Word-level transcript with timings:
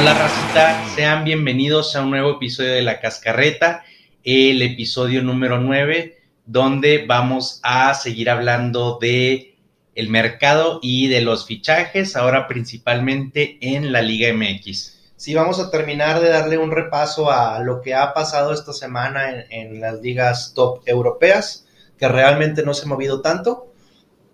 Hola 0.00 0.14
racita, 0.14 0.86
sean 0.94 1.24
bienvenidos 1.24 1.96
a 1.96 2.02
un 2.02 2.10
nuevo 2.10 2.36
episodio 2.36 2.70
de 2.70 2.82
La 2.82 3.00
Cascarreta, 3.00 3.82
el 4.22 4.62
episodio 4.62 5.24
número 5.24 5.58
9, 5.58 6.16
donde 6.46 7.04
vamos 7.04 7.58
a 7.64 7.92
seguir 7.94 8.30
hablando 8.30 8.98
de 9.00 9.56
el 9.96 10.08
mercado 10.08 10.78
y 10.82 11.08
de 11.08 11.20
los 11.22 11.46
fichajes, 11.46 12.14
ahora 12.14 12.46
principalmente 12.46 13.58
en 13.60 13.90
la 13.90 14.00
Liga 14.00 14.32
MX. 14.32 14.98
Sí, 15.16 15.34
vamos 15.34 15.58
a 15.58 15.68
terminar 15.68 16.20
de 16.20 16.28
darle 16.28 16.58
un 16.58 16.70
repaso 16.70 17.32
a 17.32 17.58
lo 17.58 17.80
que 17.80 17.96
ha 17.96 18.14
pasado 18.14 18.54
esta 18.54 18.72
semana 18.72 19.30
en, 19.30 19.46
en 19.50 19.80
las 19.80 20.00
ligas 20.00 20.52
top 20.54 20.80
europeas, 20.86 21.66
que 21.98 22.06
realmente 22.06 22.62
no 22.62 22.72
se 22.72 22.84
ha 22.84 22.88
movido 22.88 23.20
tanto, 23.20 23.72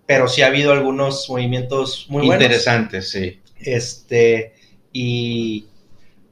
pero 0.05 0.27
sí 0.27 0.43
ha 0.43 0.47
habido 0.47 0.71
algunos 0.73 1.27
movimientos 1.27 2.05
muy 2.07 2.27
buenos. 2.27 2.43
Interesantes, 2.43 3.09
sí. 3.09 3.41
Este, 3.57 4.53
y 4.97 5.67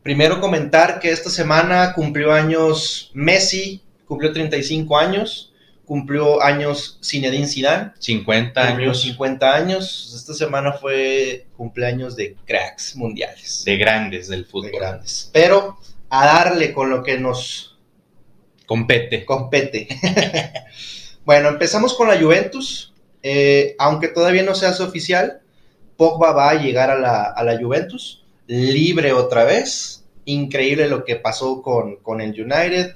primero 0.04 0.40
comentar 0.40 1.02
que 1.02 1.12
esta 1.12 1.30
semana 1.30 1.92
cumplió 1.94 2.32
años 2.32 3.12
Messi, 3.14 3.82
cumplió 4.08 4.32
35 4.32 4.98
años, 4.98 5.52
cumplió 5.84 6.42
años 6.42 6.98
Zinedine 7.04 7.46
Zidane, 7.46 7.92
50 8.00 8.68
cumplió 8.68 8.88
años 8.92 9.02
50 9.02 9.54
años. 9.54 10.14
Esta 10.16 10.34
semana 10.34 10.72
fue 10.72 11.46
cumpleaños 11.58 12.16
de 12.16 12.38
cracks 12.46 12.96
mundiales, 12.96 13.66
de 13.66 13.76
grandes 13.76 14.30
del 14.30 14.46
de 14.46 14.50
fútbol. 14.50 14.72
grandes. 14.72 15.30
Pero 15.34 15.78
a 16.10 16.26
darle 16.26 16.72
con 16.72 16.90
lo 16.90 17.04
que 17.04 17.20
nos 17.20 17.78
Compete. 18.66 19.26
compete. 19.26 19.90
bueno, 21.26 21.50
empezamos 21.50 21.96
con 21.96 22.08
la 22.08 22.18
Juventus. 22.18 22.94
Eh, 23.22 23.76
aunque 23.78 24.08
todavía 24.08 24.44
no 24.44 24.56
se 24.56 24.68
hace 24.68 24.84
oficial, 24.84 25.42
Pogba 25.98 26.32
va 26.32 26.50
a 26.52 26.62
llegar 26.62 26.90
a 26.90 26.98
la, 26.98 27.24
a 27.24 27.44
la 27.44 27.60
Juventus, 27.60 28.23
libre 28.54 29.14
otra 29.14 29.44
vez. 29.46 30.06
Increíble 30.26 30.88
lo 30.88 31.04
que 31.04 31.16
pasó 31.16 31.62
con, 31.62 31.98
con 31.98 32.22
el 32.22 32.30
United. 32.40 32.96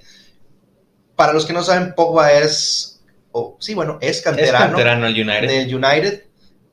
Para 1.15 1.33
los 1.33 1.45
que 1.45 1.53
no 1.53 1.63
saben, 1.63 1.93
Pogba 1.95 2.31
es, 2.31 3.03
o 3.31 3.57
sí, 3.59 3.73
bueno, 3.73 3.97
es 4.01 4.17
Es 4.17 4.21
canterano, 4.21 4.67
canterano 4.67 5.07
el 5.07 5.13
United. 5.13 5.47
del 5.47 5.75
United. 5.75 6.23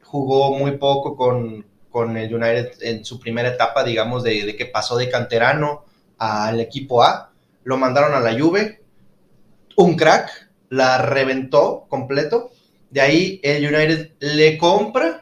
Jugó 0.03 0.57
muy 0.57 0.73
poco 0.73 1.17
con, 1.17 1.67
con 1.91 2.17
el 2.17 2.33
United 2.33 2.73
en 2.83 3.05
su 3.05 3.19
primera 3.19 3.49
etapa, 3.49 3.83
digamos, 3.83 4.23
de, 4.23 4.45
de 4.45 4.55
que 4.55 4.67
pasó 4.67 4.97
de 4.97 5.09
canterano 5.09 5.85
al 6.19 6.61
equipo 6.61 7.03
A. 7.03 7.33
Lo 7.65 7.79
mandaron 7.79 8.15
a 8.15 8.21
la 8.21 8.39
Juve. 8.39 8.83
Un 9.77 9.97
crack, 9.97 10.51
la 10.69 10.99
reventó 10.99 11.87
completo. 11.89 12.51
De 12.91 13.01
ahí 13.01 13.41
el 13.43 13.67
United 13.67 14.13
le 14.21 14.57
compra 14.59 15.21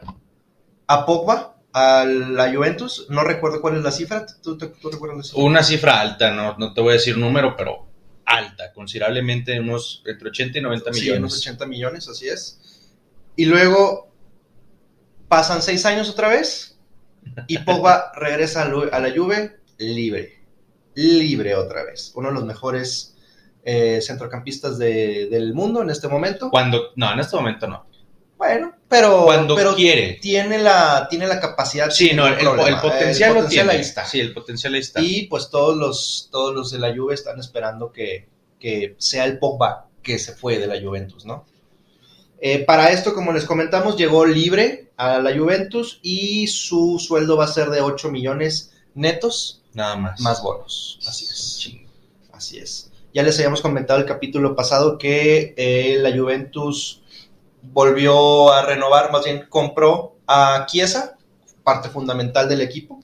a 0.85 1.05
Pogba 1.05 1.52
a 1.73 2.05
la 2.05 2.53
Juventus. 2.53 3.07
No 3.09 3.23
recuerdo 3.23 3.61
cuál 3.61 3.77
es 3.77 3.83
la 3.83 3.91
cifra. 3.91 4.25
¿Tú, 4.41 4.57
tú- 4.57 4.71
tú 4.81 4.89
recuerdas 4.89 5.17
la 5.17 5.23
cifra? 5.23 5.43
Una 5.43 5.63
cifra 5.63 5.99
alta, 5.99 6.31
no, 6.31 6.55
no 6.57 6.73
te 6.73 6.81
voy 6.81 6.91
a 6.91 6.93
decir 6.93 7.17
número, 7.17 7.55
pero 7.57 7.87
alta, 8.25 8.71
considerablemente 8.73 9.59
unos 9.59 10.01
entre 10.05 10.29
80 10.29 10.59
y 10.59 10.61
90 10.61 10.93
Sí, 10.93 10.99
millones. 11.01 11.19
unos 11.19 11.37
80 11.39 11.65
millones, 11.65 12.07
así 12.07 12.27
es. 12.29 12.59
Y 13.35 13.45
luego 13.45 14.11
pasan 15.27 15.61
seis 15.61 15.85
años 15.85 16.09
otra 16.09 16.27
vez 16.29 16.77
y 17.47 17.57
Pogba 17.59 18.11
regresa 18.15 18.63
a 18.63 18.99
la 18.99 19.11
Juve 19.15 19.59
libre. 19.77 20.39
Libre 20.95 21.55
otra 21.55 21.83
vez. 21.83 22.11
Uno 22.15 22.27
de 22.29 22.35
los 22.35 22.45
mejores 22.45 23.15
eh, 23.65 23.99
centrocampistas 24.01 24.77
de- 24.77 25.27
del 25.31 25.53
mundo 25.53 25.81
en 25.81 25.89
este 25.89 26.07
momento. 26.07 26.49
Cuando, 26.51 26.91
no, 26.95 27.11
en 27.13 27.19
este 27.19 27.35
momento 27.35 27.67
no. 27.67 27.87
Bueno, 28.43 28.73
pero, 28.89 29.23
Cuando 29.23 29.55
pero 29.55 29.75
quiere. 29.75 30.19
tiene 30.21 30.57
la, 30.59 31.07
tiene 31.09 31.27
la 31.27 31.39
capacidad. 31.39 31.89
Sí, 31.89 32.11
no, 32.13 32.27
el, 32.27 32.35
problema. 32.37 32.81
potencial 32.81 33.29
El 33.29 33.35
lo 33.35 33.41
potencial 33.41 33.67
tiene. 33.67 33.71
ahí 33.71 33.81
está. 33.81 34.05
Sí, 34.05 34.19
el 34.19 34.33
potencial 34.33 34.73
ahí 34.73 34.81
está. 34.81 35.01
Y 35.01 35.27
pues 35.27 35.49
todos 35.49 35.77
los, 35.77 36.29
todos 36.31 36.53
los 36.53 36.71
de 36.71 36.79
la 36.79 36.93
Juve 36.95 37.13
están 37.13 37.39
esperando 37.39 37.91
que, 37.91 38.27
que 38.59 38.95
sea 38.97 39.25
el 39.25 39.39
Pogba 39.39 39.87
que 40.01 40.19
se 40.19 40.33
fue 40.33 40.59
de 40.59 40.67
la 40.67 40.79
Juventus, 40.81 41.25
¿no? 41.25 41.45
Eh, 42.39 42.59
para 42.65 42.91
esto, 42.91 43.13
como 43.13 43.31
les 43.31 43.45
comentamos, 43.45 43.95
llegó 43.95 44.25
libre 44.25 44.91
a 44.97 45.19
la 45.19 45.35
Juventus 45.35 45.99
y 46.01 46.47
su 46.47 46.99
sueldo 46.99 47.37
va 47.37 47.45
a 47.45 47.47
ser 47.47 47.69
de 47.69 47.79
8 47.79 48.11
millones 48.11 48.73
netos 48.93 49.61
Nada 49.73 49.95
más. 49.95 50.19
más 50.19 50.43
bonos. 50.43 50.99
Así 51.07 51.25
es. 51.25 51.71
Así 52.33 52.59
es. 52.59 52.91
Ya 53.13 53.23
les 53.23 53.37
habíamos 53.37 53.61
comentado 53.61 53.99
el 53.99 54.05
capítulo 54.05 54.55
pasado 54.55 54.97
que 54.97 55.53
eh, 55.55 55.97
la 55.99 56.11
Juventus 56.17 57.02
volvió 57.63 58.51
a 58.51 58.65
renovar, 58.65 59.11
más 59.11 59.23
bien 59.23 59.45
compró 59.49 60.17
a 60.27 60.65
Chiesa, 60.67 61.17
parte 61.63 61.89
fundamental 61.89 62.47
del 62.49 62.61
equipo. 62.61 62.99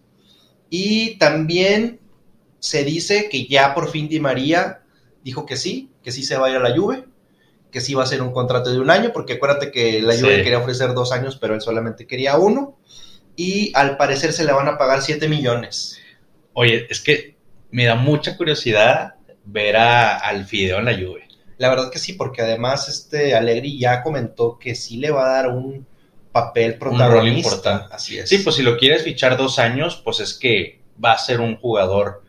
Y 0.69 1.17
también 1.17 1.99
se 2.59 2.83
dice 2.83 3.29
que 3.29 3.47
ya 3.47 3.73
por 3.73 3.89
fin 3.89 4.07
Di 4.09 4.19
María 4.19 4.81
dijo 5.23 5.45
que 5.45 5.55
sí, 5.57 5.89
que 6.03 6.11
sí 6.11 6.23
se 6.23 6.37
va 6.37 6.47
a 6.47 6.49
ir 6.51 6.57
a 6.57 6.59
la 6.59 6.75
Juve, 6.77 7.05
que 7.71 7.81
sí 7.81 7.93
va 7.93 8.03
a 8.03 8.07
ser 8.07 8.21
un 8.21 8.31
contrato 8.31 8.71
de 8.71 8.79
un 8.79 8.89
año, 8.89 9.11
porque 9.13 9.33
acuérdate 9.33 9.71
que 9.71 10.01
la 10.01 10.13
Juve 10.15 10.37
Sí. 10.37 10.43
quería 10.43 10.59
ofrecer 10.59 10.93
dos 10.93 11.11
años, 11.11 11.37
pero 11.39 11.55
él 11.55 11.61
solamente 11.61 12.05
quería 12.05 12.37
uno. 12.37 12.77
Y 13.35 13.71
al 13.75 13.95
parecer 13.95 14.33
se 14.33 14.43
le 14.43 14.51
van 14.51 14.67
a 14.67 14.77
pagar 14.77 15.01
7 15.01 15.29
millones. 15.29 15.97
Oye, 16.53 16.87
es 16.89 16.99
que 16.99 17.37
me 17.71 17.85
da 17.85 17.95
mucha 17.95 18.35
curiosidad 18.35 19.15
ver 19.45 19.77
a, 19.77 20.17
al 20.17 20.45
Fideo 20.45 20.79
en 20.79 20.85
la 20.85 20.93
Juve. 20.95 21.28
La 21.59 21.69
verdad 21.69 21.91
que 21.91 21.99
sí, 21.99 22.13
porque 22.13 22.41
además 22.41 22.89
este 22.89 23.35
Allegri 23.35 23.77
ya 23.77 24.01
comentó 24.01 24.57
que 24.57 24.73
sí 24.73 24.97
le 24.97 25.11
va 25.11 25.29
a 25.29 25.33
dar 25.35 25.49
un 25.49 25.85
papel 26.31 26.77
rol 26.79 26.97
protagonista. 26.97 27.49
importante. 27.49 27.93
Así 27.93 28.17
es. 28.17 28.29
Sí, 28.29 28.39
pues 28.39 28.55
si 28.55 28.63
lo 28.63 28.77
quieres 28.77 29.03
fichar 29.03 29.37
dos 29.37 29.59
años, 29.59 30.01
pues 30.03 30.19
es 30.19 30.33
que 30.33 30.79
va 31.03 31.11
a 31.13 31.17
ser 31.17 31.39
un 31.39 31.57
jugador 31.57 32.23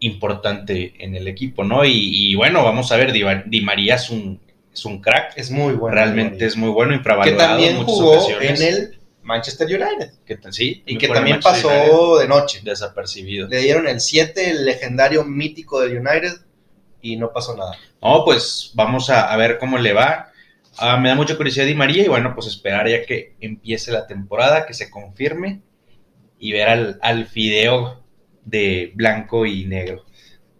importante 0.00 0.94
en 0.98 1.14
el 1.14 1.28
equipo, 1.28 1.64
¿no? 1.64 1.84
Y, 1.84 1.92
y 1.94 2.34
bueno, 2.34 2.64
vamos 2.64 2.90
a 2.92 2.96
ver, 2.96 3.12
Di, 3.12 3.22
Di 3.46 3.60
María 3.60 3.94
es 3.96 4.10
un, 4.10 4.40
es 4.72 4.84
un 4.84 5.00
crack, 5.00 5.34
es 5.36 5.50
muy 5.50 5.74
bueno. 5.74 5.94
realmente 5.94 6.46
es 6.46 6.56
muy 6.56 6.70
bueno, 6.70 6.90
Que 6.92 6.96
infravalorado 6.96 7.38
también 7.50 7.70
en 7.72 7.76
muchas 7.76 7.94
jugó 7.94 8.12
ocasiones. 8.12 8.60
en 8.60 8.66
el 8.74 8.98
Manchester 9.22 9.66
United. 9.66 10.12
Que 10.26 10.38
sí, 10.50 10.82
Y 10.86 10.98
que 10.98 11.08
también 11.08 11.40
pasó 11.40 12.18
de 12.18 12.26
noche. 12.26 12.60
Desapercibido. 12.64 13.48
Le 13.48 13.58
dieron 13.58 13.86
el 13.86 14.00
7, 14.00 14.50
el 14.50 14.64
legendario 14.64 15.24
mítico 15.24 15.80
del 15.80 15.98
United, 15.98 16.32
y 17.02 17.16
no 17.16 17.32
pasó 17.32 17.56
nada. 17.56 17.76
No, 18.00 18.24
pues 18.24 18.70
vamos 18.74 19.10
a, 19.10 19.30
a 19.32 19.36
ver 19.36 19.58
cómo 19.58 19.76
le 19.78 19.92
va. 19.92 20.32
Ah, 20.78 20.96
me 20.96 21.10
da 21.10 21.14
mucha 21.14 21.36
curiosidad 21.36 21.66
Di 21.66 21.74
María 21.74 22.04
y 22.04 22.08
bueno, 22.08 22.34
pues 22.34 22.46
esperar 22.46 22.88
ya 22.88 23.04
que 23.04 23.34
empiece 23.40 23.92
la 23.92 24.06
temporada, 24.06 24.64
que 24.64 24.72
se 24.72 24.90
confirme 24.90 25.60
y 26.38 26.52
ver 26.52 26.68
al, 26.68 26.98
al 27.02 27.26
Fideo 27.26 28.02
de 28.44 28.92
blanco 28.94 29.44
y 29.44 29.66
negro. 29.66 30.04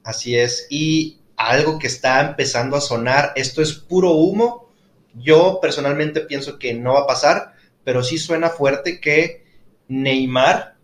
Así 0.04 0.36
es. 0.36 0.66
Y 0.68 1.20
algo 1.36 1.78
que 1.78 1.86
está 1.86 2.20
empezando 2.20 2.76
a 2.76 2.80
sonar, 2.80 3.32
esto 3.36 3.62
es 3.62 3.72
puro 3.72 4.10
humo. 4.10 4.70
Yo 5.14 5.58
personalmente 5.60 6.20
pienso 6.20 6.58
que 6.58 6.74
no 6.74 6.94
va 6.94 7.00
a 7.00 7.06
pasar, 7.06 7.54
pero 7.84 8.02
sí 8.02 8.18
suena 8.18 8.50
fuerte 8.50 9.00
que 9.00 9.44
Neymar 9.88 10.76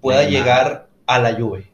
pueda 0.00 0.22
Neymar. 0.22 0.32
llegar 0.32 0.88
a 1.06 1.18
la 1.18 1.34
Juve. 1.34 1.70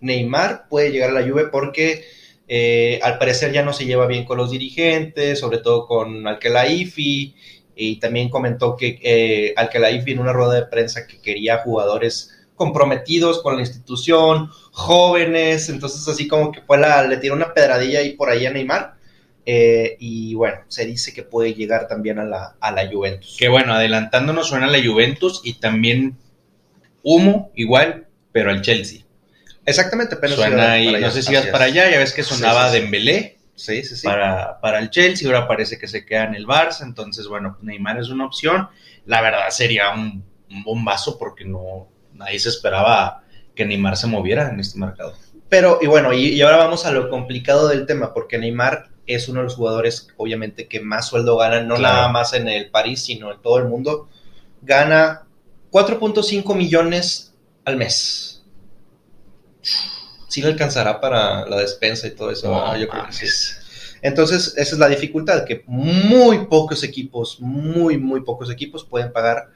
Neymar 0.00 0.68
puede 0.68 0.90
llegar 0.90 1.10
a 1.10 1.20
la 1.20 1.28
Juve 1.28 1.48
porque 1.48 2.04
eh, 2.48 3.00
al 3.02 3.18
parecer 3.18 3.52
ya 3.52 3.64
no 3.64 3.72
se 3.72 3.86
lleva 3.86 4.06
bien 4.06 4.24
con 4.24 4.38
los 4.38 4.50
dirigentes, 4.50 5.40
sobre 5.40 5.58
todo 5.58 5.86
con 5.86 6.26
Alkelaifi, 6.26 7.34
y 7.74 7.96
también 7.96 8.28
comentó 8.28 8.76
que 8.76 8.98
eh, 9.02 9.52
Alkelaifi 9.56 10.12
en 10.12 10.20
una 10.20 10.32
rueda 10.32 10.54
de 10.54 10.66
prensa 10.66 11.06
que 11.06 11.20
quería 11.20 11.58
jugadores 11.58 12.32
comprometidos 12.54 13.42
con 13.42 13.56
la 13.56 13.62
institución, 13.62 14.48
jóvenes, 14.72 15.68
entonces 15.68 16.06
así 16.08 16.26
como 16.26 16.52
que 16.52 16.62
fue 16.62 16.78
la, 16.78 17.06
le 17.06 17.18
tiró 17.18 17.34
una 17.34 17.52
pedradilla 17.52 17.98
ahí 17.98 18.12
por 18.12 18.30
ahí 18.30 18.46
a 18.46 18.50
Neymar, 18.50 18.94
eh, 19.44 19.96
y 20.00 20.34
bueno, 20.34 20.58
se 20.68 20.86
dice 20.86 21.12
que 21.12 21.22
puede 21.22 21.54
llegar 21.54 21.86
también 21.86 22.18
a 22.18 22.24
la, 22.24 22.56
a 22.58 22.72
la 22.72 22.90
Juventus. 22.90 23.36
Que 23.38 23.48
bueno, 23.48 23.74
adelantándonos 23.74 24.48
suena 24.48 24.66
la 24.66 24.82
Juventus 24.82 25.40
y 25.44 25.54
también 25.54 26.16
humo 27.02 27.52
igual, 27.54 28.06
pero 28.32 28.50
al 28.50 28.62
Chelsea. 28.62 29.05
Exactamente, 29.66 30.16
pero 30.16 30.34
Suena 30.36 30.72
ahí, 30.72 31.00
no 31.00 31.10
sé 31.10 31.22
si 31.22 31.34
vas 31.34 31.46
para 31.46 31.64
allá, 31.66 31.90
ya 31.90 31.98
ves 31.98 32.12
que 32.12 32.22
sonaba 32.22 32.62
Sí, 32.64 32.68
sí, 32.68 32.76
sí. 32.76 32.80
Dembélé 32.82 33.38
Sí, 33.56 33.82
sí, 33.84 33.96
sí. 33.96 34.06
para, 34.06 34.60
para 34.60 34.78
el 34.78 34.90
Chelsea, 34.90 35.26
ahora 35.26 35.48
parece 35.48 35.78
que 35.78 35.88
se 35.88 36.04
queda 36.04 36.24
en 36.24 36.34
el 36.34 36.46
Barça, 36.46 36.82
entonces 36.82 37.26
bueno, 37.26 37.56
Neymar 37.62 37.98
es 37.98 38.08
una 38.10 38.26
opción. 38.26 38.68
La 39.06 39.22
verdad 39.22 39.48
sería 39.50 39.90
un, 39.94 40.24
un 40.50 40.62
bombazo 40.62 41.18
porque 41.18 41.44
no 41.44 41.88
nadie 42.12 42.38
se 42.38 42.48
esperaba 42.50 43.24
que 43.54 43.64
Neymar 43.64 43.96
se 43.96 44.06
moviera 44.06 44.48
en 44.50 44.60
este 44.60 44.78
mercado. 44.78 45.14
Pero, 45.48 45.78
y 45.80 45.86
bueno, 45.86 46.12
y, 46.12 46.28
y 46.28 46.42
ahora 46.42 46.58
vamos 46.58 46.84
a 46.86 46.90
lo 46.90 47.08
complicado 47.08 47.68
del 47.68 47.86
tema, 47.86 48.12
porque 48.12 48.36
Neymar 48.38 48.88
es 49.06 49.28
uno 49.28 49.40
de 49.40 49.44
los 49.44 49.54
jugadores, 49.54 50.08
obviamente, 50.16 50.66
que 50.68 50.80
más 50.80 51.06
sueldo 51.08 51.36
gana, 51.38 51.60
no 51.62 51.76
Claro. 51.76 51.94
nada 51.96 52.08
más 52.08 52.32
en 52.34 52.48
el 52.48 52.70
París, 52.70 53.04
sino 53.04 53.32
en 53.32 53.40
todo 53.40 53.58
el 53.58 53.64
mundo. 53.66 54.08
Gana 54.62 55.22
4.5 55.70 56.54
millones 56.56 57.32
al 57.64 57.76
mes. 57.76 58.35
Sí 60.28 60.42
le 60.42 60.48
alcanzará 60.48 61.00
para 61.00 61.46
la 61.48 61.56
despensa 61.58 62.06
y 62.06 62.10
todo 62.12 62.30
eso. 62.30 62.76
Yo 62.76 62.88
creo 62.88 63.06
que 63.06 63.12
sí. 63.12 63.26
Entonces, 64.02 64.54
esa 64.56 64.74
es 64.74 64.78
la 64.78 64.88
dificultad, 64.88 65.44
que 65.44 65.62
muy 65.66 66.46
pocos 66.46 66.82
equipos, 66.84 67.40
muy, 67.40 67.96
muy 67.98 68.20
pocos 68.22 68.50
equipos 68.50 68.84
pueden 68.84 69.12
pagar 69.12 69.48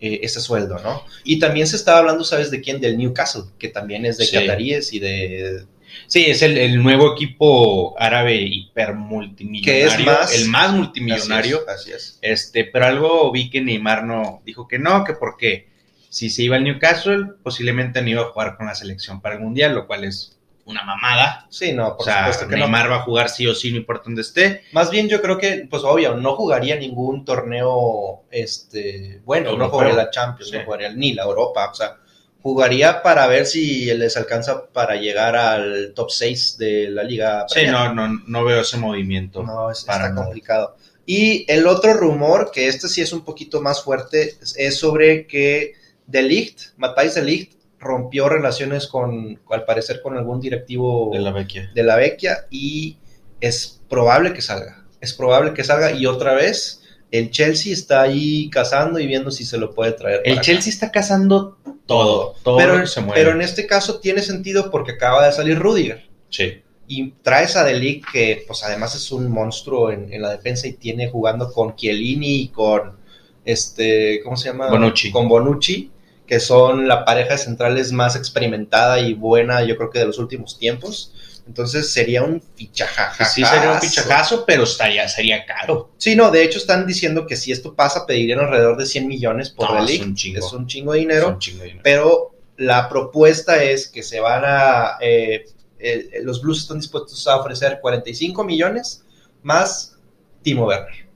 eh, 0.00 0.20
ese 0.22 0.40
sueldo, 0.40 0.78
¿no? 0.82 1.02
Y 1.22 1.38
también 1.38 1.66
se 1.66 1.76
estaba 1.76 1.98
hablando, 2.00 2.24
¿sabes 2.24 2.50
de 2.50 2.60
quién? 2.60 2.80
Del 2.80 2.98
Newcastle, 2.98 3.44
que 3.58 3.68
también 3.68 4.04
es 4.04 4.18
de 4.18 4.26
Sí. 4.26 4.36
cataríes 4.36 4.92
y 4.92 4.98
de... 4.98 5.64
Sí, 6.08 6.24
es 6.26 6.42
el, 6.42 6.58
el 6.58 6.82
nuevo 6.82 7.12
equipo 7.14 7.94
árabe 7.98 8.42
hiper 8.42 8.94
multimillonario. 8.94 9.72
Que 9.72 9.86
es 9.86 10.04
más- 10.04 10.34
el 10.34 10.48
más 10.48 10.72
multimillonario. 10.72 11.60
Así 11.68 11.92
es. 11.92 11.94
así 11.94 12.18
es. 12.18 12.18
Este, 12.20 12.64
pero 12.64 12.86
algo 12.86 13.30
vi 13.30 13.48
que 13.48 13.60
Neymar 13.60 14.04
no 14.04 14.42
dijo 14.44 14.66
que 14.66 14.80
no, 14.80 15.04
que 15.04 15.12
porque 15.14 15.68
si 16.14 16.30
se 16.30 16.42
iba 16.44 16.54
al 16.56 16.62
Newcastle, 16.64 17.32
posiblemente 17.42 18.00
no 18.00 18.08
iba 18.08 18.22
a 18.22 18.26
jugar 18.26 18.56
con 18.56 18.66
la 18.66 18.74
selección 18.76 19.20
para 19.20 19.34
el 19.34 19.40
mundial, 19.40 19.74
lo 19.74 19.86
cual 19.88 20.04
es 20.04 20.38
una 20.64 20.84
mamada. 20.84 21.46
Sí, 21.50 21.72
no, 21.72 21.88
O 21.88 21.96
por 21.96 22.06
sea, 22.06 22.18
supuesto 22.20 22.46
que 22.48 22.56
no. 22.56 22.70
Va 22.70 22.96
a 22.96 23.00
jugar 23.00 23.28
sí 23.28 23.46
o 23.48 23.54
sí, 23.54 23.70
no 23.72 23.78
importa 23.78 24.04
dónde 24.04 24.22
esté. 24.22 24.62
Más 24.72 24.90
bien 24.90 25.08
yo 25.08 25.20
creo 25.20 25.38
que, 25.38 25.66
pues 25.68 25.82
obvio, 25.82 26.14
no 26.14 26.36
jugaría 26.36 26.76
ningún 26.76 27.24
torneo, 27.24 28.22
este, 28.30 29.20
bueno, 29.24 29.56
no 29.56 29.68
jugaría 29.68 29.94
la 29.94 30.10
Champions, 30.10 30.50
Sí. 30.50 30.56
no 30.56 30.64
jugaría 30.64 30.90
ni 30.92 31.12
la 31.14 31.24
Europa, 31.24 31.68
o 31.70 31.74
sea, 31.74 31.96
jugaría 32.42 33.02
para 33.02 33.26
ver 33.26 33.46
si 33.46 33.86
les 33.94 34.16
alcanza 34.16 34.66
para 34.72 34.96
llegar 34.96 35.34
al 35.36 35.92
top 35.94 36.10
6 36.10 36.56
de 36.58 36.88
la 36.90 37.02
Liga. 37.02 37.44
Sí, 37.48 37.66
no, 37.66 37.92
no, 37.92 38.08
no 38.26 38.44
veo 38.44 38.60
ese 38.60 38.76
movimiento. 38.76 39.42
No, 39.42 39.70
es- 39.70 39.84
para 39.84 40.04
está 40.04 40.08
nada. 40.10 40.24
complicado. 40.26 40.76
Y 41.06 41.44
el 41.52 41.66
otro 41.66 41.92
rumor, 41.94 42.50
que 42.52 42.68
este 42.68 42.88
sí 42.88 43.02
es 43.02 43.12
un 43.12 43.24
poquito 43.24 43.60
más 43.60 43.82
fuerte, 43.82 44.36
es 44.56 44.76
sobre 44.78 45.26
que 45.26 45.72
De 46.06 46.22
Ligt, 46.22 46.60
Matthijs 46.76 47.14
De 47.14 47.22
Ligt, 47.22 47.52
rompió 47.78 48.28
relaciones 48.28 48.86
con, 48.86 49.38
al 49.50 49.64
parecer, 49.64 50.00
con 50.02 50.16
algún 50.16 50.40
directivo 50.40 51.10
de 51.12 51.18
la 51.20 51.32
vecchia. 51.32 51.70
de 51.74 51.82
la 51.82 51.96
Vecchia 51.96 52.46
y 52.50 52.96
es 53.40 53.80
probable 53.88 54.32
que 54.32 54.40
salga. 54.42 54.84
Es 55.00 55.12
probable 55.12 55.52
que 55.52 55.64
salga 55.64 55.92
y 55.92 56.06
otra 56.06 56.32
vez 56.34 56.80
el 57.10 57.30
Chelsea 57.30 57.72
está 57.72 58.00
ahí 58.02 58.48
cazando 58.50 58.98
y 58.98 59.06
viendo 59.06 59.30
si 59.30 59.44
se 59.44 59.58
lo 59.58 59.74
puede 59.74 59.92
traer. 59.92 60.22
El 60.24 60.34
acá. 60.34 60.42
Chelsea 60.42 60.72
está 60.72 60.90
cazando 60.90 61.58
todo, 61.86 62.34
todo 62.42 62.56
pero, 62.56 62.86
se 62.86 63.00
mueve. 63.02 63.20
pero 63.22 63.34
en 63.36 63.42
este 63.42 63.66
caso 63.66 64.00
tiene 64.00 64.22
sentido 64.22 64.70
porque 64.70 64.92
acaba 64.92 65.26
de 65.26 65.32
salir 65.32 65.58
Rudiger 65.58 66.08
Sí. 66.30 66.62
y 66.88 67.10
traes 67.22 67.54
a 67.56 67.64
Delic 67.64 68.10
que 68.10 68.44
pues 68.46 68.64
además 68.64 68.94
es 68.94 69.12
un 69.12 69.30
monstruo 69.30 69.92
en, 69.92 70.10
en 70.12 70.22
la 70.22 70.30
defensa 70.30 70.66
y 70.66 70.72
tiene 70.72 71.10
jugando 71.10 71.52
con 71.52 71.76
Chiellini 71.76 72.40
y 72.44 72.48
con 72.48 72.96
este, 73.44 74.22
¿cómo 74.24 74.36
se 74.38 74.48
llama? 74.48 74.70
Bonucci. 74.70 75.10
Con 75.10 75.28
Bonucci, 75.28 75.90
que 76.26 76.40
son 76.40 76.88
la 76.88 77.04
pareja 77.04 77.32
de 77.32 77.38
centrales 77.38 77.92
más 77.92 78.16
experimentada 78.16 79.00
y 79.00 79.14
buena, 79.14 79.62
yo 79.64 79.76
creo 79.76 79.90
que 79.90 79.98
de 79.98 80.06
los 80.06 80.18
últimos 80.18 80.58
tiempos. 80.58 81.12
Entonces 81.46 81.92
sería 81.92 82.22
un 82.22 82.40
fichajajazo. 82.40 83.34
Sí, 83.34 83.44
sería 83.44 83.72
un 83.72 83.80
fichajazo, 83.80 84.44
pero 84.46 84.62
estaría, 84.64 85.06
sería 85.08 85.44
caro. 85.44 85.90
Sí, 85.98 86.16
no, 86.16 86.30
de 86.30 86.42
hecho 86.42 86.56
están 86.56 86.86
diciendo 86.86 87.26
que 87.26 87.36
si 87.36 87.52
esto 87.52 87.74
pasa 87.74 88.06
pedirían 88.06 88.40
alrededor 88.40 88.78
de 88.78 88.86
100 88.86 89.06
millones 89.06 89.50
por 89.50 89.70
No, 89.70 89.84
Delic. 89.84 90.00
es 90.00 90.06
un 90.06 90.14
chingo. 90.14 90.38
Es 90.38 90.52
un 90.54 90.66
chingo 90.66 90.92
de 90.92 91.00
dinero. 91.00 91.26
Es 91.26 91.32
un 91.34 91.38
chingo 91.38 91.58
de 91.58 91.64
dinero. 91.66 91.82
pero 91.84 92.34
la 92.56 92.88
propuesta 92.88 93.62
es 93.62 93.88
que 93.88 94.02
se 94.02 94.20
van 94.20 94.42
a, 94.46 94.96
eh, 95.00 95.44
eh, 95.78 96.20
los 96.22 96.40
Blues 96.40 96.60
están 96.62 96.78
dispuestos 96.78 97.26
a 97.26 97.36
ofrecer 97.36 97.78
45 97.80 98.42
millones 98.44 99.04
más 99.42 99.98
Timo 100.42 100.66
Werner. 100.66 101.06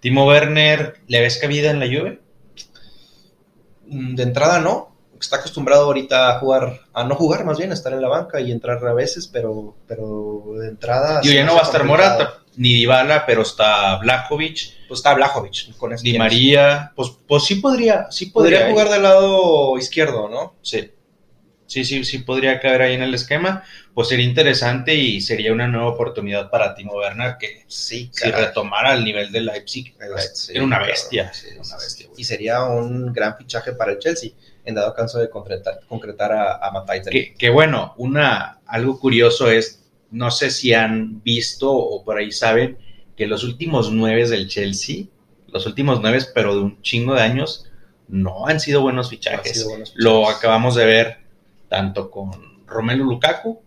Timo 0.00 0.26
Werner, 0.26 1.00
¿le 1.06 1.20
ves 1.20 1.38
cabida 1.38 1.70
en 1.70 1.78
la 1.78 1.86
Juve? 1.86 2.20
Mm, 3.90 4.14
De 4.14 4.22
entrada 4.22 4.60
no, 4.60 4.90
está 5.20 5.36
acostumbrado 5.36 5.84
ahorita 5.84 6.30
a 6.30 6.38
jugar, 6.38 6.80
a 6.92 7.04
no 7.04 7.14
jugar 7.14 7.44
más 7.44 7.58
bien, 7.58 7.70
a 7.70 7.74
estar 7.74 7.92
en 7.92 8.00
la 8.00 8.08
banca 8.08 8.40
y 8.40 8.50
entrar 8.50 8.84
a 8.86 8.94
veces, 8.94 9.26
pero, 9.26 9.76
pero 9.86 10.44
de 10.58 10.68
entrada... 10.68 11.22
Se 11.22 11.34
ya 11.34 11.44
no 11.44 11.54
va 11.54 11.60
a 11.60 11.64
estar 11.64 11.82
complicado. 11.82 12.18
Morata, 12.18 12.34
ni 12.56 12.72
Dybala, 12.74 13.26
pero 13.26 13.42
está 13.42 13.96
Blajovic, 13.96 14.86
Pues 14.88 14.98
está 14.98 15.14
Blajovic 15.14 15.76
con 15.76 15.94
Di. 15.96 16.18
María, 16.18 16.92
pues, 16.96 17.10
pues 17.26 17.44
sí 17.44 17.56
podría, 17.56 18.10
sí 18.10 18.26
Podría 18.26 18.60
podría, 18.60 18.72
jugar 18.72 18.88
del 18.88 19.02
lado 19.02 19.76
izquierdo, 19.78 20.28
¿no? 20.28 20.54
Sí. 20.62 20.90
Sí, 21.70 21.84
sí, 21.84 22.04
sí 22.04 22.18
podría 22.18 22.58
caer 22.58 22.82
ahí 22.82 22.94
en 22.94 23.02
el 23.02 23.14
esquema. 23.14 23.62
Pues 23.94 24.08
sería 24.08 24.26
interesante 24.26 24.92
y 24.96 25.20
sería 25.20 25.52
una 25.52 25.68
nueva 25.68 25.90
oportunidad 25.90 26.50
para 26.50 26.74
Timo 26.74 26.94
Werner 26.96 27.36
que 27.38 27.62
Sí, 27.68 28.10
si 28.12 28.28
retomara 28.28 28.92
el 28.92 29.04
nivel 29.04 29.30
de 29.30 29.40
Leipzig, 29.42 29.94
Sí, 30.34 30.52
era 30.52 30.64
una 30.64 30.80
bestia. 30.80 31.32
Sí, 31.32 31.46
una 31.56 31.76
bestia. 31.76 32.08
Y 32.16 32.24
sería 32.24 32.64
un 32.64 33.12
gran 33.12 33.36
fichaje 33.36 33.72
para 33.72 33.92
el 33.92 34.00
Chelsea, 34.00 34.32
en 34.64 34.74
dado 34.74 34.92
caso 34.94 35.20
de 35.20 35.30
concretar, 35.30 35.78
concretar 35.86 36.32
a, 36.32 36.54
a. 36.56 37.02
Que, 37.08 37.34
que 37.34 37.50
bueno, 37.50 37.94
una, 37.98 38.58
algo 38.66 38.98
curioso 38.98 39.48
es, 39.48 39.84
no 40.10 40.32
sé 40.32 40.50
si 40.50 40.74
han 40.74 41.22
visto 41.22 41.70
o 41.72 42.04
por 42.04 42.18
ahí 42.18 42.32
saben, 42.32 42.78
que 43.16 43.28
los 43.28 43.44
últimos 43.44 43.92
nueve 43.92 44.28
del 44.28 44.48
Chelsea, 44.48 45.04
los 45.46 45.66
últimos 45.66 46.00
nueve, 46.00 46.18
pero 46.34 46.56
de 46.56 46.62
un 46.62 46.82
chingo 46.82 47.14
de 47.14 47.22
años, 47.22 47.70
no 48.08 48.48
han 48.48 48.58
sido 48.58 48.80
buenos 48.82 49.08
fichajes. 49.08 49.52
sido 49.52 49.68
buenos 49.68 49.92
Lo 49.94 50.22
fichajes. 50.22 50.36
acabamos 50.38 50.74
de 50.74 50.84
ver 50.84 51.19
tanto 51.70 52.10
con 52.10 52.32
Romelu 52.66 53.04
Lukaku 53.04 53.62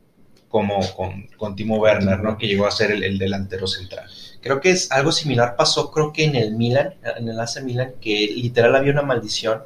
como 0.50 0.80
con, 0.96 1.26
con 1.36 1.56
Timo 1.56 1.78
Werner, 1.78 2.20
¿no? 2.20 2.38
Que 2.38 2.46
llegó 2.48 2.68
a 2.68 2.72
ser 2.72 2.92
el, 2.92 3.04
el 3.04 3.18
delantero 3.18 3.66
central. 3.66 4.06
Creo 4.42 4.60
que 4.62 4.70
es 4.70 4.92
algo 4.92 5.12
similar 5.12 5.56
pasó, 5.56 5.90
creo 5.90 6.14
que 6.14 6.26
en 6.26 6.36
el 6.36 6.52
Milan, 6.54 6.94
en 7.18 7.28
el 7.30 7.40
AC 7.40 7.64
Milan, 7.64 7.94
que 8.00 8.28
literal 8.36 8.76
había 8.76 8.92
una 8.92 9.02
maldición. 9.02 9.64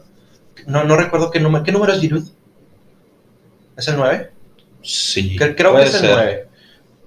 No, 0.66 0.86
no 0.86 0.96
recuerdo 0.96 1.30
qué 1.32 1.42
número, 1.42 1.66
¿qué 1.66 1.72
número 1.74 1.92
es 1.92 2.00
Giroud? 2.00 2.30
¿Es 3.76 3.88
el 3.90 3.98
9? 3.98 4.32
Sí. 4.82 5.36
Creo, 5.36 5.56
creo 5.56 5.76
que 5.76 5.84
es 5.84 5.94
el 5.96 6.00
ser. 6.02 6.12
9. 6.16 6.48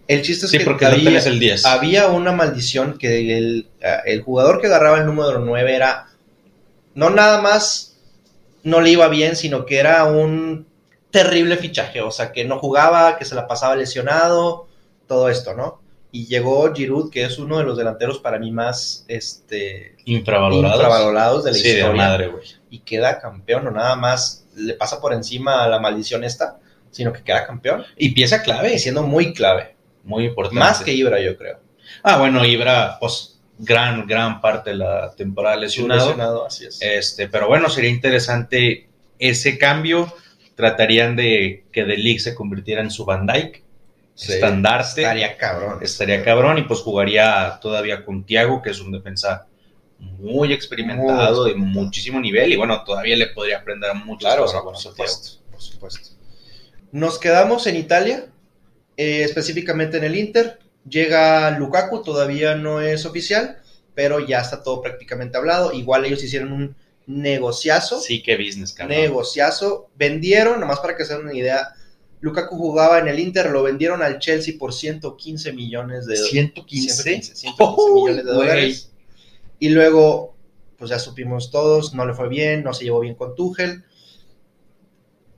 El 0.09 0.23
chiste 0.23 0.47
es 0.47 0.50
Sí, 0.53 0.59
que 0.59 0.65
porque 0.65 0.85
había, 0.87 0.99
hotel 1.03 1.17
es 1.17 1.27
el 1.27 1.38
10. 1.38 1.65
había 1.67 2.09
una 2.09 2.32
maldición 2.32 2.99
que 2.99 3.38
el, 3.38 3.69
el 4.05 4.23
jugador 4.23 4.61
que 4.61 4.67
agarraba 4.67 4.99
el 4.99 5.06
número 5.06 5.38
9 5.38 5.75
era 5.75 6.09
no 6.94 7.11
nada 7.11 7.41
más 7.41 7.97
no 8.65 8.81
le 8.81 8.91
iba 8.91 9.09
bien, 9.09 9.37
sino 9.37 9.65
que 9.65 9.79
era 9.79 10.05
un 10.05 10.67
terrible 11.10 11.56
fichaje, 11.56 12.00
o 12.00 12.10
sea, 12.10 12.32
que 12.32 12.44
no 12.44 12.58
jugaba, 12.58 13.16
que 13.18 13.24
se 13.24 13.34
la 13.34 13.46
pasaba 13.48 13.76
lesionado, 13.76 14.66
todo 15.06 15.28
esto, 15.28 15.54
¿no? 15.54 15.80
Y 16.12 16.26
llegó 16.26 16.72
Giroud, 16.74 17.10
que 17.10 17.24
es 17.24 17.38
uno 17.38 17.58
de 17.58 17.64
los 17.64 17.76
delanteros 17.76 18.18
para 18.18 18.38
mí 18.38 18.50
más 18.50 19.04
este, 19.08 19.96
Infravalorados. 20.06 20.76
infravalorados 20.76 21.44
de 21.44 21.50
la 21.52 21.56
sí, 21.56 21.62
de 21.62 21.78
historia 21.78 22.02
madre, 22.02 22.28
güey. 22.28 22.44
y 22.70 22.80
queda 22.80 23.20
campeón, 23.20 23.64
no 23.64 23.70
nada 23.70 23.94
más 23.96 24.44
le 24.56 24.74
pasa 24.74 25.00
por 25.00 25.12
encima 25.12 25.62
a 25.64 25.68
la 25.68 25.78
maldición 25.78 26.24
esta, 26.24 26.58
sino 26.90 27.12
que 27.12 27.22
queda 27.22 27.46
campeón 27.46 27.84
Y 27.96 28.10
pieza 28.10 28.42
clave, 28.42 28.76
siendo 28.80 29.04
muy 29.04 29.32
clave, 29.32 29.76
muy 30.02 30.26
importante. 30.26 30.58
más 30.58 30.80
que 30.80 30.92
Ibra, 30.92 31.20
yo 31.20 31.36
creo. 31.36 31.60
Ah, 32.02 32.18
bueno, 32.18 32.44
Ibra, 32.44 32.96
pues, 32.98 33.38
gran, 33.58 34.06
gran 34.06 34.40
parte 34.40 34.70
de 34.70 34.76
la 34.76 35.12
temporada 35.14 35.56
lesionado. 35.56 36.06
Lesionado, 36.08 36.46
así 36.46 36.66
es. 36.66 36.80
Este, 36.82 37.28
pero 37.28 37.46
bueno, 37.46 37.68
sería 37.68 37.90
interesante 37.90 38.88
ese 39.20 39.58
cambio. 39.58 40.12
Tratarían 40.60 41.17
de 41.17 41.64
que 41.72 41.84
The 41.84 41.96
League 41.96 42.20
se 42.20 42.34
convirtiera 42.34 42.81
en 42.82 42.90
su 42.90 43.05
Van 43.05 43.26
Dyke, 43.26 43.64
Sí. 44.14 44.34
estandarte. 44.34 45.00
Estaría 45.00 45.36
cabrón. 45.36 45.79
Estaría 45.81 46.22
cabrón 46.22 46.58
y 46.58 46.62
pues 46.62 46.81
jugaría 46.81 47.58
todavía 47.62 48.05
con 48.05 48.24
Tiago, 48.24 48.60
que 48.60 48.70
es 48.70 48.81
un 48.81 48.93
defensa 48.93 49.46
muy 49.98 50.52
experimentado, 50.52 51.43
Muy 51.44 51.52
de 51.52 51.56
muchísimo 51.56 52.20
nivel 52.20 52.52
y 52.52 52.56
bueno, 52.56 52.84
todavía 52.84 53.17
le 53.17 53.29
podría 53.29 53.58
aprender 53.58 53.94
mucho. 53.94 54.26
Claro, 54.26 54.44
por 54.62 54.76
supuesto, 54.76 55.40
por 55.50 55.60
supuesto. 55.60 56.10
Nos 56.93 57.19
quedamos 57.19 57.67
en 57.67 57.76
Italia, 57.76 58.26
eh, 58.96 59.22
específicamente 59.22 59.96
en 59.98 60.05
el 60.05 60.17
Inter. 60.17 60.58
Llega 60.88 61.50
Lukaku, 61.58 62.02
todavía 62.02 62.55
no 62.55 62.81
es 62.81 63.06
oficial, 63.06 63.58
pero 63.94 64.20
ya 64.20 64.40
está 64.40 64.62
todo 64.62 64.82
prácticamente 64.82 65.36
hablado. 65.38 65.72
Igual 65.72 66.05
ellos 66.05 66.22
hicieron 66.22 66.52
un 66.52 66.76
negociazo. 67.06 68.00
Sí, 68.00 68.22
que 68.22 68.36
business, 68.36 68.72
cabrón. 68.72 68.98
negociazo. 68.98 69.90
Vendieron, 69.96 70.60
nomás 70.60 70.80
para 70.80 70.96
que 70.96 71.04
se 71.04 71.14
den 71.14 71.22
una 71.24 71.34
idea, 71.34 71.69
Lukaku 72.20 72.56
jugaba 72.56 72.98
en 72.98 73.08
el 73.08 73.19
Inter, 73.19 73.50
lo 73.50 73.62
vendieron 73.62 74.02
al 74.02 74.19
Chelsea 74.19 74.54
por 74.58 74.72
115 74.74 75.52
millones 75.52 76.06
de 76.06 76.16
115. 76.16 77.02
115, 77.02 77.34
115 77.36 77.92
millones 77.94 78.24
de 78.24 78.32
dólares. 78.32 78.92
Y 79.58 79.70
luego, 79.70 80.34
pues 80.76 80.90
ya 80.90 80.98
supimos 80.98 81.50
todos, 81.50 81.94
no 81.94 82.06
le 82.06 82.14
fue 82.14 82.28
bien, 82.28 82.62
no 82.62 82.72
se 82.74 82.84
llevó 82.84 83.00
bien 83.00 83.14
con 83.14 83.34
Tuchel. 83.34 83.84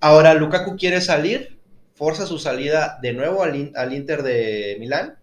Ahora 0.00 0.35
Lukaku 0.35 0.76
quiere 0.76 1.00
salir, 1.00 1.59
forza 1.95 2.26
su 2.26 2.38
salida 2.38 2.99
de 3.02 3.12
nuevo 3.12 3.42
al, 3.42 3.54
In- 3.57 3.73
al 3.76 3.92
Inter 3.95 4.23
de 4.23 4.76
Milán. 4.81 5.19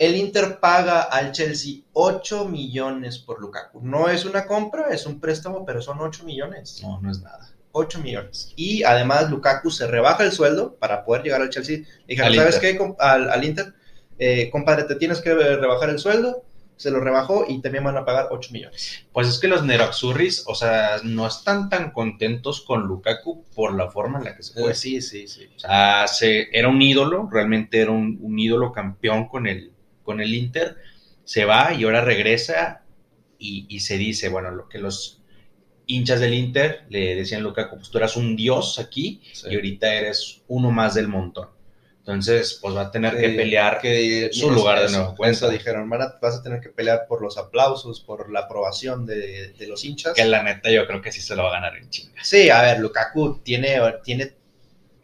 El 0.00 0.16
Inter 0.16 0.58
paga 0.60 1.02
al 1.02 1.30
Chelsea 1.32 1.82
8 1.92 2.46
millones 2.48 3.18
por 3.18 3.38
Lukaku. 3.40 3.80
No 3.82 4.08
es 4.08 4.24
una 4.24 4.46
compra, 4.46 4.88
es 4.90 5.04
un 5.04 5.20
préstamo, 5.20 5.64
pero 5.66 5.82
son 5.82 6.00
8 6.00 6.24
millones. 6.24 6.80
No, 6.82 6.98
no 7.02 7.10
es 7.10 7.20
nada. 7.20 7.50
8 7.72 8.00
millones. 8.00 8.52
Y 8.56 8.82
además 8.82 9.30
Lukaku 9.30 9.70
se 9.70 9.86
rebaja 9.86 10.24
el 10.24 10.32
sueldo 10.32 10.74
para 10.76 11.04
poder 11.04 11.22
llegar 11.22 11.42
al 11.42 11.50
Chelsea. 11.50 11.80
Dijeron, 12.08 12.34
¿sabes 12.34 12.54
Inter. 12.56 12.78
qué? 12.78 12.94
Al, 12.98 13.30
al 13.30 13.44
Inter, 13.44 13.74
eh, 14.18 14.48
compadre, 14.50 14.84
te 14.84 14.94
tienes 14.96 15.20
que 15.20 15.34
rebajar 15.34 15.90
el 15.90 15.98
sueldo. 15.98 16.44
Se 16.76 16.90
lo 16.90 17.00
rebajó 17.00 17.44
y 17.46 17.60
también 17.60 17.84
van 17.84 17.98
a 17.98 18.06
pagar 18.06 18.28
8 18.30 18.52
millones. 18.54 19.04
Pues 19.12 19.28
es 19.28 19.38
que 19.38 19.48
los 19.48 19.66
Nerazzurris, 19.66 20.44
o 20.46 20.54
sea, 20.54 20.92
no 21.04 21.26
están 21.26 21.68
tan 21.68 21.90
contentos 21.90 22.62
con 22.62 22.86
Lukaku 22.86 23.44
por 23.54 23.74
la 23.74 23.90
forma 23.90 24.18
en 24.18 24.24
la 24.24 24.34
que 24.34 24.42
se 24.42 24.54
fue. 24.54 24.72
Eh, 24.72 24.74
sí, 24.74 25.02
sí, 25.02 25.28
sí. 25.28 25.46
O 25.54 25.58
sea, 25.60 26.08
se- 26.08 26.48
era 26.58 26.68
un 26.68 26.80
ídolo, 26.80 27.28
realmente 27.30 27.82
era 27.82 27.90
un, 27.90 28.18
un 28.22 28.38
ídolo 28.38 28.72
campeón 28.72 29.28
con 29.28 29.46
el, 29.46 29.74
con 30.10 30.20
el 30.20 30.34
Inter. 30.34 30.76
Se 31.24 31.44
va 31.44 31.72
y 31.72 31.84
ahora 31.84 32.00
regresa 32.00 32.82
y, 33.38 33.66
y 33.68 33.80
se 33.80 33.96
dice, 33.96 34.28
bueno, 34.28 34.50
lo 34.50 34.68
que 34.68 34.78
los 34.78 35.22
hinchas 35.86 36.20
del 36.20 36.34
Inter 36.34 36.84
le 36.88 37.14
decían 37.14 37.42
Lukaku, 37.42 37.76
pues 37.76 37.90
tú 37.90 37.98
eras 37.98 38.16
un 38.16 38.34
dios 38.36 38.78
aquí 38.78 39.20
Sí. 39.32 39.46
y 39.50 39.54
ahorita 39.54 39.94
eres 39.94 40.42
uno 40.48 40.70
más 40.70 40.94
del 40.94 41.06
montón. 41.08 41.48
Entonces, 41.98 42.58
pues 42.60 42.74
va 42.74 42.82
a 42.82 42.90
tener 42.90 43.16
que 43.16 43.26
Eh, 43.26 43.36
pelear 43.36 43.80
que 43.80 44.30
su 44.32 44.50
lugar 44.50 44.80
de 44.84 44.90
nuevo 44.90 45.14
cuenta. 45.14 45.48
dijeron, 45.48 45.88
"Van 45.88 46.02
a- 46.02 46.14
vas 46.20 46.36
a 46.36 46.42
tener 46.42 46.60
que 46.60 46.70
pelear 46.70 47.06
por 47.08 47.22
los 47.22 47.36
aplausos, 47.38 48.00
por 48.00 48.30
la 48.32 48.40
aprobación 48.40 49.04
de, 49.06 49.52
de 49.52 49.66
los 49.68 49.84
hinchas. 49.84 50.14
que 50.14 50.24
la 50.24 50.42
neta 50.42 50.70
yo 50.70 50.86
creo 50.86 51.00
que 51.02 51.12
sí 51.12 51.20
se 51.20 51.36
lo 51.36 51.44
va 51.44 51.50
a 51.50 51.60
ganar 51.60 51.76
en 51.76 51.88
chingas. 51.90 52.26
Sí, 52.26 52.50
a 52.50 52.62
ver, 52.62 52.80
Lukaku 52.80 53.40
tiene, 53.44 53.78
tiene 54.02 54.32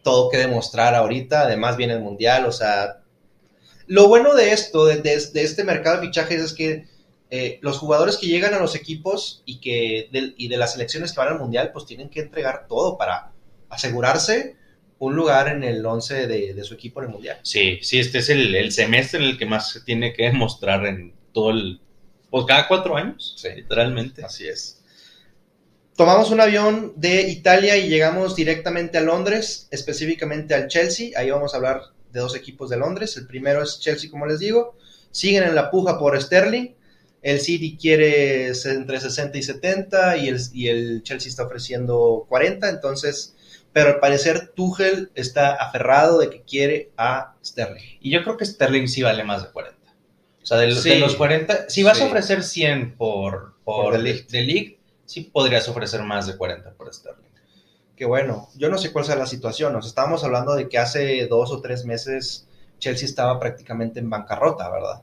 todo 0.02 0.30
que 0.30 0.38
demostrar 0.38 0.94
ahorita, 0.94 1.42
además 1.42 1.76
viene 1.76 1.94
el 1.94 2.00
Mundial, 2.00 2.46
o 2.46 2.52
sea, 2.52 3.02
lo 3.86 4.08
bueno 4.08 4.34
de 4.34 4.52
esto, 4.52 4.86
de, 4.86 4.96
de- 5.02 5.26
de 5.32 5.42
este 5.42 5.64
mercado 5.64 6.00
de 6.00 6.06
fichajes 6.06 6.40
es 6.42 6.52
que 6.52 6.86
eh, 7.30 7.58
los 7.62 7.78
jugadores 7.78 8.16
que 8.18 8.26
llegan 8.28 8.54
a 8.54 8.58
los 8.60 8.74
equipos 8.74 9.42
y, 9.46 9.60
que 9.60 10.08
del- 10.12 10.34
y 10.36 10.48
de 10.48 10.56
las 10.56 10.72
selecciones 10.72 11.12
que 11.12 11.18
van 11.20 11.28
al 11.32 11.38
Mundial, 11.38 11.70
pues 11.72 11.86
tienen 11.86 12.08
que 12.08 12.20
entregar 12.20 12.66
todo 12.68 12.96
para 12.98 13.32
asegurarse 13.68 14.56
un 14.98 15.14
lugar 15.16 15.48
en 15.48 15.62
el 15.64 15.84
11 15.84 16.26
de, 16.26 16.54
de 16.54 16.64
su 16.64 16.74
equipo 16.74 17.00
en 17.00 17.06
el 17.08 17.12
Mundial. 17.12 17.38
Sí, 17.42 17.78
sí, 17.82 17.98
este 17.98 18.18
es 18.18 18.28
el, 18.30 18.54
el 18.54 18.72
semestre 18.72 19.20
en 19.20 19.26
el 19.26 19.38
que 19.38 19.46
más 19.46 19.70
se 19.72 19.80
tiene 19.82 20.12
que 20.12 20.24
demostrar 20.24 20.86
en 20.86 21.14
todo 21.32 21.50
el... 21.50 21.80
Pues 22.30 22.44
cada 22.46 22.66
cuatro 22.68 22.96
años, 22.96 23.34
Sí. 23.36 23.48
literalmente. 23.54 24.24
Así 24.24 24.46
es. 24.48 24.82
Tomamos 25.96 26.30
un 26.30 26.40
avión 26.40 26.92
de 26.96 27.22
Italia 27.22 27.76
y 27.76 27.88
llegamos 27.88 28.36
directamente 28.36 28.98
a 28.98 29.00
Londres, 29.00 29.66
específicamente 29.70 30.54
al 30.54 30.68
Chelsea. 30.68 31.10
Ahí 31.18 31.30
vamos 31.30 31.54
a 31.54 31.56
hablar 31.56 31.80
de 32.16 32.22
dos 32.22 32.34
equipos 32.34 32.70
de 32.70 32.78
Londres. 32.78 33.16
El 33.16 33.26
primero 33.26 33.62
es 33.62 33.78
Chelsea, 33.78 34.10
como 34.10 34.26
les 34.26 34.38
digo. 34.40 34.76
Siguen 35.10 35.44
en 35.44 35.54
la 35.54 35.70
puja 35.70 35.98
por 35.98 36.20
Sterling. 36.20 36.74
El 37.22 37.40
City 37.40 37.76
quiere 37.80 38.48
entre 38.48 39.00
60 39.00 39.36
y 39.38 39.42
70 39.42 40.16
y 40.16 40.28
el, 40.28 40.40
y 40.52 40.68
el 40.68 41.02
Chelsea 41.02 41.28
está 41.28 41.44
ofreciendo 41.44 42.24
40. 42.28 42.68
Entonces, 42.68 43.34
pero 43.72 43.88
al 43.90 44.00
parecer 44.00 44.52
Tuchel 44.54 45.10
está 45.14 45.54
aferrado 45.54 46.18
de 46.18 46.30
que 46.30 46.42
quiere 46.42 46.90
a 46.96 47.34
Sterling. 47.44 47.98
Y 48.00 48.10
yo 48.10 48.22
creo 48.22 48.36
que 48.36 48.46
Sterling 48.46 48.86
sí 48.86 49.02
vale 49.02 49.24
más 49.24 49.42
de 49.42 49.50
40. 49.50 49.76
O 50.42 50.46
sea, 50.46 50.58
de, 50.58 50.68
los- 50.68 50.82
Sí. 50.82 50.90
de 50.90 51.00
los 51.00 51.16
40, 51.16 51.68
si 51.68 51.82
vas 51.82 51.98
Sí. 51.98 52.04
a 52.04 52.06
ofrecer 52.06 52.42
100 52.42 52.96
por, 52.96 53.54
por, 53.64 53.92
Por 53.92 54.00
sí 55.06 55.20
podrías 55.32 55.68
ofrecer 55.68 56.02
más 56.02 56.26
de 56.26 56.36
40 56.36 56.70
por 56.72 56.92
Sterling. 56.92 57.25
Que 57.96 58.04
bueno, 58.04 58.48
yo 58.56 58.68
no 58.68 58.78
sé 58.78 58.92
cuál 58.92 59.04
sea 59.04 59.16
la 59.16 59.26
situación. 59.26 59.72
Nos 59.72 59.86
estábamos 59.86 60.22
hablando 60.22 60.54
de 60.54 60.68
que 60.68 60.78
hace 60.78 61.26
dos 61.26 61.50
o 61.50 61.60
tres 61.60 61.84
meses 61.84 62.46
Chelsea 62.78 63.06
estaba 63.06 63.40
prácticamente 63.40 64.00
en 64.00 64.10
bancarrota, 64.10 64.68
¿verdad? 64.70 65.02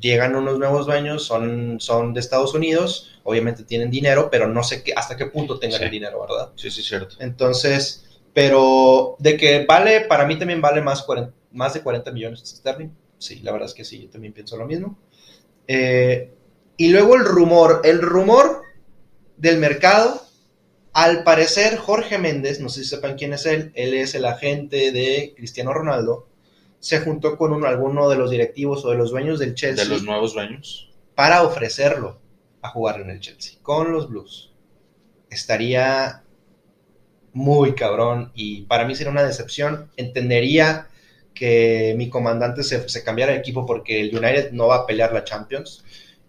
Llegan 0.00 0.34
unos 0.34 0.58
nuevos 0.58 0.86
dueños, 0.86 1.24
son, 1.24 1.78
son 1.80 2.14
de 2.14 2.20
Estados 2.20 2.54
Unidos, 2.54 3.20
obviamente 3.24 3.64
tienen 3.64 3.90
dinero, 3.90 4.28
pero 4.30 4.48
no 4.48 4.62
sé 4.62 4.82
qué, 4.82 4.92
hasta 4.94 5.16
qué 5.16 5.26
punto 5.26 5.58
tengan 5.58 5.78
Sí. 5.80 5.84
el 5.84 5.90
dinero, 5.90 6.20
¿verdad? 6.20 6.50
Sí, 6.56 6.70
sí, 6.70 6.82
cierto. 6.82 7.16
Entonces, 7.20 8.04
pero 8.32 9.16
de 9.18 9.36
que 9.36 9.64
vale, 9.66 10.02
para 10.02 10.26
mí 10.26 10.38
también 10.38 10.60
vale 10.60 10.82
más, 10.82 11.02
40 11.02 11.32
más 11.52 11.74
de 11.74 11.82
40 11.82 12.10
millones 12.10 12.40
de 12.40 12.46
sterling. 12.46 12.88
Sí, 13.18 13.40
la 13.40 13.52
verdad 13.52 13.68
es 13.68 13.74
que 13.74 13.84
sí, 13.84 14.02
yo 14.02 14.10
también 14.10 14.32
pienso 14.32 14.56
lo 14.56 14.66
mismo. 14.66 14.98
Eh, 15.68 16.32
y 16.76 16.88
luego 16.90 17.14
el 17.14 17.24
rumor, 17.24 17.80
el 17.84 18.02
rumor 18.02 18.62
del 19.36 19.58
mercado, 19.58 20.20
al 20.94 21.24
parecer 21.24 21.76
Jorge 21.76 22.18
Méndez, 22.18 22.60
no 22.60 22.68
sé 22.68 22.82
si 22.84 22.88
sepan 22.90 23.16
quién 23.16 23.32
es 23.34 23.46
él, 23.46 23.72
él 23.74 23.94
es 23.94 24.14
el 24.14 24.24
agente 24.24 24.92
de 24.92 25.34
Cristiano 25.36 25.72
Ronaldo, 25.74 26.28
se 26.78 27.00
juntó 27.00 27.36
con 27.36 27.52
un- 27.52 27.66
alguno 27.66 28.08
de 28.08 28.16
los 28.16 28.30
directivos 28.30 28.84
o 28.84 28.90
de 28.90 28.96
los 28.96 29.10
dueños 29.10 29.38
del 29.38 29.54
Chelsea 29.54 29.84
De 29.84 29.90
los 29.90 30.02
nuevos 30.04 30.34
dueños. 30.34 30.90
para 31.14 31.42
ofrecerlo 31.42 32.18
a 32.62 32.68
jugar 32.70 33.00
en 33.00 33.10
el 33.10 33.20
Chelsea 33.20 33.58
con 33.62 33.92
los 33.92 34.08
Blues. 34.08 34.52
Estaría 35.30 36.22
muy 37.32 37.74
cabrón 37.74 38.30
y 38.34 38.62
para 38.62 38.84
mí 38.86 38.94
sería 38.94 39.10
una 39.10 39.24
decepción. 39.24 39.90
Entendería 39.96 40.88
que 41.34 41.94
mi 41.96 42.08
comandante 42.08 42.62
se, 42.62 42.88
se 42.88 43.02
cambiara 43.02 43.32
de 43.32 43.38
equipo 43.38 43.66
porque 43.66 44.00
el 44.00 44.16
United 44.16 44.52
no 44.52 44.68
va 44.68 44.76
a 44.76 44.86
pelear 44.86 45.12
la 45.12 45.24
Champions 45.24 45.84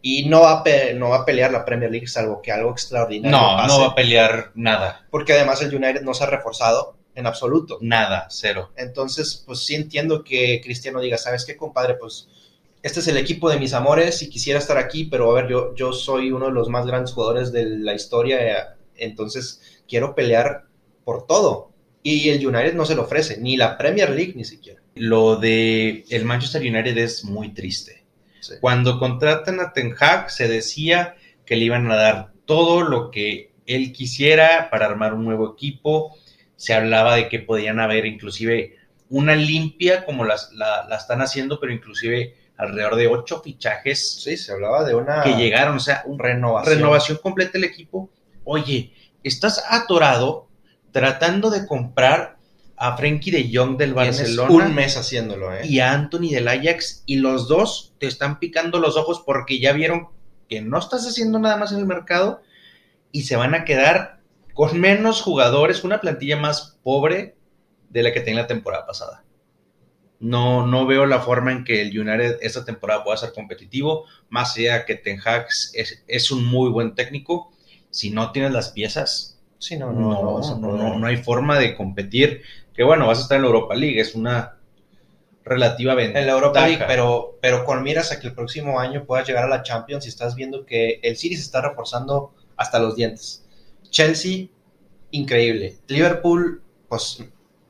y 0.07 0.29
no 0.29 0.41
va 0.41 0.51
a, 0.59 0.63
pe- 0.63 0.93
no 0.93 1.09
va 1.09 1.17
a 1.17 1.25
pelear 1.25 1.51
la 1.51 1.65
Premier 1.65 1.89
League 1.89 2.05
salvo 2.07 2.39
que 2.39 2.51
algo 2.51 2.69
extraordinario 2.69 3.35
No, 3.35 3.57
pase, 3.57 3.67
no 3.67 3.79
va 3.81 3.87
a 3.87 3.95
pelear 3.95 4.51
nada. 4.53 5.07
porque 5.09 5.33
además 5.33 5.63
el 5.63 5.73
United 5.73 6.03
no 6.03 6.13
se 6.13 6.23
ha 6.23 6.27
reforzado 6.27 6.95
en 7.15 7.25
absoluto. 7.25 7.79
Nada, 7.81 8.27
cero. 8.29 8.71
Entonces, 8.77 9.41
pues 9.47 9.65
sí 9.65 9.73
entiendo 9.73 10.23
que 10.23 10.61
Cristiano 10.63 10.99
diga, 11.01 11.17
¿sabes 11.17 11.43
qué, 11.43 11.55
compadre? 11.55 11.95
Pues 11.95 12.27
este 12.83 12.99
es 12.99 13.07
el 13.07 13.17
equipo 13.17 13.49
de 13.49 13.57
mis 13.57 13.73
amores 13.73 14.21
y 14.21 14.29
quisiera 14.29 14.59
estar 14.59 14.77
aquí, 14.77 15.05
pero 15.05 15.31
a 15.31 15.41
ver, 15.41 15.49
yo, 15.49 15.73
yo 15.73 15.91
soy 15.91 16.31
uno 16.31 16.45
de 16.47 16.51
los 16.51 16.69
más 16.69 16.85
grandes 16.85 17.11
jugadores 17.13 17.51
de 17.51 17.65
la 17.65 17.95
historia, 17.95 18.75
entonces 18.97 19.81
quiero 19.87 20.13
pelear 20.13 20.65
por 21.03 21.25
todo. 21.25 21.71
Y 22.03 22.29
el 22.29 22.45
United 22.45 22.75
no 22.75 22.85
se 22.85 22.93
lo 22.93 23.01
ofrece, 23.05 23.37
ni 23.41 23.57
la 23.57 23.75
Premier 23.75 24.11
League 24.11 24.33
ni 24.35 24.45
siquiera. 24.45 24.81
Lo 24.93 25.35
de 25.37 26.05
el 26.11 26.25
Manchester 26.25 26.61
United 26.61 26.95
es 26.99 27.25
muy 27.25 27.53
triste. 27.55 28.04
Sí. 28.47 28.53
Cuando 28.61 28.99
contratan 28.99 29.59
a 29.59 29.73
Ten 29.73 29.95
Hag 29.99 30.29
se 30.29 30.47
decía 30.47 31.15
que 31.45 31.55
le 31.55 31.65
iban 31.65 31.89
a 31.91 31.95
dar 31.95 32.31
todo 32.45 32.81
lo 32.81 33.11
que 33.11 33.51
él 33.65 33.91
quisiera 33.93 34.69
para 34.69 34.85
armar 34.85 35.13
un 35.13 35.25
nuevo 35.25 35.53
equipo. 35.53 36.15
Se 36.55 36.73
hablaba 36.73 37.15
de 37.15 37.27
que 37.29 37.39
podían 37.39 37.79
haber 37.79 38.05
inclusive 38.05 38.75
una 39.09 39.35
limpia 39.35 40.05
como 40.05 40.25
las, 40.25 40.51
la, 40.53 40.85
la 40.87 40.95
están 40.95 41.21
haciendo, 41.21 41.59
pero 41.59 41.71
inclusive 41.73 42.35
alrededor 42.57 42.95
de 42.95 43.07
ocho 43.07 43.41
fichajes 43.41 44.21
Sí, 44.23 44.37
se 44.37 44.51
hablaba 44.53 44.83
de 44.83 44.95
una 44.95 45.21
que 45.23 45.35
llegaron, 45.35 45.75
o 45.75 45.79
sea, 45.79 46.03
un- 46.05 46.17
renovación. 46.17 46.75
renovación 46.77 47.17
completa 47.21 47.53
del 47.53 47.65
equipo. 47.65 48.09
Oye, 48.43 48.93
estás 49.23 49.63
atorado 49.69 50.47
tratando 50.91 51.49
de 51.49 51.67
comprar 51.67 52.34
a 52.77 52.97
Frenkie 52.97 53.31
de 53.31 53.49
Jong 53.51 53.77
del 53.77 53.93
Tienes 53.93 54.19
Barcelona 54.19 54.65
un 54.65 54.75
mes 54.75 54.97
haciéndolo, 54.97 55.53
¿eh? 55.53 55.65
y 55.65 55.79
a 55.79 55.93
Anthony 55.93 56.29
del 56.31 56.47
Ajax 56.47 57.03
y 57.05 57.17
los 57.17 57.47
dos 57.47 57.93
te 57.99 58.07
están 58.07 58.39
picando 58.39 58.79
los 58.79 58.97
ojos 58.97 59.23
porque 59.25 59.59
ya 59.59 59.73
vieron 59.73 60.09
que 60.49 60.61
no 60.61 60.77
estás 60.77 61.07
haciendo 61.07 61.39
nada 61.39 61.57
más 61.57 61.71
en 61.71 61.79
el 61.79 61.85
mercado 61.85 62.41
y 63.11 63.23
se 63.23 63.35
van 63.35 63.55
a 63.55 63.63
quedar 63.63 64.19
con 64.53 64.79
menos 64.79 65.21
jugadores, 65.21 65.83
una 65.83 66.01
plantilla 66.01 66.37
más 66.37 66.77
pobre 66.83 67.35
de 67.89 68.03
la 68.03 68.13
que 68.13 68.21
tenía 68.21 68.41
la 68.41 68.47
temporada 68.47 68.85
pasada. 68.85 69.23
No, 70.19 70.65
no 70.65 70.85
veo 70.85 71.05
la 71.05 71.19
forma 71.19 71.51
en 71.51 71.63
que 71.63 71.81
el 71.81 71.97
United 71.97 72.37
esta 72.41 72.63
temporada 72.63 73.03
pueda 73.03 73.17
ser 73.17 73.33
competitivo, 73.33 74.05
más 74.29 74.55
allá 74.57 74.85
que 74.85 74.95
Ten 74.95 75.19
Hag 75.23 75.47
es, 75.73 76.03
es 76.07 76.31
un 76.31 76.45
muy 76.45 76.69
buen 76.69 76.95
técnico. 76.95 77.51
Si 77.89 78.11
no 78.11 78.31
tienes 78.31 78.51
las 78.51 78.69
piezas, 78.69 79.35
Sí, 79.57 79.77
no, 79.77 79.91
no, 79.91 80.41
no, 80.59 80.99
no 80.99 81.07
hay 81.07 81.17
forma 81.17 81.57
de 81.57 81.75
competir. 81.75 82.43
Que 82.75 82.83
bueno, 82.83 83.07
vas 83.07 83.19
a 83.19 83.21
estar 83.23 83.35
en 83.37 83.43
la 83.43 83.47
Europa 83.47 83.75
League, 83.75 83.99
es 83.99 84.15
una 84.15 84.57
relativa 85.43 85.93
ventaja. 85.95 86.19
en 86.21 86.25
la 86.27 86.33
Europa 86.33 86.67
League, 86.67 86.83
pero, 86.87 87.37
pero 87.41 87.63
con 87.65 87.83
miras 87.83 88.11
a 88.11 88.19
que 88.19 88.27
el 88.27 88.33
próximo 88.33 88.79
año 88.79 89.05
puedas 89.05 89.27
llegar 89.27 89.43
a 89.45 89.47
la 89.47 89.61
Champions 89.63 90.05
y 90.05 90.09
estás 90.09 90.35
viendo 90.35 90.65
que 90.65 90.99
el 91.03 91.15
City 91.17 91.35
se 91.35 91.43
está 91.43 91.61
reforzando 91.61 92.33
hasta 92.57 92.79
los 92.79 92.95
dientes. 92.95 93.45
Chelsea, 93.89 94.47
increíble. 95.11 95.77
Liverpool, 95.87 96.61
pues, 96.89 97.23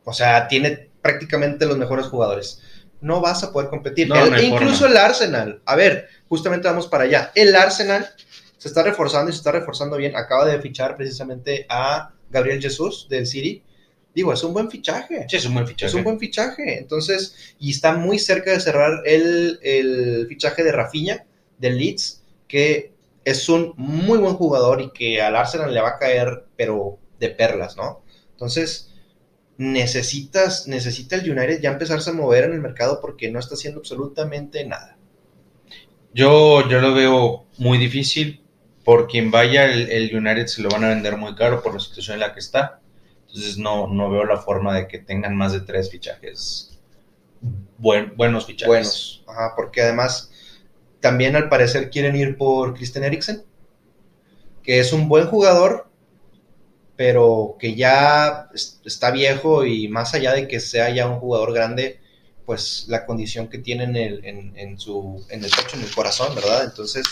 o 0.05 0.13
sea, 0.13 0.47
tiene 0.47 0.89
prácticamente 1.01 1.65
los 1.65 1.77
mejores 1.77 2.05
jugadores. 2.07 2.61
No 3.01 3.19
vas 3.21 3.43
a 3.43 3.51
poder 3.51 3.69
competir. 3.69 4.07
No, 4.07 4.15
El- 4.23 4.31
no 4.31 4.37
hay 4.37 4.45
incluso 4.45 4.79
forma. 4.85 4.91
el 4.91 4.97
Arsenal. 4.97 5.61
A 5.65 5.75
ver, 5.75 6.07
justamente 6.29 6.67
vamos 6.67 6.87
para 6.87 7.03
allá. 7.03 7.31
El 7.35 7.55
Arsenal 7.55 8.07
se 8.57 8.69
está 8.69 8.83
reforzando 8.83 9.29
y 9.29 9.33
se 9.33 9.37
está 9.39 9.51
reforzando 9.51 9.97
bien. 9.97 10.15
Acaba 10.15 10.45
de 10.45 10.59
fichar 10.61 10.95
precisamente 10.95 11.65
a 11.69 12.11
Gabriel 12.29 12.61
Jesús 12.61 13.07
del 13.09 13.27
City. 13.27 13.63
Digo, 14.15 14.31
es 14.31 14.41
un 14.43 14.53
buen 14.53 14.71
fichaje. 14.71 15.25
Sí, 15.27 15.35
es 15.35 15.45
un 15.45 15.53
buen 15.53 15.67
fichaje. 15.67 15.89
Es 15.89 15.93
un 15.93 16.03
buen 16.05 16.17
fichaje. 16.17 16.79
Entonces, 16.79 17.55
y 17.59 17.71
está 17.71 17.91
muy 17.97 18.17
cerca 18.17 18.51
de 18.51 18.61
cerrar 18.61 19.01
el, 19.05 19.59
el 19.61 20.25
fichaje 20.29 20.63
de 20.63 20.71
Rafinha 20.71 21.25
del 21.57 21.77
Leeds, 21.77 22.23
que 22.47 22.93
es 23.25 23.49
un 23.49 23.73
muy 23.75 24.17
buen 24.17 24.35
jugador 24.35 24.81
y 24.81 24.91
que 24.91 25.21
al 25.21 25.35
Arsenal 25.35 25.73
le 25.73 25.81
va 25.81 25.89
a 25.89 25.99
caer, 25.99 26.45
pero 26.55 26.97
de 27.19 27.29
perlas, 27.29 27.75
¿no? 27.75 28.03
Entonces, 28.31 28.93
necesitas, 29.57 30.65
necesita 30.65 31.17
el 31.17 31.29
United 31.29 31.59
ya 31.61 31.71
empezarse 31.71 32.09
a 32.09 32.13
mover 32.13 32.45
en 32.45 32.53
el 32.53 32.61
mercado 32.61 33.01
porque 33.01 33.29
no 33.29 33.39
está 33.39 33.55
haciendo 33.55 33.81
absolutamente 33.81 34.63
nada. 34.65 34.97
Yo, 36.13 36.69
yo 36.69 36.79
lo 36.79 36.93
veo 36.93 37.47
muy 37.57 37.77
difícil. 37.77 38.41
Por 38.85 39.07
quien 39.07 39.31
vaya, 39.31 39.65
el, 39.65 39.89
el 39.89 40.15
United 40.15 40.47
se 40.47 40.61
lo 40.61 40.69
van 40.69 40.85
a 40.85 40.89
vender 40.89 41.17
muy 41.17 41.35
caro 41.35 41.61
por 41.61 41.73
la 41.73 41.79
situación 41.79 42.13
en 42.15 42.19
la 42.21 42.33
que 42.33 42.39
está. 42.39 42.79
Entonces 43.35 43.57
no, 43.57 43.87
no 43.87 44.09
veo 44.09 44.23
la 44.23 44.37
forma 44.37 44.73
de 44.75 44.87
que 44.87 44.97
tengan 44.99 45.35
más 45.35 45.51
de 45.51 45.59
tres 45.61 45.91
fichajes. 45.91 46.79
Buen- 47.77 48.15
buenos 48.15 48.45
fichajes. 48.45 48.67
Buenos. 48.67 49.23
Ajá, 49.27 49.53
porque 49.55 49.81
además 49.81 50.31
también 51.01 51.35
al 51.35 51.49
parecer 51.49 51.89
quieren 51.89 52.15
ir 52.15 52.37
por 52.37 52.73
Christian 52.75 53.03
Eriksen, 53.03 53.43
que 54.63 54.79
es 54.79 54.93
un 54.93 55.07
buen 55.07 55.27
jugador, 55.27 55.87
pero 56.95 57.57
que 57.59 57.75
ya 57.75 58.49
es- 58.53 58.79
está 58.85 59.11
viejo 59.11 59.65
y 59.65 59.87
más 59.89 60.13
allá 60.13 60.33
de 60.33 60.47
que 60.47 60.59
sea 60.59 60.89
ya 60.89 61.07
un 61.07 61.19
jugador 61.19 61.53
grande, 61.53 61.99
pues 62.45 62.85
la 62.87 63.05
condición 63.05 63.49
que 63.49 63.57
tiene 63.57 63.83
en 63.85 63.95
el, 63.95 64.25
en 64.57 64.79
su, 64.79 65.25
en 65.29 65.43
el 65.43 65.49
pecho, 65.49 65.75
en 65.77 65.83
el 65.83 65.93
corazón, 65.93 66.33
¿verdad? 66.35 66.63
Entonces 66.63 67.03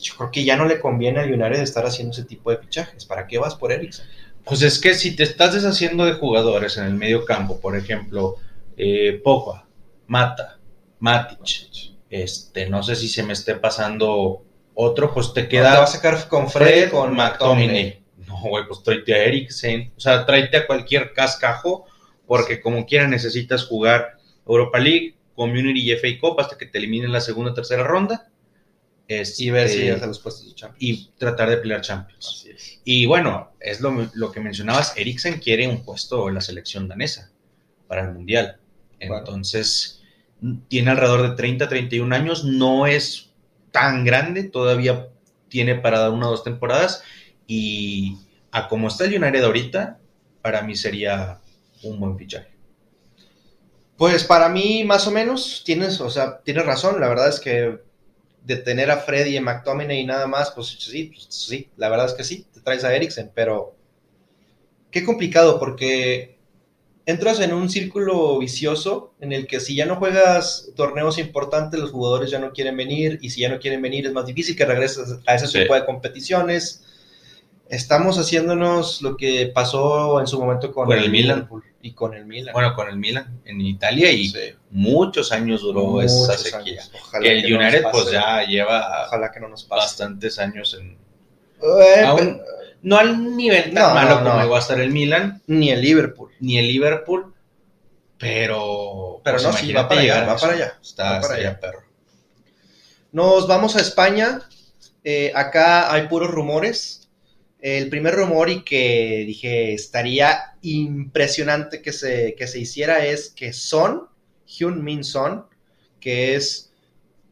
yo 0.00 0.14
creo 0.16 0.30
que 0.30 0.44
ya 0.44 0.56
no 0.56 0.66
le 0.66 0.80
conviene 0.80 1.20
al 1.20 1.32
United 1.32 1.60
estar 1.62 1.86
haciendo 1.86 2.12
ese 2.12 2.24
tipo 2.24 2.50
de 2.50 2.58
fichajes. 2.58 3.04
¿Para 3.06 3.26
qué 3.26 3.38
vas 3.38 3.54
por 3.54 3.72
Eriksen? 3.72 4.06
Pues 4.44 4.62
es 4.62 4.78
que 4.78 4.94
si 4.94 5.14
te 5.14 5.22
estás 5.22 5.54
deshaciendo 5.54 6.04
de 6.04 6.14
jugadores 6.14 6.76
en 6.76 6.84
el 6.84 6.94
medio 6.94 7.24
campo, 7.24 7.60
por 7.60 7.76
ejemplo, 7.76 8.36
eh, 8.76 9.20
Pogba, 9.22 9.66
Mata, 10.06 10.58
Matic, 10.98 11.92
este, 12.10 12.68
no 12.68 12.82
sé 12.82 12.96
si 12.96 13.08
se 13.08 13.22
me 13.22 13.32
esté 13.32 13.54
pasando 13.54 14.42
otro, 14.74 15.12
pues 15.14 15.32
te 15.32 15.48
queda. 15.48 15.72
te 15.72 15.78
va 15.78 15.84
a 15.84 15.88
sacar 15.88 16.28
con 16.28 16.50
Fred, 16.50 16.90
con 16.90 17.14
McTominay. 17.14 18.02
No, 18.26 18.40
güey, 18.40 18.64
pues 18.66 18.82
tráete 18.82 19.14
a 19.14 19.24
Eriksen. 19.24 19.92
O 19.96 20.00
sea, 20.00 20.26
tráete 20.26 20.56
a 20.58 20.66
cualquier 20.66 21.12
cascajo, 21.12 21.86
porque 22.26 22.60
como 22.60 22.86
quiera 22.86 23.06
necesitas 23.06 23.64
jugar 23.66 24.18
Europa 24.46 24.78
League, 24.78 25.16
Community 25.34 25.92
y 25.92 25.96
FA 25.96 26.08
Cup 26.20 26.40
hasta 26.40 26.58
que 26.58 26.66
te 26.66 26.78
eliminen 26.78 27.12
la 27.12 27.20
segunda 27.20 27.52
o 27.52 27.54
tercera 27.54 27.84
ronda. 27.84 28.30
Y 29.08 29.50
ver 29.50 29.68
si 29.68 29.86
ya 29.86 29.96
los 30.06 30.20
puestos 30.20 30.46
de 30.46 30.54
Champions. 30.54 30.82
Y 30.82 31.10
tratar 31.18 31.50
de 31.50 31.58
pelear 31.58 31.80
Champions. 31.80 32.46
Y 32.84 33.06
bueno, 33.06 33.52
es 33.60 33.80
lo, 33.80 34.08
lo, 34.14 34.32
que 34.32 34.40
mencionabas, 34.40 34.96
Eriksen 34.96 35.38
quiere 35.38 35.68
un 35.68 35.84
puesto 35.84 36.28
en 36.28 36.34
la 36.34 36.40
selección 36.40 36.88
danesa 36.88 37.30
para 37.88 38.02
el 38.02 38.12
Mundial. 38.12 38.58
Entonces, 38.98 40.02
tiene 40.68 40.90
alrededor 40.90 41.30
de 41.30 41.36
30, 41.36 41.68
31 41.68 42.14
años, 42.14 42.44
no 42.44 42.86
es 42.86 43.30
tan 43.70 44.04
grande, 44.04 44.44
todavía 44.44 45.08
tiene 45.48 45.74
para 45.74 46.00
dar 46.00 46.10
una 46.10 46.28
o 46.28 46.30
dos 46.30 46.44
temporadas 46.44 47.02
y 47.46 48.16
a 48.50 48.68
como 48.68 48.88
está 48.88 49.04
el 49.04 49.22
United 49.22 49.44
ahorita, 49.44 49.98
para 50.40 50.62
mí 50.62 50.76
sería 50.76 51.38
un 51.82 52.00
buen 52.00 52.16
fichaje. 52.16 52.48
Pues 53.96 54.24
para 54.24 54.48
mí, 54.48 54.84
más 54.84 55.06
o 55.06 55.10
menos, 55.10 55.62
tienes, 55.64 56.00
o 56.00 56.10
sea, 56.10 56.40
tienes 56.40 56.66
razón. 56.66 57.00
La 57.00 57.08
verdad 57.08 57.28
es 57.28 57.38
que 57.38 57.80
de 58.44 58.56
tener 58.56 58.90
a 58.90 58.98
Freddy 58.98 59.30
y 59.30 59.36
a 59.36 59.42
McTominay 59.42 60.00
y 60.00 60.06
nada 60.06 60.26
más, 60.26 60.50
pues 60.50 60.68
sí, 60.68 61.04
pues, 61.04 61.26
sí, 61.30 61.68
la 61.76 61.88
verdad 61.88 62.06
es 62.06 62.14
que 62.14 62.24
sí, 62.24 62.46
te 62.52 62.60
traes 62.60 62.84
a 62.84 62.94
Eriksen, 62.94 63.30
pero 63.34 63.76
qué 64.90 65.04
complicado 65.04 65.58
porque 65.58 66.38
entras 67.06 67.40
en 67.40 67.52
un 67.52 67.68
círculo 67.68 68.38
vicioso 68.38 69.12
en 69.20 69.32
el 69.32 69.46
que 69.46 69.60
si 69.60 69.74
ya 69.74 69.86
no 69.86 69.96
juegas 69.96 70.70
torneos 70.76 71.18
importantes, 71.18 71.80
los 71.80 71.90
jugadores 71.90 72.30
ya 72.30 72.38
no 72.38 72.52
quieren 72.52 72.76
venir 72.76 73.18
y 73.22 73.30
si 73.30 73.40
ya 73.40 73.48
no 73.48 73.58
quieren 73.58 73.82
venir 73.82 74.06
es 74.06 74.12
más 74.12 74.26
difícil 74.26 74.56
que 74.56 74.64
regreses 74.64 75.18
a 75.26 75.34
ese 75.34 75.60
tipo 75.60 75.74
de 75.74 75.84
competiciones. 75.84 76.84
Estamos 77.68 78.18
haciéndonos 78.18 79.02
lo 79.02 79.16
que 79.16 79.50
pasó 79.52 80.20
en 80.20 80.26
su 80.26 80.38
momento 80.38 80.72
con, 80.72 80.92
el, 80.92 81.10
Milan 81.10 81.48
y 81.82 81.92
con 81.92 82.14
el 82.14 82.24
Milan. 82.24 82.52
Bueno, 82.52 82.74
con 82.74 82.88
el 82.88 82.96
Milan 82.96 83.40
en 83.44 83.60
Italia 83.60 84.10
y 84.12 84.32
muchos 84.70 85.32
años 85.32 85.62
duró 85.62 86.00
esa 86.00 86.38
sequía. 86.38 86.82
el 87.20 87.52
United 87.52 87.84
pues 87.90 88.10
ya 88.10 88.44
lleva 88.44 89.06
Ojalá 89.06 89.30
que 89.32 89.40
no 89.40 89.48
nos 89.48 89.68
bastantes 89.68 90.38
años 90.38 90.78
en... 90.80 90.96
Eh, 91.62 92.40
no 92.82 92.98
al 92.98 93.36
nivel 93.36 93.72
tan 93.72 93.94
malo 93.94 94.18
como 94.18 94.48
va 94.48 94.56
a 94.56 94.60
estar 94.60 94.80
el 94.80 94.90
Milan. 94.90 95.40
Ni 95.46 95.70
el 95.70 95.80
Liverpool. 95.80 96.32
Ni 96.40 96.58
el 96.58 96.66
Liverpool. 96.66 97.32
Pero. 98.18 99.20
Pero 99.24 99.36
pues 99.36 99.42
no, 99.44 99.52
sí, 99.52 99.72
va 99.72 99.88
para 99.88 100.00
allá. 100.00 100.24
Va 100.24 100.36
para 100.36 100.52
allá. 100.54 100.78
Está, 100.82 101.20
para 101.20 101.34
allá, 101.34 101.60
perro. 101.60 101.82
Nos 103.12 103.46
vamos 103.46 103.76
a 103.76 103.80
España. 103.80 104.40
Eh, 105.04 105.32
acá 105.34 105.92
hay 105.92 106.08
puros 106.08 106.30
rumores. 106.30 107.01
El 107.62 107.88
primer 107.90 108.14
rumor 108.16 108.50
y 108.50 108.64
que 108.64 109.24
dije 109.24 109.72
estaría 109.72 110.56
impresionante 110.62 111.80
que 111.80 111.92
se, 111.92 112.34
que 112.34 112.48
se 112.48 112.58
hiciera 112.58 113.06
es 113.06 113.30
que 113.30 113.52
Son, 113.52 114.08
Hyun 114.46 114.82
Min 114.82 115.04
Son, 115.04 115.46
que 116.00 116.34
es 116.34 116.72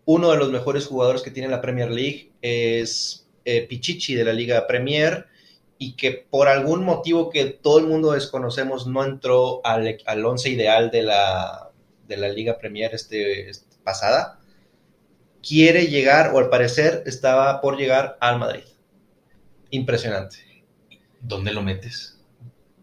uno 0.05 0.31
de 0.31 0.39
los 0.39 0.51
mejores 0.51 0.87
jugadores 0.87 1.23
que 1.23 1.33
tiene 1.33 1.49
la 1.49 1.61
Premier 1.61 1.91
League, 1.91 2.31
es 2.43 3.27
eh, 3.45 3.67
Pichichi 3.67 4.15
de 4.15 4.25
la 4.25 4.33
Liga 4.33 4.67
Premier 4.69 5.27
y 5.79 5.97
que 5.97 6.13
por 6.13 6.47
algún 6.47 6.85
motivo 6.85 7.29
que 7.29 7.47
todo 7.47 7.81
el 7.81 7.87
mundo 7.87 8.13
desconocemos 8.13 8.87
no 8.87 9.05
entró 9.05 9.61
al, 9.65 9.99
al 10.07 10.25
once 10.25 10.49
ideal 10.49 10.93
de 10.93 11.03
la, 11.03 11.71
de 12.07 12.17
la 12.17 12.29
Liga 12.29 12.57
Premier 12.59 12.95
este, 12.95 13.51
este, 13.51 13.77
pasada, 13.83 14.39
quiere 15.43 15.87
llegar, 15.87 16.33
o 16.35 16.39
al 16.39 16.51
parecer 16.51 17.03
estaba 17.07 17.61
por 17.61 17.77
llegar 17.77 18.17
al 18.21 18.39
Madrid. 18.39 18.70
Impresionante. 19.71 20.37
¿Dónde 21.21 21.53
lo 21.53 21.63
metes? 21.63 22.19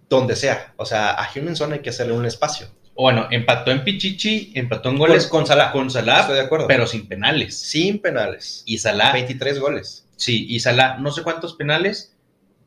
Donde 0.10 0.36
sea. 0.36 0.74
O 0.78 0.86
sea, 0.86 1.12
a 1.12 1.30
Humanson 1.36 1.74
hay 1.74 1.80
que 1.80 1.90
hacerle 1.90 2.14
un 2.14 2.26
espacio. 2.26 2.68
Bueno, 2.96 3.28
empató 3.30 3.72
en 3.72 3.84
Pichichi, 3.84 4.52
empató 4.56 4.90
en 4.90 4.98
goles 4.98 5.28
con, 5.28 5.46
Salah. 5.46 5.72
Con 5.72 5.92
Salah, 5.92 6.22
Estoy 6.22 6.36
de 6.36 6.42
acuerdo. 6.42 6.68
Pero 6.68 6.88
sin 6.88 7.08
penales. 7.08 7.58
Sin 7.58 8.00
penales. 8.00 8.64
Y 8.66 8.80
Salah. 8.80 9.14
23 9.14 9.60
goles. 9.60 10.08
Sí, 10.16 10.48
y 10.50 10.60
Salah, 10.60 10.98
no 10.98 11.12
sé 11.12 11.22
cuántos 11.22 11.54
penales, 11.54 12.16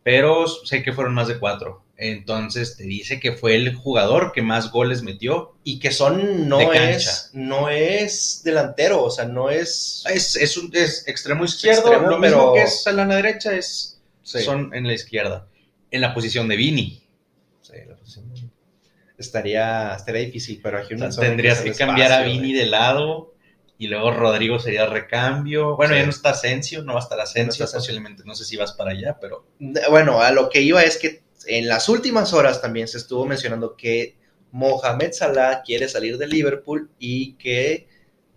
pero 0.05 0.47
sé 0.47 0.83
que 0.85 0.93
fueron 0.93 1.15
más 1.15 1.27
de 1.27 1.39
cuatro. 1.39 1.85
Entonces 1.97 2.77
te 2.77 2.85
dice 2.85 3.21
que 3.21 3.33
fue 3.33 3.57
el 3.57 3.75
jugador 3.75 4.33
que 4.33 4.41
más 4.41 4.71
goles 4.71 5.03
metió. 5.03 5.55
Y 5.65 5.81
que 5.81 5.91
son, 5.91 6.49
no 6.49 6.73
es, 6.73 7.31
no 7.35 7.69
es 7.69 8.41
delantero, 8.43 9.03
o 9.03 9.11
sea, 9.11 9.27
no 9.27 9.51
es. 9.51 10.05
Es, 10.09 10.37
es 10.37 10.57
un 10.57 10.71
es 10.75 11.07
extremo 11.09 11.45
izquierdo, 11.45 11.93
lo 12.01 12.19
mismo 12.19 12.55
que 12.55 12.63
es 12.63 12.87
a 12.87 12.93
la 12.93 13.05
derecha, 13.05 13.53
es, 13.53 14.00
son 14.33 14.75
en 14.75 14.87
la 14.87 14.93
izquierda. 14.93 15.47
En 15.91 16.01
la 16.01 16.15
posición 16.15 16.49
de 16.49 16.57
Vini. 16.57 17.03
Sí, 17.61 17.75
la 17.87 17.97
posición 17.97 18.33
de 18.33 18.49
Estaría, 19.19 19.95
estaría 19.95 20.23
difícil, 20.23 20.61
pero 20.63 20.79
aquí 20.79 20.95
Tendrías 20.97 21.61
que 21.61 21.73
cambiar 21.73 22.11
a 22.13 22.23
Vini 22.23 22.55
de 22.55 22.65
lado 22.67 23.35
y 23.77 23.87
luego 23.89 24.13
Rodrigo 24.13 24.59
sería 24.59 24.87
recambio. 24.87 25.77
Bueno, 25.77 25.95
ya 25.95 26.05
no 26.05 26.11
está 26.11 26.31
Asensio, 26.31 26.83
no 26.83 26.95
va 26.95 27.01
a 27.01 27.03
estar 27.03 27.21
Asensio, 27.21 27.67
posiblemente, 27.71 28.23
no 28.25 28.35
sé 28.35 28.45
si 28.45 28.57
vas 28.57 28.73
para 28.73 28.93
allá, 28.93 29.19
pero... 29.21 29.47
Bueno, 29.91 30.21
a 30.21 30.31
lo 30.33 30.49
que 30.49 30.63
iba 30.63 30.83
es 30.83 30.97
que 30.97 31.23
en 31.47 31.69
las 31.69 31.89
últimas 31.89 32.33
horas 32.33 32.63
también 32.63 32.89
se 32.89 32.99
estuvo 32.99 33.27
mencionando 33.27 33.77
que 33.77 34.17
Mohamed 34.53 35.13
Salah 35.13 35.63
quiere 35.63 35.89
salir 35.89 36.19
de 36.19 36.27
Liverpool 36.27 36.91
y 36.99 37.35
que 37.35 37.89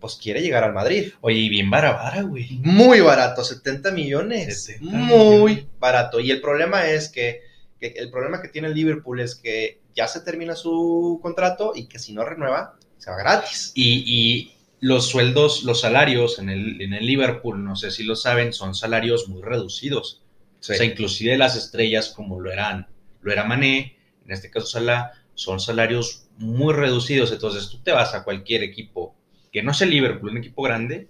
pues 0.04 0.16
quiere 0.16 0.42
llegar 0.42 0.64
al 0.64 0.74
Madrid. 0.74 1.14
Oye, 1.22 1.38
y 1.38 1.48
bien 1.48 1.70
barato, 1.70 2.28
güey. 2.28 2.60
Muy 2.62 3.00
barato, 3.00 3.42
70 3.42 3.90
millones. 3.92 4.76
muy 4.82 5.66
barato. 5.78 6.20
Y 6.20 6.30
el 6.30 6.42
problema 6.42 6.86
es 6.90 7.08
que, 7.08 7.40
que, 7.80 7.94
el 7.96 8.10
problema 8.10 8.42
que 8.42 8.48
tiene 8.48 8.68
el 8.68 8.74
Liverpool 8.74 9.18
es 9.20 9.34
que 9.34 9.80
ya 9.96 10.06
se 10.06 10.20
termina 10.20 10.56
su 10.56 11.20
contrato 11.22 11.72
y 11.74 11.86
que 11.86 11.98
si 11.98 12.12
no 12.12 12.22
renueva, 12.22 12.76
se 12.98 13.10
va 13.10 13.16
gratis. 13.16 13.72
Y, 13.74 14.04
y 14.06 14.52
los 14.78 15.06
sueldos, 15.06 15.62
los 15.62 15.80
salarios 15.80 16.38
en 16.38 16.50
el, 16.50 16.82
en 16.82 16.92
el 16.92 17.06
Liverpool, 17.06 17.64
no 17.64 17.74
sé 17.74 17.90
si 17.90 18.04
lo 18.04 18.14
saben, 18.14 18.52
son 18.52 18.74
salarios 18.74 19.26
muy 19.30 19.40
reducidos. 19.40 20.20
O 20.60 20.62
sea, 20.62 20.84
inclusive 20.84 21.38
las 21.38 21.56
estrellas 21.56 22.10
como 22.10 22.40
lo 22.40 22.52
eran, 22.52 22.88
lo 23.22 23.32
era 23.32 23.44
Mané, 23.44 23.96
en 24.26 24.32
este 24.32 24.50
caso 24.50 24.66
Salah, 24.66 25.12
son 25.32 25.60
salarios 25.60 26.26
muy 26.36 26.74
reducidos. 26.74 27.32
Entonces 27.32 27.70
tú 27.70 27.78
te 27.78 27.92
vas 27.92 28.14
a 28.14 28.22
cualquier 28.22 28.62
equipo 28.62 29.16
que 29.54 29.62
no 29.62 29.72
sea 29.72 29.86
Liverpool, 29.86 30.30
un 30.30 30.38
equipo 30.38 30.64
grande, 30.64 31.06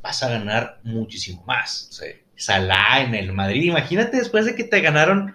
vas 0.00 0.22
a 0.22 0.30
ganar 0.30 0.78
muchísimo 0.84 1.42
más. 1.44 1.88
Sí. 1.90 2.06
Salah 2.36 3.02
en 3.02 3.16
el 3.16 3.32
Madrid, 3.32 3.64
imagínate 3.64 4.16
después 4.16 4.46
de 4.46 4.54
que 4.54 4.62
te 4.62 4.80
ganaron 4.80 5.34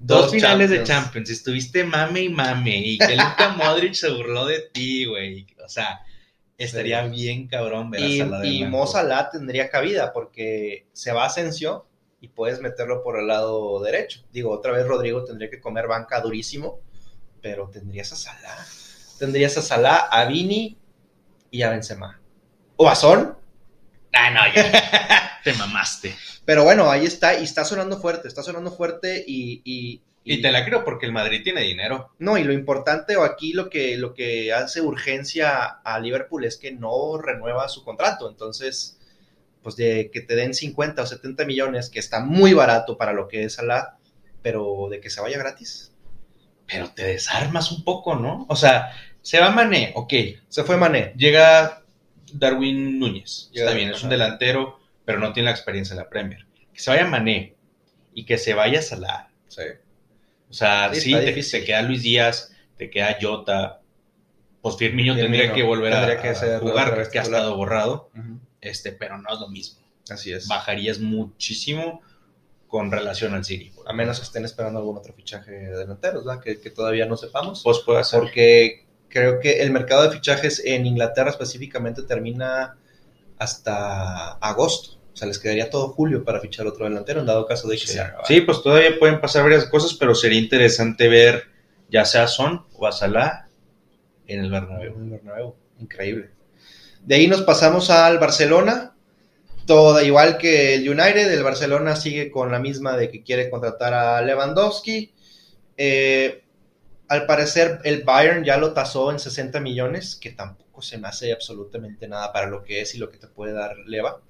dos, 0.00 0.32
finales 0.32 0.68
de 0.68 0.82
Champions, 0.82 1.30
estuviste 1.30 1.84
mame 1.84 2.22
y 2.22 2.28
mame, 2.28 2.76
y 2.76 2.98
que 2.98 3.14
Luka 3.14 3.50
Modric 3.56 3.94
se 3.94 4.10
burló 4.10 4.46
de 4.46 4.62
ti, 4.72 5.04
güey. 5.04 5.46
O 5.64 5.68
sea, 5.68 6.00
Estaría 6.58 7.06
bien 7.06 7.48
cabrón 7.48 7.90
ver 7.90 8.00
y, 8.00 8.20
a 8.20 8.44
Y 8.44 8.64
Mo 8.64 8.86
Salah 8.86 9.28
tendría 9.30 9.68
cabida 9.68 10.12
porque 10.12 10.86
se 10.92 11.12
va 11.12 11.24
a 11.24 11.26
Asensio 11.26 11.86
y 12.20 12.28
puedes 12.28 12.60
meterlo 12.60 13.02
por 13.02 13.20
el 13.20 13.26
lado 13.26 13.80
derecho. 13.82 14.24
Digo, 14.32 14.50
otra 14.50 14.72
vez 14.72 14.86
Rodrigo 14.86 15.22
tendría 15.22 15.50
que 15.50 15.60
comer 15.60 15.86
banca 15.86 16.20
durísimo, 16.20 16.80
pero 17.42 17.68
tendrías 17.68 18.10
a 18.12 18.16
Salah. 18.16 18.66
Tendrías 19.18 19.56
a 19.58 19.62
Salah, 19.62 20.08
a 20.10 20.24
Vini 20.24 20.78
y 21.56 21.62
a 21.62 21.70
Benzema. 21.70 22.20
¿O 22.76 22.88
a 22.88 22.94
Son? 22.94 23.36
Ah, 24.12 24.30
no, 24.30 24.40
ya. 24.54 25.40
te 25.44 25.54
mamaste. 25.54 26.14
Pero 26.44 26.64
bueno, 26.64 26.90
ahí 26.90 27.06
está, 27.06 27.38
y 27.38 27.44
está 27.44 27.64
sonando 27.64 27.98
fuerte, 27.98 28.28
está 28.28 28.42
sonando 28.42 28.70
fuerte 28.70 29.24
y, 29.26 29.62
y, 30.24 30.42
te 30.42 30.52
la 30.52 30.64
creo 30.64 30.84
porque 30.84 31.06
el 31.06 31.12
Madrid 31.12 31.42
tiene 31.42 31.62
dinero. 31.62 32.10
No, 32.18 32.36
y 32.36 32.44
lo 32.44 32.52
importante 32.52 33.16
o 33.16 33.22
aquí 33.22 33.52
lo 33.52 33.70
que, 33.70 33.96
lo 33.96 34.12
que 34.12 34.52
hace 34.52 34.80
urgencia 34.80 35.64
a 35.64 35.98
Liverpool 35.98 36.44
es 36.44 36.56
que 36.56 36.72
no 36.72 37.16
renueva 37.18 37.68
su 37.68 37.84
contrato. 37.84 38.28
Entonces, 38.28 38.98
pues 39.62 39.76
de 39.76 40.10
que 40.12 40.20
te 40.20 40.36
den 40.36 40.52
50 40.52 41.02
o 41.02 41.06
70 41.06 41.44
millones, 41.46 41.88
que 41.88 41.98
está 41.98 42.20
muy 42.20 42.52
barato 42.52 42.98
para 42.98 43.12
lo 43.12 43.28
que 43.28 43.44
es 43.44 43.54
Salah, 43.54 43.98
pero 44.42 44.88
de 44.90 45.00
que 45.00 45.10
se 45.10 45.20
vaya 45.20 45.38
gratis. 45.38 45.92
Pero 46.66 46.90
te 46.90 47.04
desarmas 47.04 47.72
un 47.72 47.82
poco, 47.82 48.16
¿no? 48.16 48.46
O 48.48 48.56
sea, 48.56 48.92
se 49.26 49.40
va 49.40 49.50
Mané, 49.50 49.90
ok. 49.96 50.14
Se 50.48 50.62
fue 50.62 50.76
Mané. 50.76 51.12
Llega 51.16 51.82
Darwin 52.32 53.00
Núñez. 53.00 53.50
está 53.52 53.72
bien, 53.72 53.90
es 53.90 54.04
un 54.04 54.10
delantero, 54.10 54.78
pero 55.04 55.18
no 55.18 55.32
tiene 55.32 55.46
la 55.46 55.56
experiencia 55.56 55.94
en 55.94 55.98
la 55.98 56.08
Premier. 56.08 56.46
Que 56.72 56.78
se 56.78 56.90
vaya 56.90 57.06
Mané 57.06 57.56
y 58.14 58.24
que 58.24 58.38
se 58.38 58.54
vaya 58.54 58.80
Salah. 58.82 59.28
Sí 59.48 59.62
o 60.48 60.54
sea, 60.54 60.94
sí, 60.94 61.12
te, 61.12 61.64
queda 61.64 61.82
Luis 61.82 62.04
Díaz, 62.04 62.52
te 62.76 62.88
queda 62.88 63.18
Jota. 63.20 63.80
Pues 64.62 64.76
Firmino, 64.76 65.16
tendría 65.16 65.52
que 65.52 65.64
volver 65.64 65.92
a, 65.92 66.60
jugar, 66.60 67.10
que 67.10 67.18
ha 67.18 67.22
estado 67.22 67.56
borrado. 67.56 68.10
este, 68.60 68.92
pero 68.92 69.18
no 69.18 69.32
es 69.34 69.40
lo 69.40 69.48
mismo. 69.48 69.80
Así 70.08 70.32
es. 70.32 70.46
bajarías 70.46 71.00
muchísimo 71.00 72.00
con 72.68 72.92
relación 72.92 73.34
al 73.34 73.44
City. 73.44 73.72
A 73.86 73.92
menos 73.92 74.20
que 74.20 74.24
estén 74.24 74.44
esperando 74.44 74.78
algún 74.78 74.96
otro 74.96 75.12
fichaje 75.14 75.50
de 75.50 75.76
delanteros, 75.76 76.24
¿verdad? 76.24 76.40
Que, 76.40 76.60
que 76.60 76.70
todavía 76.70 77.06
no 77.06 77.16
sepamos. 77.16 77.62
Pues 77.64 77.80
puede 77.80 78.04
ser. 78.04 78.20
Porque 78.20 78.85
creo 79.08 79.40
que 79.40 79.62
el 79.62 79.70
mercado 79.70 80.04
de 80.04 80.10
fichajes 80.10 80.62
en 80.64 80.86
Inglaterra 80.86 81.30
específicamente 81.30 82.02
termina 82.02 82.76
hasta 83.38 84.32
agosto. 84.32 84.98
O 85.12 85.16
sea, 85.16 85.28
les 85.28 85.38
quedaría 85.38 85.70
todo 85.70 85.88
julio 85.88 86.24
para 86.24 86.40
fichar 86.40 86.66
otro 86.66 86.84
delantero, 86.84 87.20
en 87.20 87.26
dado 87.26 87.46
caso 87.46 87.68
de 87.68 87.76
que 87.76 87.86
Sí. 87.86 87.98
Sí, 88.24 88.40
pues 88.42 88.62
todavía 88.62 88.98
pueden 88.98 89.20
pasar 89.20 89.44
varias 89.44 89.64
cosas, 89.66 89.94
pero 89.94 90.14
sería 90.14 90.38
interesante 90.38 91.08
ver 91.08 91.44
ya 91.88 92.04
sea 92.04 92.26
Son 92.26 92.66
o 92.74 92.86
a 92.86 92.92
Salah 92.92 93.48
en 94.26 94.40
el 94.40 94.50
Bernabéu. 94.50 94.94
El 94.98 95.10
Bernabéu, 95.10 95.54
Increíble. 95.78 96.30
De 97.04 97.14
ahí 97.14 97.28
nos 97.28 97.42
pasamos 97.42 97.90
al 97.90 98.18
Barcelona. 98.18 98.94
Todo 99.66 100.00
igual 100.02 100.38
que 100.38 100.74
el 100.74 100.88
United, 100.88 101.32
el 101.32 101.42
Barcelona 101.42 101.96
sigue 101.96 102.30
con 102.30 102.52
la 102.52 102.58
misma 102.58 102.96
de 102.96 103.10
que 103.10 103.22
quiere 103.22 103.50
contratar 103.50 103.94
a 103.94 104.20
Lewandowski. 104.22 105.12
Eh, 105.76 106.44
al 107.08 107.26
parecer, 107.26 107.80
el 107.84 108.02
Bayern 108.02 108.44
ya 108.44 108.56
lo 108.56 108.72
tasó 108.72 109.10
en 109.10 109.18
60 109.18 109.60
millones, 109.60 110.16
que 110.16 110.30
tampoco 110.30 110.82
se 110.82 110.98
me 110.98 111.08
hace 111.08 111.32
absolutamente 111.32 112.08
nada 112.08 112.32
para 112.32 112.48
lo 112.48 112.64
que 112.64 112.80
es 112.80 112.94
y 112.94 112.98
lo 112.98 113.10
que 113.10 113.18
te 113.18 113.28
puede 113.28 113.52
dar 113.52 113.76
Leva. 113.86 114.20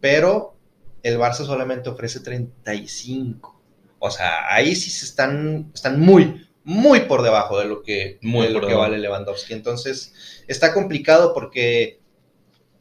Pero 0.00 0.56
el 1.02 1.18
Barça 1.18 1.46
solamente 1.46 1.88
ofrece 1.88 2.20
35. 2.20 3.60
O 3.98 4.10
sea, 4.10 4.54
ahí 4.54 4.76
sí 4.76 4.90
se 4.90 5.06
están, 5.06 5.70
están 5.74 5.98
muy, 5.98 6.46
muy 6.64 7.00
por 7.00 7.22
debajo 7.22 7.58
de 7.58 7.64
lo 7.64 7.82
que, 7.82 8.18
Muy 8.22 8.48
de 8.48 8.52
lo 8.52 8.66
que 8.66 8.74
vale 8.74 8.98
Lewandowski. 8.98 9.54
Entonces, 9.54 10.44
está 10.46 10.74
complicado 10.74 11.32
porque, 11.32 12.00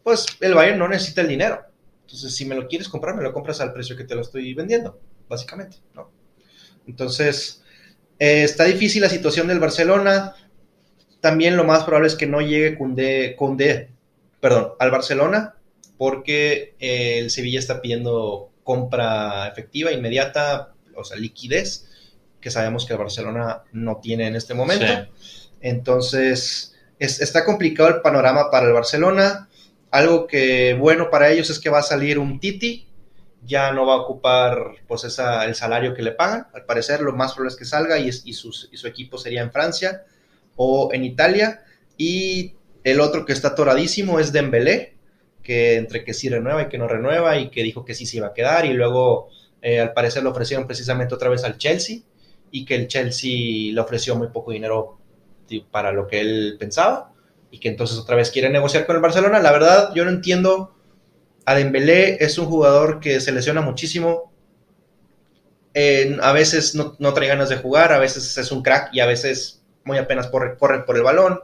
pues, 0.04 0.26
el 0.42 0.54
Bayern 0.54 0.80
no 0.80 0.88
necesita 0.88 1.22
el 1.22 1.30
dinero. 1.30 1.62
Entonces, 2.02 2.36
si 2.36 2.46
me 2.46 2.56
lo 2.56 2.68
quieres 2.68 2.90
comprar, 2.90 3.16
me 3.16 3.24
lo 3.24 3.32
compras 3.32 3.62
al 3.62 3.74
precio 3.74 3.96
que 3.96 4.04
te 4.04 4.16
lo 4.16 4.22
estoy 4.22 4.54
vendiendo, 4.54 5.00
básicamente, 5.30 5.78
¿no? 5.94 6.12
Entonces, 6.86 7.64
eh, 8.20 8.44
está 8.44 8.66
difícil 8.66 9.02
la 9.02 9.10
situación 9.10 9.48
del 9.48 9.60
Barcelona. 9.60 10.34
También 11.22 11.58
lo 11.58 11.64
más 11.64 11.84
probable 11.84 12.08
es 12.08 12.16
que 12.16 12.28
no 12.28 12.42
llegue 12.42 12.78
Koundé, 12.78 13.90
perdón, 14.40 14.74
al 14.80 14.92
Barcelona, 14.92 15.56
porque 15.98 16.76
eh, 16.80 17.20
el 17.20 17.32
Sevilla 17.32 17.60
está 17.60 17.82
pidiendo 17.82 18.52
compra 18.64 19.48
efectiva, 19.48 19.92
inmediata, 19.92 20.74
o 20.96 21.04
sea, 21.04 21.18
liquidez, 21.18 21.88
que 22.42 22.52
sabemos 22.52 22.86
que 22.86 22.94
el 22.94 23.00
Barcelona 23.00 23.64
no 23.72 23.98
tiene 23.98 24.28
en 24.28 24.36
este 24.36 24.54
momento. 24.54 24.86
Sí. 24.86 25.50
Entonces, 25.62 26.74
es- 27.00 27.22
está 27.22 27.44
complicado 27.44 27.90
el 27.90 28.02
panorama 28.02 28.50
para 28.52 28.68
el 28.68 28.74
Barcelona. 28.74 29.50
Algo 29.92 30.28
que 30.28 30.74
bueno 30.76 31.10
para 31.10 31.32
ellos 31.32 31.50
es 31.50 31.60
que 31.60 31.70
va 31.70 31.80
a 31.80 31.84
salir 31.84 32.20
un 32.20 32.40
Titi, 32.40 32.85
ya 33.46 33.72
no 33.72 33.86
va 33.86 33.96
a 33.96 33.98
ocupar 33.98 34.76
pues 34.88 35.04
esa, 35.04 35.46
el 35.46 35.56
salario 35.56 35.94
que 35.94 36.04
le 36.04 36.12
pagan. 36.12 36.48
Al 36.54 36.66
parecer, 36.66 37.02
lo 37.02 37.14
más 37.14 37.34
probable 37.34 37.54
es 37.54 37.58
que 37.60 37.66
salga 37.66 37.98
y, 38.00 38.10
es- 38.10 38.24
y 38.26 38.34
su 38.34 38.88
equipo 38.88 39.18
sería 39.18 39.42
en 39.42 39.52
Francia 39.52 40.04
o 40.56 40.90
en 40.94 41.04
Italia. 41.06 41.64
Y 41.98 42.56
el 42.84 43.00
otro 43.00 43.26
que 43.26 43.34
está 43.34 43.50
atoradísimo 43.50 44.20
es 44.20 44.32
Dembélé, 44.32 44.96
que 45.44 45.76
entre 45.76 46.04
que 46.04 46.14
sí 46.14 46.30
renueva 46.30 46.64
y 46.64 46.70
que 46.70 46.78
no 46.78 46.88
renueva 46.88 47.38
y 47.38 47.50
que 47.50 47.64
dijo 47.64 47.86
que 47.86 47.94
sí 47.96 48.06
se 48.06 48.18
iba 48.18 48.28
a 48.28 48.34
quedar 48.34 48.66
y 48.66 48.74
luego 48.74 49.30
eh, 49.62 49.80
al 49.80 49.94
parecer 49.94 50.24
lo 50.24 50.32
ofrecieron 50.32 50.66
precisamente 50.68 51.14
otra 51.14 51.30
vez 51.30 51.44
al 51.44 51.58
Chelsea 51.58 52.00
y 52.52 52.66
que 52.66 52.76
el 52.76 52.88
Chelsea 52.88 53.74
le 53.74 53.80
ofreció 53.80 54.16
muy 54.16 54.30
poco 54.30 54.52
dinero 54.52 54.98
para 55.72 55.92
lo 55.92 56.08
que 56.08 56.20
él 56.22 56.56
pensaba 56.60 57.14
y 57.52 57.60
que 57.60 57.70
entonces 57.70 57.98
otra 57.98 58.16
vez 58.16 58.32
quiere 58.32 58.50
negociar 58.50 58.86
con 58.86 58.96
el 58.96 59.02
Barcelona. 59.02 59.40
La 59.40 59.52
verdad, 59.52 59.92
yo 59.94 60.04
no 60.04 60.12
entiendo. 60.12 60.75
A 61.46 61.56
Dembélé 61.56 62.18
es 62.24 62.38
un 62.38 62.46
jugador 62.48 63.00
que 63.00 63.20
se 63.20 63.32
lesiona 63.32 63.62
muchísimo. 63.62 64.34
A 66.22 66.32
veces 66.32 66.74
no, 66.76 66.96
no 67.00 67.14
trae 67.14 67.28
ganas 67.28 67.50
de 67.50 67.58
jugar, 67.58 67.92
a 67.92 68.00
veces 68.00 68.38
es 68.38 68.52
un 68.52 68.64
crack 68.64 68.90
y 68.94 69.02
a 69.02 69.06
veces 69.06 69.62
muy 69.84 69.98
apenas 69.98 70.28
corre, 70.28 70.58
corre 70.58 70.84
por 70.84 70.96
el 70.96 71.04
balón. 71.04 71.40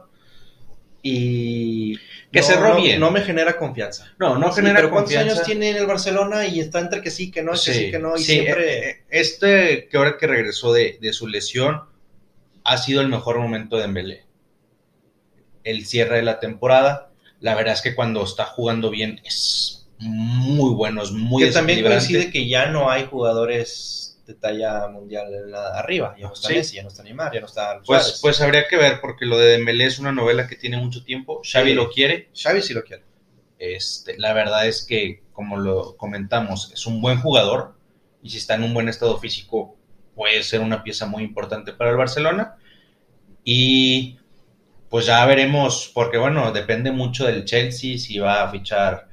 Y 1.04 1.96
Que 2.32 2.40
no, 2.40 2.42
cerró 2.46 2.68
no- 2.70 2.76
bien. 2.80 2.98
no 3.00 3.10
me 3.10 3.20
genera 3.22 3.56
confianza. 3.58 4.12
No, 4.18 4.38
no 4.38 4.50
Sí, 4.50 4.56
genera 4.56 4.76
pero 4.76 4.90
¿cuántos 4.90 5.12
confianza. 5.12 5.34
años 5.34 5.46
tiene 5.46 5.70
en 5.70 5.76
el 5.76 5.86
Barcelona 5.86 6.46
y 6.46 6.60
está 6.60 6.78
entre 6.80 7.02
que 7.02 7.10
sí, 7.10 7.30
que 7.30 7.42
no, 7.42 7.52
que 7.52 7.58
sí, 7.58 7.90
que 7.90 7.98
no? 7.98 8.16
Y 8.16 8.20
sí, 8.22 8.32
siempre... 8.40 8.88
eh, 8.88 9.02
Este, 9.10 9.88
que 9.88 9.96
ahora 9.96 10.16
que 10.16 10.26
regresó 10.28 10.72
de, 10.72 10.98
de 11.00 11.12
su 11.12 11.26
lesión, 11.26 11.82
ha 12.64 12.78
sido 12.78 13.00
el 13.00 13.08
mejor 13.08 13.38
momento 13.38 13.76
de 13.76 13.82
Dembélé. 13.82 14.24
El 15.64 15.84
cierre 15.86 16.16
de 16.16 16.22
la 16.22 16.38
temporada, 16.40 17.10
la 17.40 17.54
verdad 17.56 17.74
es 17.74 17.82
que 17.82 17.94
cuando 17.96 18.22
está 18.24 18.44
jugando 18.46 18.88
bien 18.90 19.20
es 19.24 19.81
muy 20.02 20.74
bueno, 20.74 21.02
es 21.02 21.12
muy 21.12 21.44
que 21.44 21.50
también 21.52 21.82
coincide 21.82 22.30
que 22.30 22.48
ya 22.48 22.66
no 22.66 22.90
hay 22.90 23.06
jugadores 23.06 24.20
de 24.26 24.34
talla 24.34 24.86
mundial 24.88 25.32
en 25.34 25.50
la- 25.50 25.78
arriba. 25.78 26.14
Ya 26.18 26.28
no 26.28 26.34
está 26.34 26.48
Sí. 26.48 26.54
Messi, 26.54 26.76
ya 26.76 26.82
no 26.82 26.88
está 26.88 27.02
Neymar, 27.02 27.32
ya 27.32 27.40
no 27.40 27.46
está 27.46 27.80
Pues, 27.84 28.02
Suárez. 28.02 28.18
pues 28.22 28.40
habría 28.40 28.68
que 28.68 28.76
ver, 28.76 29.00
porque 29.00 29.26
lo 29.26 29.38
de 29.38 29.52
Dembélé 29.52 29.84
es 29.86 29.98
una 29.98 30.12
novela 30.12 30.46
que 30.46 30.56
tiene 30.56 30.76
mucho 30.76 31.02
tiempo. 31.04 31.40
Xavi 31.44 31.70
Sí. 31.70 31.74
lo 31.74 31.90
quiere. 31.90 32.30
Xavi 32.34 32.62
sí 32.62 32.72
lo 32.74 32.82
quiere. 32.84 33.04
Este, 33.58 34.18
la 34.18 34.32
verdad 34.32 34.66
es 34.66 34.84
que, 34.84 35.22
como 35.32 35.56
lo 35.56 35.96
comentamos, 35.96 36.70
es 36.72 36.86
un 36.86 37.00
buen 37.00 37.20
jugador 37.20 37.76
y 38.22 38.30
si 38.30 38.38
está 38.38 38.54
en 38.54 38.64
un 38.64 38.74
buen 38.74 38.88
estado 38.88 39.18
físico 39.18 39.76
puede 40.14 40.42
ser 40.42 40.60
una 40.60 40.82
pieza 40.84 41.06
muy 41.06 41.22
importante 41.24 41.72
para 41.72 41.90
el 41.90 41.96
Barcelona. 41.96 42.56
Y 43.44 44.18
pues 44.88 45.06
ya 45.06 45.24
veremos, 45.26 45.90
porque 45.94 46.18
bueno, 46.18 46.52
depende 46.52 46.92
mucho 46.92 47.24
del 47.26 47.44
Chelsea, 47.44 47.98
si 47.98 48.18
va 48.18 48.42
a 48.44 48.50
fichar 48.50 49.08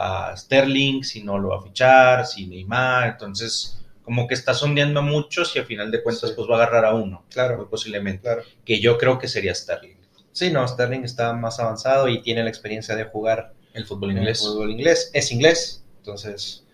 a 0.00 0.36
Sterling, 0.36 1.02
si 1.02 1.22
no 1.22 1.38
lo 1.38 1.48
va 1.50 1.58
a 1.58 1.62
fichar, 1.62 2.26
si 2.26 2.46
Neymar, 2.46 3.08
entonces 3.10 3.74
como 4.02 4.26
que 4.26 4.34
está 4.34 4.54
sondeando 4.54 5.02
muchos 5.02 5.54
y 5.54 5.58
a 5.58 5.64
final 5.64 5.90
de 5.90 6.02
cuentas 6.02 6.30
Sí. 6.30 6.34
pues 6.36 6.48
va 6.48 6.54
a 6.54 6.62
agarrar 6.62 6.84
a 6.86 6.94
uno, 6.94 7.24
Claro, 7.30 7.56
muy 7.58 7.66
posiblemente, 7.66 8.22
claro. 8.22 8.42
que 8.64 8.80
yo 8.80 8.96
creo 8.98 9.18
que 9.18 9.28
sería 9.28 9.54
Sterling, 9.54 9.96
Sí, 10.32 10.50
no, 10.50 10.66
Sterling 10.68 11.02
está 11.02 11.32
más 11.32 11.58
avanzado 11.58 12.08
y 12.08 12.22
tiene 12.22 12.42
la 12.44 12.48
experiencia 12.48 12.94
de 12.94 13.04
jugar 13.04 13.52
el 13.74 13.84
fútbol 13.84 14.10
en 14.12 14.18
el 14.18 14.22
inglés. 14.22 14.38
fútbol 14.40 14.70
inglés. 14.70 15.10
Es 15.12 15.32
inglés, 15.32 15.82
entonces 15.98 16.64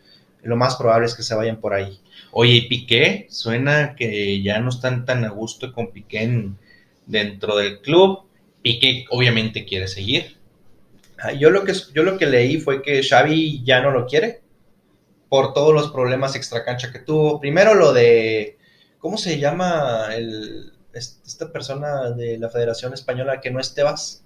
lo 0.43 0.57
más 0.57 0.77
probable 0.77 1.07
es 1.07 1.15
que 1.15 1.23
se 1.23 1.35
vayan 1.35 1.57
por 1.61 1.73
ahí. 1.73 1.99
Oye, 2.31 2.53
y 2.53 2.69
Piqué, 2.69 3.27
suena 3.31 3.95
que 3.97 4.43
ya 4.43 4.61
no 4.61 4.69
están 4.69 5.07
tan 5.07 5.25
a 5.25 5.31
gusto 5.31 5.73
con 5.73 5.91
Piqué 5.93 6.23
en- 6.25 6.59
dentro 7.07 7.57
del 7.57 7.81
club. 7.81 8.25
Piqué 8.63 9.07
obviamente 9.11 9.65
quiere 9.65 9.89
seguir. 9.89 10.37
Yo 11.39 11.51
lo, 11.51 11.65
que, 11.65 11.73
yo 11.95 12.03
lo 12.03 12.19
que 12.19 12.27
leí 12.27 12.59
fue 12.61 12.83
que 12.83 13.03
Xavi 13.03 13.63
ya 13.65 13.81
no 13.81 13.91
lo 13.91 14.07
quiere 14.07 14.43
por 15.29 15.53
todos 15.55 15.73
los 15.75 15.91
problemas 15.91 16.35
extracancha 16.37 16.93
que 16.93 16.99
tuvo. 16.99 17.41
Primero 17.41 17.75
lo 17.75 17.93
de, 17.93 18.59
¿cómo 18.99 19.17
se 19.17 19.39
llama 19.39 20.09
el, 20.15 20.73
es- 20.93 21.21
esta 21.27 21.51
persona 21.53 22.11
de 22.11 22.39
la 22.39 22.49
Federación 22.51 22.93
Española 22.95 23.41
que 23.41 23.51
no 23.51 23.61
es 23.61 23.75
Tebas? 23.75 24.25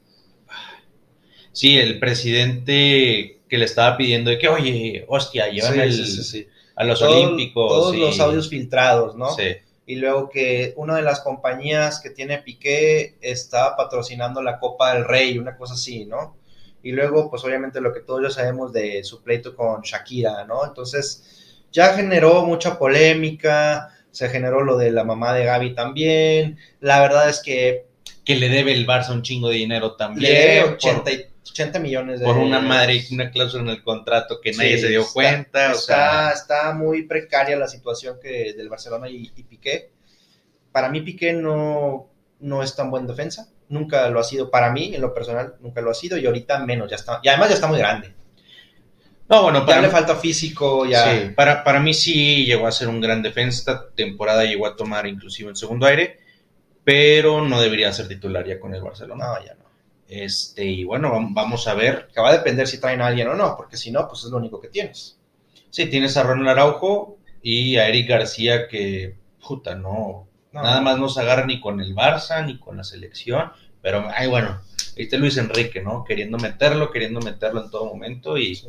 Sí, 1.52 1.78
el 1.78 1.98
presidente 1.98 3.40
que 3.48 3.58
le 3.58 3.64
estaba 3.64 3.96
pidiendo 3.96 4.30
de 4.30 4.38
que, 4.38 4.48
oye, 4.48 5.04
hostia, 5.08 5.48
llévame 5.48 5.90
Sí, 5.92 6.46
a 6.76 6.84
los 6.84 6.98
Todo- 7.00 7.10
Olímpicos. 7.22 7.68
Todos 7.68 7.96
los 7.96 8.20
audios 8.20 8.48
filtrados, 8.48 9.16
¿no? 9.16 9.30
Sí, 9.34 9.56
Y 9.86 9.96
luego 9.96 10.28
que 10.28 10.74
una 10.76 10.96
de 10.96 11.02
las 11.02 11.20
compañías 11.20 12.00
que 12.00 12.10
tiene 12.10 12.38
Piqué 12.38 13.16
estaba 13.22 13.74
patrocinando 13.76 14.42
la 14.42 14.58
Copa 14.58 14.94
del 14.94 15.04
Rey, 15.06 15.38
una 15.38 15.56
cosa 15.56 15.74
así, 15.74 16.04
¿no? 16.04 16.36
Y 16.82 16.92
luego, 16.92 17.28
pues 17.30 17.44
obviamente 17.44 17.80
lo 17.80 17.92
que 17.92 18.00
todos 18.00 18.22
ya 18.22 18.30
sabemos 18.30 18.72
de 18.72 19.02
su 19.04 19.22
pleito 19.22 19.54
con 19.56 19.82
Shakira, 19.82 20.44
¿no? 20.44 20.64
Entonces, 20.64 21.64
ya 21.72 21.94
generó 21.94 22.44
mucha 22.44 22.78
polémica, 22.78 23.88
se 24.10 24.28
generó 24.28 24.62
lo 24.62 24.76
de 24.76 24.90
la 24.90 25.04
mamá 25.04 25.34
de 25.34 25.44
Gaby 25.44 25.74
también. 25.74 26.58
La 26.80 27.00
verdad 27.00 27.28
es 27.28 27.40
que 27.42 27.86
que 28.24 28.36
le 28.36 28.48
debe 28.50 28.72
el 28.74 28.86
Barça 28.86 29.10
un 29.12 29.22
chingo 29.22 29.48
de 29.48 29.56
dinero 29.56 29.96
también. 29.96 30.32
le 30.32 30.38
debe 30.38 30.60
por- 30.64 30.72
80, 30.74 31.12
y- 31.12 31.26
80 31.50 31.78
millones 31.78 32.20
de 32.20 32.26
por, 32.26 32.36
una 32.36 32.60
madre, 32.60 33.02
una 33.10 33.30
cláusula 33.30 33.62
en 33.62 33.68
el 33.70 33.82
contrato 33.82 34.38
que 34.42 34.52
nadie 34.52 34.76
Sí, 34.76 34.82
se 34.82 34.88
dio 34.88 35.00
está- 35.00 35.12
cuenta. 35.14 35.68
o 35.70 35.72
Está, 35.74 35.80
sea, 35.80 36.30
está 36.32 36.72
muy 36.74 37.04
precaria 37.06 37.56
la 37.56 37.68
situación 37.68 38.18
que 38.22 38.52
del 38.52 38.68
Barcelona 38.68 39.08
y, 39.08 39.32
y 39.34 39.42
Piqué. 39.44 39.92
Para 40.72 40.90
mí 40.90 41.00
Piqué 41.00 41.32
no, 41.32 42.10
no 42.40 42.62
es 42.62 42.76
tan 42.76 42.90
buen 42.90 43.06
defensa. 43.06 43.48
Nunca 43.68 44.08
lo 44.08 44.20
ha 44.20 44.24
sido. 44.24 44.50
Para 44.50 44.70
mí, 44.72 44.94
en 44.94 45.00
lo 45.00 45.12
personal, 45.12 45.54
nunca 45.60 45.80
lo 45.80 45.90
ha 45.90 45.94
sido. 45.94 46.16
Y 46.16 46.26
ahorita 46.26 46.58
menos. 46.64 46.90
Ya 46.90 46.96
está. 46.96 47.20
Y 47.22 47.28
además 47.28 47.48
ya 47.50 47.54
está 47.56 47.66
muy 47.66 47.78
grande. 47.78 48.12
no, 49.28 49.42
bueno, 49.42 49.60
Ya 49.60 49.66
para 49.66 49.80
le 49.82 49.88
mí- 49.88 49.92
falta 49.92 50.16
físico. 50.16 50.86
Ya. 50.86 51.04
Sí, 51.12 51.30
para, 51.36 51.62
para 51.64 51.80
mí 51.80 51.92
sí 51.92 52.46
llegó 52.46 52.66
a 52.66 52.72
ser 52.72 52.88
un 52.88 53.00
gran 53.00 53.22
defensa. 53.22 53.58
Esta 53.58 53.90
temporada 53.90 54.44
llegó 54.44 54.66
a 54.66 54.74
tomar 54.76 55.06
inclusive 55.06 55.50
en 55.50 55.56
segundo 55.56 55.86
aire, 55.86 56.18
pero 56.84 57.42
no 57.44 57.60
debería 57.60 57.92
ser 57.92 58.08
titular 58.08 58.46
ya 58.46 58.58
con 58.58 58.74
el 58.74 58.80
Barcelona. 58.82 59.26
No, 59.26 59.44
ya 59.44 59.54
no. 59.54 59.64
Este, 60.08 60.64
y 60.64 60.84
bueno, 60.84 61.12
vam- 61.12 61.34
vamos 61.34 61.68
a 61.68 61.74
ver. 61.74 62.08
Que 62.14 62.20
va 62.22 62.30
a 62.30 62.38
depender 62.38 62.66
si 62.66 62.78
traen 62.80 63.02
a 63.02 63.08
alguien 63.08 63.28
o 63.28 63.34
no. 63.34 63.54
Porque 63.56 63.76
si 63.76 63.90
no, 63.90 64.08
pues 64.08 64.24
es 64.24 64.30
lo 64.30 64.38
único 64.38 64.60
que 64.60 64.68
tienes. 64.68 65.18
Sí, 65.70 65.86
tienes 65.86 66.16
a 66.16 66.22
Ronald 66.22 66.48
Araujo 66.48 67.18
y 67.42 67.76
a 67.76 67.86
Eric 67.88 68.08
García 68.08 68.66
que, 68.68 69.14
puta, 69.46 69.74
no, 69.74 70.27
No, 70.58 70.64
nada 70.64 70.80
más 70.80 70.98
no 70.98 71.08
se 71.08 71.20
agarra 71.20 71.46
ni 71.46 71.60
con 71.60 71.80
el 71.80 71.94
Barça 71.94 72.44
ni 72.44 72.58
con 72.58 72.76
la 72.76 72.84
selección. 72.84 73.50
Pero, 73.82 74.08
ay, 74.14 74.28
bueno, 74.28 74.60
está 74.96 75.16
Luis 75.16 75.36
Enrique, 75.36 75.82
¿no? 75.82 76.04
Queriendo 76.04 76.38
meterlo, 76.38 76.90
queriendo 76.90 77.20
meterlo 77.20 77.64
en 77.64 77.70
todo 77.70 77.86
momento 77.86 78.36
y, 78.36 78.54
Sí. 78.56 78.68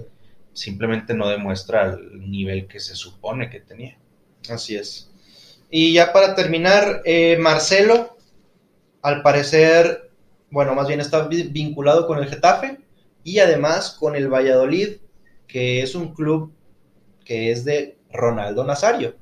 simplemente 0.54 1.13
no 1.13 1.28
demuestra 1.30 1.86
el 1.93 2.30
nivel 2.30 2.67
que 2.67 2.80
se 2.80 2.95
supone 2.95 3.49
que 3.49 3.60
tenía. 3.60 3.97
Así 4.49 4.75
es. 4.75 5.10
Y 5.69 5.93
ya 5.93 6.12
para 6.12 6.36
terminar, 6.36 7.02
eh, 7.06 7.38
Marcelo, 7.39 8.17
al 9.02 9.21
parecer, 9.21 10.10
bueno, 10.49 10.73
más 10.75 10.88
bien 10.88 10.99
está 10.99 11.28
vinculado 11.28 12.08
con 12.08 12.17
el 12.19 12.28
Getafe 12.28 12.80
y 13.23 13.39
además 13.39 13.91
con 13.91 14.15
el 14.15 14.28
Valladolid, 14.28 14.97
que 15.47 15.82
es 15.82 15.95
un 15.95 16.13
club 16.13 16.54
que 17.23 17.52
es 17.52 17.63
de 17.65 17.97
Ronaldo 18.12 18.63
Nazario. 18.63 19.15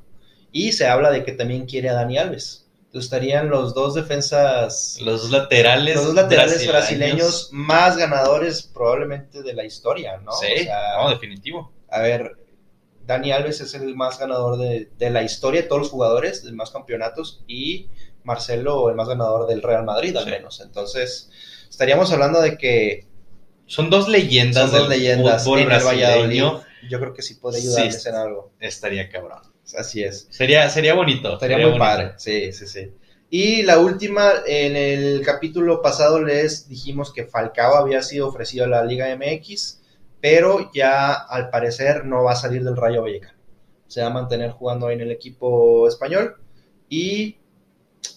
Y 0.57 0.71
se 0.71 0.87
habla 0.87 1.11
de 1.11 1.23
que 1.23 1.33
también 1.33 1.67
quiere 1.67 1.89
a 1.89 1.93
Dani 1.93 2.17
Alves. 2.17 2.65
Entonces 2.85 3.03
estarían 3.03 3.47
los 3.47 3.75
dos 3.75 3.93
defensas. 3.93 4.97
Los 5.01 5.21
dos 5.21 5.29
laterales. 5.29 5.97
Los 5.97 6.05
dos 6.05 6.15
laterales 6.15 6.67
brasileños, 6.67 7.49
más 7.51 7.95
ganadores 7.95 8.63
probablemente 8.63 9.43
de 9.43 9.53
la 9.53 9.65
historia, 9.65 10.17
¿no? 10.17 10.31
Sí, 10.31 10.67
no, 10.97 11.11
definitivo. 11.11 11.71
A 11.91 12.01
ver, 12.01 12.37
Dani 13.05 13.31
Alves 13.31 13.61
es 13.61 13.75
el 13.75 13.95
más 13.95 14.17
ganador 14.17 14.57
de, 14.57 15.09
la 15.11 15.21
historia 15.21 15.61
de 15.61 15.67
todos 15.67 15.83
los 15.83 15.91
jugadores, 15.91 16.43
de 16.43 16.51
más 16.53 16.71
campeonatos, 16.71 17.43
y 17.45 17.89
Marcelo 18.23 18.89
el 18.89 18.95
más 18.95 19.07
ganador 19.07 19.45
del 19.45 19.61
Real 19.61 19.85
Madrid, 19.85 20.17
al 20.17 20.25
menos. 20.25 20.59
Entonces, 20.59 21.29
estaríamos 21.69 22.11
hablando 22.11 22.41
de 22.41 22.57
que. 22.57 23.05
Son 23.67 23.91
dos 23.91 24.09
leyendas. 24.09 24.71
Son 24.71 24.79
dos 24.79 24.89
leyendas 24.89 25.45
en 25.45 25.59
el 25.59 25.85
Valladolid. 25.85 26.43
Yo 26.89 26.99
creo 26.99 27.13
que 27.13 27.21
sí 27.21 27.35
puede 27.35 27.59
ayudarles 27.59 28.03
en 28.07 28.15
algo. 28.15 28.53
Estaría 28.59 29.07
cabrón. 29.07 29.56
Así 29.75 30.03
es. 30.03 30.27
Sería, 30.30 30.69
sería 30.69 30.93
bonito. 30.93 31.34
Estaría 31.34 31.67
muy 31.67 31.77
padre. 31.77 32.13
Sí, 32.17 32.51
sí, 32.53 32.67
sí. 32.67 32.91
Y 33.30 33.63
la 33.63 33.80
última, 33.80 34.32
en 34.45 34.75
el 34.77 35.21
capítulo 35.25 35.82
pasado 35.82 36.23
les 36.23 36.69
dijimos 36.69 37.12
que 37.12 37.25
Falcao 37.25 37.75
había 37.75 38.01
sido 38.01 38.27
ofrecido 38.27 38.65
a 38.65 38.69
la 38.69 38.86
Liga 38.86 39.13
MX, 39.13 39.82
pero 40.21 40.71
ya 40.73 41.13
al 41.13 41.49
parecer 41.49 42.06
no 42.06 42.23
va 42.23 42.32
a 42.32 42.38
salir 42.38 42.63
del 42.63 42.77
Rayo 42.77 43.01
Vallecano. 43.01 43.38
Se 43.88 44.01
va 44.01 44.08
a 44.08 44.12
mantener 44.12 44.51
jugando 44.51 44.88
ahí 44.88 44.95
en 44.95 45.01
el 45.01 45.12
equipo 45.12 45.88
español 45.88 46.38
y 46.89 47.38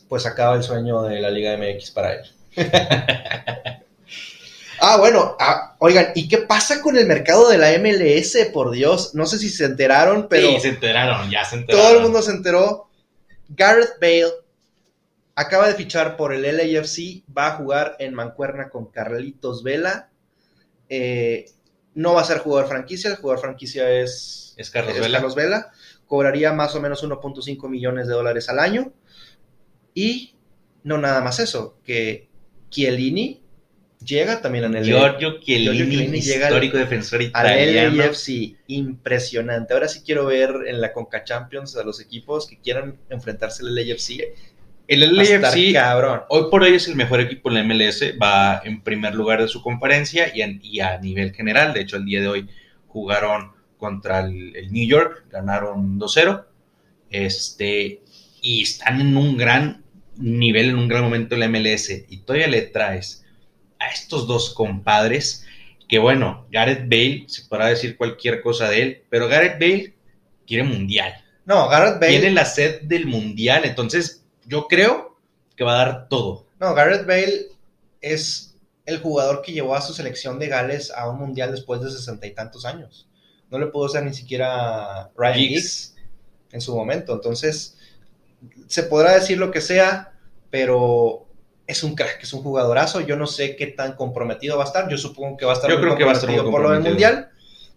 pues 0.09 0.27
acaba 0.27 0.57
el 0.57 0.63
sueño 0.63 1.03
de 1.03 1.21
la 1.21 1.31
Liga 1.31 1.57
MX 1.57 1.91
para 1.91 2.15
él. 2.15 2.23
Ah, 4.83 4.97
bueno, 4.97 5.37
ah, 5.38 5.77
oigan, 5.79 6.12
¿y 6.14 6.27
qué 6.27 6.38
pasa 6.38 6.81
con 6.81 6.97
el 6.97 7.07
mercado 7.07 7.51
de 7.51 7.59
la 7.59 7.71
MLS? 7.79 8.51
Por 8.51 8.71
Dios, 8.71 9.14
no 9.14 9.27
sé 9.27 9.38
si 9.38 9.51
se 9.51 9.66
enteraron, 9.66 10.27
pero. 10.29 10.49
Sí, 10.49 10.61
se 10.61 10.69
enteraron, 10.71 11.31
ya 11.31 11.45
se 11.45 11.57
enteraron. 11.57 11.87
Todo 11.87 11.97
el 11.97 12.03
mundo 12.03 12.23
se 12.23 12.31
enteró. 12.31 12.88
Gareth 13.51 13.99
Bale 14.01 14.33
acaba 15.35 15.69
de 15.69 15.75
fichar 15.75 16.16
por 16.16 16.33
el 16.33 16.43
LAFC, 16.43 17.25
va 17.37 17.49
a 17.49 17.57
jugar 17.57 17.97
en 17.99 18.14
Mancuerna 18.14 18.71
con 18.71 18.87
Carlitos 18.87 19.62
Vela. 19.62 20.09
Eh, 20.88 21.51
no 21.95 22.14
va 22.14 22.23
a 22.23 22.25
ser 22.25 22.38
jugador 22.38 22.69
franquicia, 22.69 23.11
el 23.11 23.16
jugador 23.16 23.40
franquicia 23.40 23.90
es, 23.90 24.55
es, 24.57 24.71
Carlos, 24.71 24.95
Vela. 24.95 25.19
Carlos 25.19 25.35
Vela. 25.35 25.73
Cobraría 26.07 26.53
más 26.53 26.75
o 26.75 26.81
menos 26.81 27.05
1.5 27.05 27.69
millones 27.69 28.07
de 28.07 28.14
dólares 28.14 28.49
al 28.49 28.59
año. 28.59 28.93
Y 29.93 30.37
no 30.85 30.97
nada 30.97 31.21
más 31.21 31.38
eso, 31.38 31.79
que 31.85 32.29
Chiellini 32.71 33.43
llega 34.05 34.41
también 34.41 34.65
en 34.65 34.77
el 34.77 34.85
Giorgio 34.85 35.41
Chiellini, 35.41 36.19
histórico 36.19 36.79
defensor 36.79 37.23
italiano. 37.23 37.91
Al 37.91 37.97
LAFC, 37.99 38.57
impresionante. 38.67 39.75
Ahora 39.75 39.89
sí 39.89 40.01
quiero 40.05 40.27
ver 40.27 40.51
en 40.67 40.81
la 40.81 40.93
Conca 40.93 41.25
Champions 41.25 41.77
a 41.77 41.85
los 41.85 42.01
equipos 42.01 42.47
que 42.47 42.59
quieran 42.59 42.99
enfrentarse 43.09 43.63
al 43.63 43.75
LAFC. 43.75 44.35
El 44.89 45.17
LAFC, 45.17 45.73
cabrón. 45.73 46.23
hoy 46.31 46.51
por 46.51 46.63
hoy 46.63 46.75
es 46.75 46.89
el 46.89 46.97
mejor 46.97 47.21
equipo 47.21 47.51
en 47.51 47.55
la 47.55 47.63
MLS, 47.63 48.03
va 48.21 48.61
en 48.65 48.83
primer 48.83 49.15
lugar 49.15 49.41
de 49.41 49.49
su 49.49 49.63
conferencia 49.63 50.33
y, 50.35 50.81
a 50.81 50.99
nivel 50.99 51.33
general. 51.33 51.73
De 51.73 51.83
hecho, 51.83 51.97
el 51.97 52.05
día 52.05 52.21
de 52.21 52.29
hoy 52.29 52.49
jugaron 52.89 53.53
contra 53.79 54.21
el, 54.21 54.57
el 54.57 54.73
New 54.73 54.87
York, 54.87 55.27
ganaron 55.31 55.99
2-0. 55.99 56.45
Este, 57.11 58.03
y 58.43 58.63
están 58.63 59.01
en 59.01 59.17
un 59.17 59.37
gran 59.37 59.85
nivel, 60.17 60.71
en 60.71 60.77
un 60.77 60.89
gran 60.89 61.03
momento 61.03 61.35
en 61.35 61.41
la 61.41 61.49
MLS. 61.49 61.91
Y 62.09 62.19
todavía 62.19 62.49
le 62.49 62.63
traes 62.63 63.20
a 63.81 63.88
estos 63.88 64.29
dos 64.29 64.55
compadres, 64.55 65.45
que 65.88 65.99
bueno, 65.99 66.47
Gareth 66.53 66.88
Bale, 66.88 67.25
se 67.27 67.43
podrá 67.47 67.66
decir 67.66 67.97
cualquier 67.97 68.43
cosa 68.43 68.69
de 68.69 68.83
él, 68.83 69.03
pero 69.11 69.27
Gareth 69.27 69.59
Bale 69.59 69.95
quiere 70.47 70.62
mundial. 70.62 71.12
No, 71.45 71.69
Gareth 71.69 71.99
Bale. 72.01 72.12
Tiene 72.12 72.31
la 72.31 72.45
sed 72.45 72.83
del 72.83 73.07
mundial, 73.07 73.64
entonces 73.64 74.25
yo 74.47 74.69
creo 74.69 75.19
que 75.57 75.64
va 75.64 75.75
a 75.75 75.85
dar 75.85 76.09
todo. 76.09 76.47
No, 76.61 76.75
Gareth 76.75 77.07
Bale 77.07 77.47
es 78.01 78.55
el 78.87 78.99
jugador 79.01 79.43
que 79.43 79.53
llevó 79.53 79.75
a 79.75 79.81
su 79.81 79.93
selección 79.93 80.38
de 80.38 80.49
Gales 80.49 80.90
a 80.90 81.09
un 81.09 81.19
mundial 81.19 81.51
después 81.51 81.81
de 81.81 81.90
sesenta 81.90 82.27
y 82.27 82.35
tantos 82.35 82.64
años. 82.64 83.09
No 83.51 83.59
le 83.59 83.66
pudo 83.66 83.88
ser 83.88 84.05
ni 84.05 84.14
siquiera 84.14 85.11
Ryan 85.16 85.35
Giggs 85.35 85.97
en 86.53 86.61
su 86.61 86.75
momento. 86.75 87.14
Entonces, 87.14 87.77
se 88.69 88.83
podrá 88.85 89.14
decir 89.14 89.38
lo 89.38 89.51
que 89.51 89.61
sea, 89.61 90.12
pero 90.51 91.27
es 91.71 91.85
un 91.85 91.95
crack, 91.95 92.23
es 92.23 92.33
un 92.33 92.43
jugadorazo. 92.43 93.01
Yo 93.01 93.17
no 93.17 93.27
sé 93.27 93.55
qué 93.55 93.69
tan 93.69 93.95
comprometido 93.95 94.57
va 94.57 94.65
a 94.65 94.67
estar. 94.67 94.89
Yo 94.89 94.99
supongo 94.99 95.37
que 95.37 95.47
va 95.47 95.53
a 95.53 95.55
estar 95.55 95.71
Yo 95.71 95.81
creo 95.81 95.97
que 95.97 96.05
va 96.05 96.11
a 96.11 96.15
estar 96.15 96.35
por 96.45 96.61
lo 96.61 96.71
del 96.71 96.83
mundial. 96.83 97.31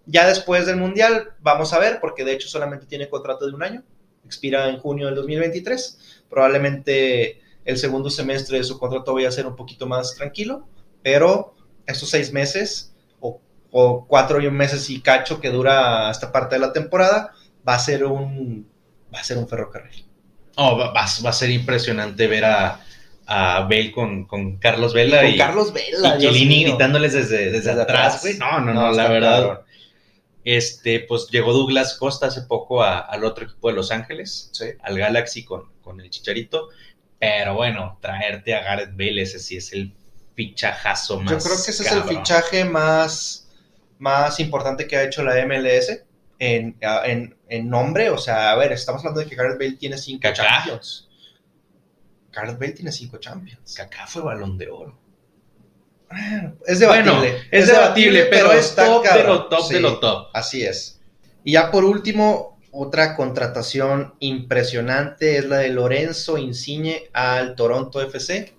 Ya 0.06 0.26
después 0.26 0.66
del 0.66 0.76
mundial, 0.76 1.30
vamos 1.40 1.72
a 1.72 1.78
ver, 1.78 2.00
porque 2.00 2.24
de 2.24 2.32
hecho 2.32 2.48
solamente 2.48 2.86
tiene 2.86 3.08
contrato 3.08 3.46
de 3.46 3.54
un 3.54 3.62
año. 3.62 3.82
Expira 4.24 4.68
en 4.68 4.78
junio 4.78 5.06
del 5.06 5.14
2023. 5.14 6.24
Probablemente 6.28 7.40
el 7.64 7.78
segundo 7.78 8.10
semestre 8.10 8.58
de 8.58 8.64
su 8.64 8.78
contrato 8.78 9.14
vaya 9.14 9.28
a 9.28 9.32
ser 9.32 9.46
un 9.46 9.54
poquito 9.54 9.86
más 9.86 10.14
tranquilo, 10.16 10.66
pero 11.02 11.54
estos 11.86 12.10
seis 12.10 12.32
meses 12.32 12.92
o, 13.20 13.40
o 13.70 14.06
cuatro 14.06 14.40
meses 14.50 14.90
y 14.90 15.00
cacho 15.00 15.40
que 15.40 15.50
dura 15.50 16.10
esta 16.10 16.32
parte 16.32 16.56
de 16.56 16.60
la 16.60 16.72
temporada 16.72 17.32
va 17.66 17.74
a 17.76 17.78
ser 17.78 18.04
un 18.04 18.66
va 19.14 19.20
a 19.20 19.24
ser 19.24 19.38
un 19.38 19.48
ferrocarril. 19.48 20.04
Oh, 20.56 20.76
va, 20.76 20.92
va 20.92 21.30
a 21.30 21.32
ser 21.32 21.50
impresionante 21.50 22.26
ver 22.26 22.44
a, 22.44 22.83
a 23.26 23.60
Bale 23.62 23.92
con, 23.92 24.26
con 24.26 24.58
Carlos 24.58 24.92
Vela. 24.92 25.24
Y, 25.24 25.36
con 25.36 25.46
Carlos 25.46 25.72
Vela. 25.72 26.16
Y 26.16 26.20
Chiellini 26.20 26.64
gritándoles 26.64 27.12
desde, 27.12 27.50
desde, 27.50 27.70
atrás, 27.70 28.22
güey. 28.22 28.38
No, 28.38 28.60
no, 28.60 28.74
no, 28.74 28.92
la 28.92 29.08
verdad. 29.08 29.60
Este, 30.44 31.00
pues 31.00 31.28
llegó 31.30 31.54
Douglas 31.54 31.94
Costa 31.94 32.26
hace 32.26 32.42
poco 32.42 32.82
al 32.82 33.24
otro 33.24 33.46
equipo 33.46 33.68
de 33.68 33.74
Los 33.74 33.90
Ángeles, 33.90 34.52
al 34.82 34.98
Galaxy 34.98 35.44
con, 35.44 35.72
con 35.82 36.00
el 36.00 36.10
Chicharito. 36.10 36.68
Pero 37.18 37.54
bueno, 37.54 37.98
traerte 38.02 38.54
a 38.54 38.62
Gareth 38.62 38.92
Bale, 38.92 39.22
ese 39.22 39.38
sí 39.38 39.56
es 39.56 39.72
el 39.72 39.94
fichajazo 40.34 41.20
más. 41.20 41.32
Yo 41.32 41.38
creo 41.38 41.56
que 41.64 41.70
ese 41.70 41.82
es 41.82 41.92
el 41.92 42.02
fichaje 42.02 42.64
más, 42.64 43.48
más 43.98 44.38
importante 44.40 44.86
que 44.86 44.96
ha 44.96 45.04
hecho 45.04 45.22
la 45.22 45.34
MLS 45.46 46.02
en, 46.38 46.76
en, 46.80 47.36
en 47.48 47.70
nombre. 47.70 48.10
O 48.10 48.18
sea, 48.18 48.50
a 48.50 48.56
ver, 48.56 48.72
estamos 48.72 49.00
hablando 49.00 49.20
de 49.20 49.26
que 49.26 49.36
Gareth 49.36 49.58
Bale 49.58 49.76
tiene 49.76 49.96
cinco 49.96 50.28
Champions. 50.34 51.03
Gareth 52.34 52.58
Bale 52.58 52.72
tiene 52.72 52.92
cinco 52.92 53.18
Champions. 53.18 53.74
Kaká 53.74 54.06
fue 54.06 54.22
balón 54.22 54.58
de 54.58 54.68
oro. 54.68 54.98
es 56.66 56.78
debatible. 56.78 57.42
es, 57.50 57.66
debatible, 57.66 58.26
pero, 58.26 58.52
es 58.52 58.74
top 58.74 59.04
de 59.04 59.24
lo 59.24 59.46
top 59.46 59.68
de 59.68 59.80
lo 59.80 59.98
top. 59.98 60.28
Así 60.32 60.64
es. 60.64 61.00
Y 61.44 61.52
ya 61.52 61.70
por 61.70 61.84
último, 61.84 62.58
otra 62.70 63.16
contratación 63.16 64.14
impresionante 64.20 65.38
es 65.38 65.46
la 65.46 65.58
de 65.58 65.70
Lorenzo 65.70 66.38
Insigne 66.38 67.04
al 67.12 67.54
Toronto 67.54 68.00
FC. 68.00 68.54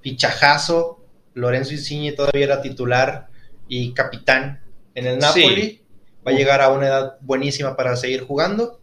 Fichajazo. 0.00 0.98
Lorenzo 1.34 1.72
Insigne 1.72 2.12
todavía 2.12 2.44
era 2.44 2.60
titular 2.60 3.28
y 3.68 3.94
capitán 3.94 4.60
en 4.94 5.06
el 5.06 5.18
Napoli. 5.18 5.82
Va 6.26 6.32
a 6.32 6.34
llegar 6.34 6.60
a 6.60 6.68
una 6.68 6.86
edad 6.86 7.16
buenísima 7.20 7.76
para 7.76 7.96
seguir 7.96 8.22
jugando. 8.22 8.80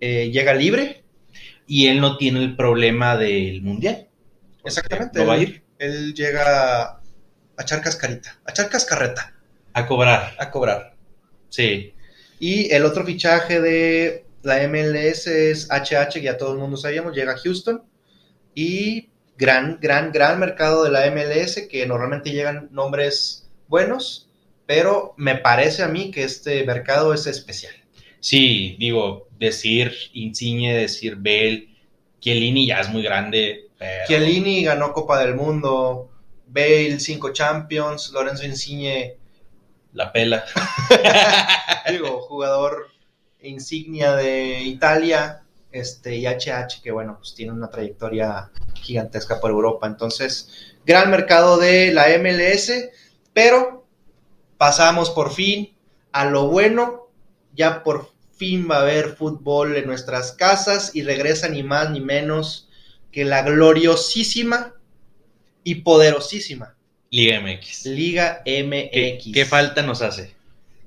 Eh, 0.00 0.30
llega 0.30 0.52
libre 0.52 1.01
y 1.72 1.88
él 1.88 2.02
no 2.02 2.18
tiene 2.18 2.44
el 2.44 2.54
problema 2.54 3.16
del 3.16 3.62
mundial. 3.62 4.06
Exactamente. 4.62 5.18
No 5.18 5.24
va 5.24 5.34
a 5.36 5.38
ir. 5.38 5.62
Él 5.78 6.12
llega 6.12 6.82
a 6.82 7.00
echar 7.58 7.80
cascarita, 7.80 8.38
a 8.44 8.50
echar 8.50 8.68
cascarreta. 8.68 9.32
A 9.72 9.86
cobrar. 9.86 10.36
A 10.38 10.50
cobrar. 10.50 10.94
Sí. 11.48 11.94
Y 12.38 12.70
el 12.74 12.84
otro 12.84 13.06
fichaje 13.06 13.58
de 13.62 14.26
la 14.42 14.68
MLS 14.68 15.26
es 15.26 15.66
HH, 15.70 16.12
que 16.12 16.20
ya 16.20 16.36
todo 16.36 16.52
el 16.52 16.58
mundo 16.58 16.76
sabíamos, 16.76 17.16
llega 17.16 17.32
a 17.32 17.38
Houston. 17.38 17.82
Y 18.54 19.08
gran, 19.38 19.78
gran, 19.80 20.12
gran 20.12 20.38
mercado 20.38 20.84
de 20.84 20.90
la 20.90 21.10
MLS, 21.10 21.68
que 21.70 21.86
normalmente 21.86 22.32
llegan 22.32 22.68
nombres 22.70 23.48
buenos, 23.68 24.28
pero 24.66 25.14
me 25.16 25.36
parece 25.36 25.82
a 25.82 25.88
mí 25.88 26.10
que 26.10 26.24
este 26.24 26.66
mercado 26.66 27.14
es 27.14 27.26
especial. 27.26 27.72
Sí, 28.20 28.76
digo, 28.78 29.26
decir 29.46 29.92
Insigne, 30.14 30.74
decir 30.74 31.16
Bale, 31.16 31.68
Chiellini 32.20 32.66
ya 32.66 32.80
es 32.80 32.88
muy 32.88 33.02
grande. 33.02 33.68
Pero... 33.78 34.06
Chiellini 34.06 34.64
ganó 34.64 34.92
Copa 34.92 35.18
del 35.18 35.34
Mundo, 35.34 36.10
Bale 36.46 36.98
cinco 37.00 37.32
Champions, 37.32 38.10
Lorenzo 38.12 38.46
Insigne 38.46 39.16
la 39.92 40.12
pela. 40.12 40.44
digo, 41.90 42.22
jugador 42.22 42.88
insignia 43.40 44.14
de 44.14 44.60
Italia, 44.62 45.42
este, 45.70 46.16
y 46.16 46.26
HH, 46.26 46.80
que 46.82 46.92
bueno, 46.92 47.16
pues 47.18 47.34
tiene 47.34 47.52
una 47.52 47.70
trayectoria 47.70 48.50
gigantesca 48.74 49.40
por 49.40 49.50
Europa. 49.50 49.86
Entonces, 49.86 50.74
gran 50.84 51.10
mercado 51.10 51.58
de 51.58 51.92
la 51.92 52.06
MLS, 52.18 52.72
pero 53.32 53.84
pasamos 54.58 55.10
por 55.10 55.32
fin 55.32 55.74
a 56.12 56.24
lo 56.26 56.48
bueno, 56.48 57.08
ya 57.54 57.82
por 57.82 58.11
fin 58.42 58.66
va 58.68 58.78
a 58.78 58.80
haber 58.80 59.10
fútbol 59.10 59.76
en 59.76 59.86
nuestras 59.86 60.32
casas 60.32 60.96
y 60.96 61.02
regresa 61.02 61.48
ni 61.48 61.62
más 61.62 61.92
ni 61.92 62.00
menos 62.00 62.68
que 63.12 63.24
la 63.24 63.42
gloriosísima 63.42 64.74
y 65.62 65.76
poderosísima 65.76 66.74
Liga 67.08 67.40
MX. 67.40 67.86
Liga 67.86 68.42
MX. 68.44 68.90
¿Qué, 68.90 69.30
qué 69.32 69.44
falta 69.44 69.82
nos 69.82 70.02
hace? 70.02 70.34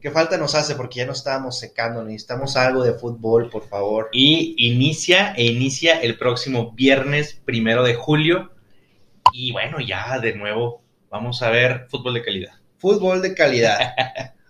¿Qué 0.01 0.11
falta 0.11 0.37
nos 0.37 0.53
hace? 0.53 0.75
Porque 0.75 0.97
ya 0.99 1.05
nos 1.05 1.19
estábamos 1.19 1.57
secando, 1.57 2.03
necesitamos 2.03 2.57
algo 2.57 2.83
de 2.83 2.95
fútbol, 2.95 3.49
por 3.49 3.69
favor. 3.69 4.09
Y 4.11 4.53
inicia 4.57 5.33
e 5.37 5.45
inicia 5.45 6.01
el 6.01 6.17
próximo 6.17 6.73
viernes 6.73 7.39
primero 7.45 7.83
de 7.83 7.95
julio. 7.95 8.51
Y 9.31 9.53
bueno, 9.53 9.79
ya 9.79 10.19
de 10.19 10.35
nuevo 10.35 10.81
vamos 11.09 11.41
a 11.41 11.49
ver 11.51 11.87
fútbol 11.89 12.15
de 12.15 12.21
calidad. 12.21 12.55
Fútbol 12.79 13.21
de 13.21 13.33
calidad. 13.33 13.79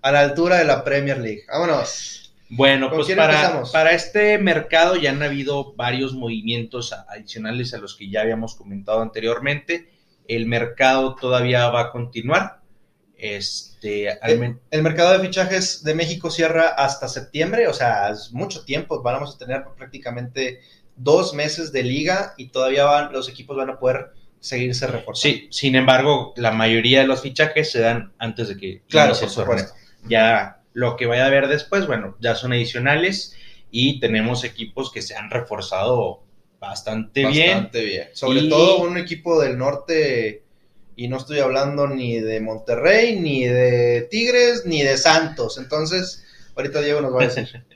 a 0.02 0.12
la 0.12 0.22
altura 0.22 0.58
de 0.58 0.66
la 0.66 0.84
Premier 0.84 1.20
League. 1.20 1.44
Vámonos. 1.48 2.25
Bueno, 2.50 2.90
¿Con 2.90 3.00
pues 3.00 3.16
para, 3.16 3.34
empezamos? 3.34 3.72
para 3.72 3.92
este 3.92 4.38
mercado 4.38 4.96
ya 4.96 5.12
han 5.12 5.24
habido 5.24 5.74
varios 5.74 6.14
movimientos 6.14 6.94
adicionales 6.94 7.74
a 7.74 7.80
los 7.80 7.96
que 7.96 8.10
ya 8.10 8.22
habíamos 8.22 8.56
comentado 8.56 9.02
anteriormente. 9.02 9.90
El 10.28 10.46
mercado 10.46 11.16
todavía 11.16 11.68
va 11.70 11.82
a 11.82 11.92
continuar. 11.92 12.62
Este, 13.18 14.20
El 14.22 14.84
mercado 14.84 15.14
de 15.14 15.20
fichajes 15.20 15.84
de 15.84 15.96
México 15.96 16.30
cierra 16.30 16.68
hasta 16.68 17.08
septiembre, 17.08 17.68
o 17.68 17.74
sea, 17.74 18.10
es 18.10 18.32
mucho 18.32 18.66
tiempo. 18.66 19.02
Vamos 19.02 19.36
a 19.36 19.38
tener 19.38 19.64
prácticamente 19.78 20.60
dos 20.96 21.34
meses 21.34 21.72
de 21.72 21.84
liga 21.84 22.34
y 22.38 22.50
todavía 22.50 22.86
van, 22.86 23.12
los 23.12 23.30
equipos 23.30 23.58
van 23.58 23.70
a 23.70 23.80
poder 23.80 24.12
seguirse 24.40 24.86
reforzando. 24.86 25.38
sí, 25.38 25.48
sin 25.50 25.76
embargo, 25.76 26.34
la 26.36 26.52
mayoría 26.52 27.02
de 27.02 27.08
los 27.08 27.22
fichajes 27.22 27.72
se 27.72 27.80
dan 27.80 28.14
antes 28.20 28.50
de 28.50 28.58
que 28.58 28.84
claro, 28.88 29.16
por 29.18 29.30
supuesto. 29.30 29.74
Ya 30.08 30.62
lo 30.76 30.96
que 30.98 31.08
vaya 31.08 31.24
a 31.24 31.28
haber 31.28 31.48
después, 31.48 31.88
bueno, 31.88 32.16
ya 32.20 32.36
son 32.36 32.54
adicionales 32.54 33.36
y 33.72 34.00
tenemos 34.00 34.44
equipos 34.44 34.92
que 34.92 35.02
se 35.02 35.16
han 35.16 35.32
reforzado 35.32 36.22
bastante, 36.60 37.26
bien. 37.28 37.52
Bastante 37.54 37.84
bien. 37.86 38.08
Sobre 38.14 38.42
Y- 38.42 38.50
todo 38.50 38.82
un 38.84 38.98
equipo 38.98 39.42
del 39.42 39.58
norte, 39.58 40.44
y 40.98 41.08
no 41.08 41.18
estoy 41.18 41.40
hablando 41.40 41.88
ni 41.88 42.20
de 42.20 42.40
Monterrey, 42.42 43.20
ni 43.20 43.46
de 43.46 44.08
Tigres, 44.12 44.64
ni 44.66 44.82
de 44.84 44.98
Santos. 44.98 45.58
Entonces, 45.58 46.24
ahorita 46.56 46.82
Diego 46.82 47.02
nos 47.02 47.16
va 47.16 47.24
a 47.24 47.28
decir. 47.28 47.50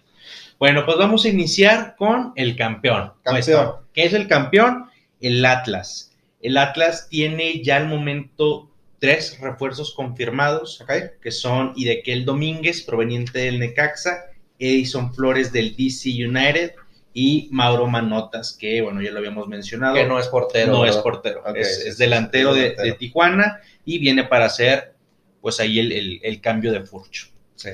Bueno, 0.60 0.86
pues 0.86 0.98
vamos 0.98 1.24
a 1.24 1.30
iniciar 1.30 1.96
con 1.98 2.34
el 2.36 2.58
campeón. 2.58 3.14
Campeón. 3.24 3.34
Nuestro- 3.34 3.84
¿Qué 3.94 4.04
es 4.04 4.12
el 4.14 4.28
campeón? 4.28 4.90
El 5.22 5.46
Atlas. 5.46 6.12
El 6.42 6.58
Atlas 6.58 7.08
tiene 7.10 7.64
ya 7.64 7.78
al 7.78 7.88
momento 7.88 8.69
tres 9.00 9.40
refuerzos 9.40 9.94
confirmados, 9.94 10.84
que 11.22 11.32
son 11.32 11.74
Idequel 11.76 12.26
Domínguez, 12.26 12.82
proveniente 12.84 13.40
del 13.40 13.60
Necaxa, 13.60 14.26
Edison 14.60 15.14
Flores 15.14 15.52
del 15.54 15.76
DC 15.76 16.10
United 16.28 16.74
y 17.14 17.48
Mauro 17.52 17.88
Manotas, 17.88 18.56
que 18.60 18.82
bueno, 18.82 19.02
ya 19.02 19.12
lo 19.12 19.20
habíamos 19.20 19.48
mencionado. 19.48 19.96
Que 19.96 20.06
no 20.06 20.20
es 20.20 20.28
portero. 20.28 20.72
no 20.74 20.86
es 20.86 20.98
portero, 20.98 21.44
es, 21.56 21.98
delantero, 21.98 22.54
de, 22.54 22.62
delantero. 22.62 22.86
de 22.88 22.94
Tijuana 22.94 23.60
y 23.86 24.00
viene 24.00 24.26
para 24.26 24.46
hacer 24.46 24.94
pues 25.42 25.60
ahí 25.60 25.80
el, 25.80 25.92
el- 25.94 26.20
el 26.22 26.42
cambio 26.42 26.72
de 26.74 26.82
Furcho. 26.82 27.28
Sí. 27.56 27.70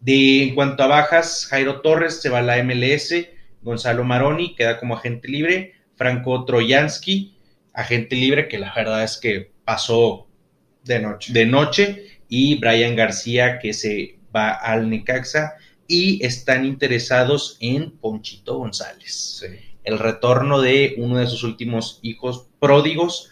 De, 0.00 0.42
en 0.44 0.54
cuanto 0.54 0.82
a 0.82 0.86
bajas, 0.86 1.46
Jairo 1.50 1.80
Torres 1.80 2.20
se 2.20 2.28
va 2.30 2.38
a 2.38 2.42
la 2.42 2.62
MLS, 2.62 3.14
Gonzalo 3.62 4.04
Maroni 4.04 4.54
queda 4.54 4.78
como 4.78 4.96
agente 4.96 5.28
libre, 5.28 5.74
Franco 5.96 6.44
Troyansky, 6.44 7.36
agente 7.72 8.16
libre, 8.16 8.48
que 8.48 8.58
la 8.58 8.72
verdad 8.74 9.02
es 9.04 9.16
que 9.18 9.50
pasó 9.66 10.26
De 10.84 10.98
noche. 11.00 11.32
de 11.34 11.44
noche, 11.44 12.06
y 12.28 12.54
Brian 12.58 12.96
García, 12.96 13.58
que 13.58 13.74
se 13.74 14.18
va 14.34 14.50
al 14.52 14.88
Necaxa, 14.88 15.54
y 15.86 16.24
están 16.24 16.64
interesados 16.64 17.58
en 17.60 17.90
Ponchito 17.98 18.56
González 18.58 19.38
Sí. 19.40 19.46
el 19.84 19.98
retorno 19.98 20.60
de 20.60 20.94
uno 20.98 21.18
de 21.18 21.26
sus 21.26 21.42
últimos 21.44 21.98
hijos 22.02 22.46
pródigos, 22.58 23.30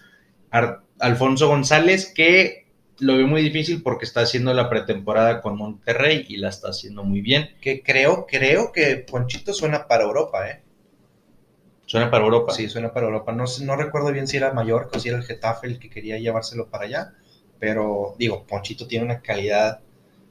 Ar- 0.51 0.83
Alfonso 1.01 1.49
González, 1.49 2.13
que 2.15 2.67
lo 3.01 3.17
veo 3.17 3.27
muy 3.27 3.43
difícil 3.43 3.83
porque 3.83 4.05
está 4.05 4.21
haciendo 4.21 4.55
la 4.55 4.69
pretemporada 4.71 5.41
con 5.41 5.57
Monterrey 5.59 6.27
y 6.29 6.37
la 6.37 6.49
está 6.51 6.69
haciendo 6.69 7.03
muy 7.03 7.21
bien. 7.23 7.51
Que 7.61 7.83
creo, 7.83 8.25
creo 8.29 8.71
que 8.71 8.97
Ponchito 8.99 9.53
suena 9.53 9.89
para 9.89 10.05
Europa, 10.05 10.49
¿eh? 10.49 10.63
Suena 11.87 12.11
para 12.11 12.25
Europa. 12.25 12.53
Sí, 12.53 12.69
suena 12.69 12.93
para 12.93 13.07
Europa. 13.07 13.33
No, 13.33 13.77
recuerdo 13.77 14.13
bien 14.13 14.27
si 14.27 14.37
era 14.37 14.53
Mallorca 14.53 14.97
o 14.97 15.01
si 15.01 15.09
era 15.09 15.19
el 15.19 15.25
Getafe 15.25 15.67
el 15.67 15.79
que 15.79 15.91
quería 15.91 16.19
llevárselo 16.19 16.69
para 16.69 16.85
allá. 16.85 17.13
Pero 17.59 18.15
digo, 18.19 18.45
Ponchito 18.47 18.87
tiene 18.87 19.05
una 19.05 19.21
calidad 19.21 19.81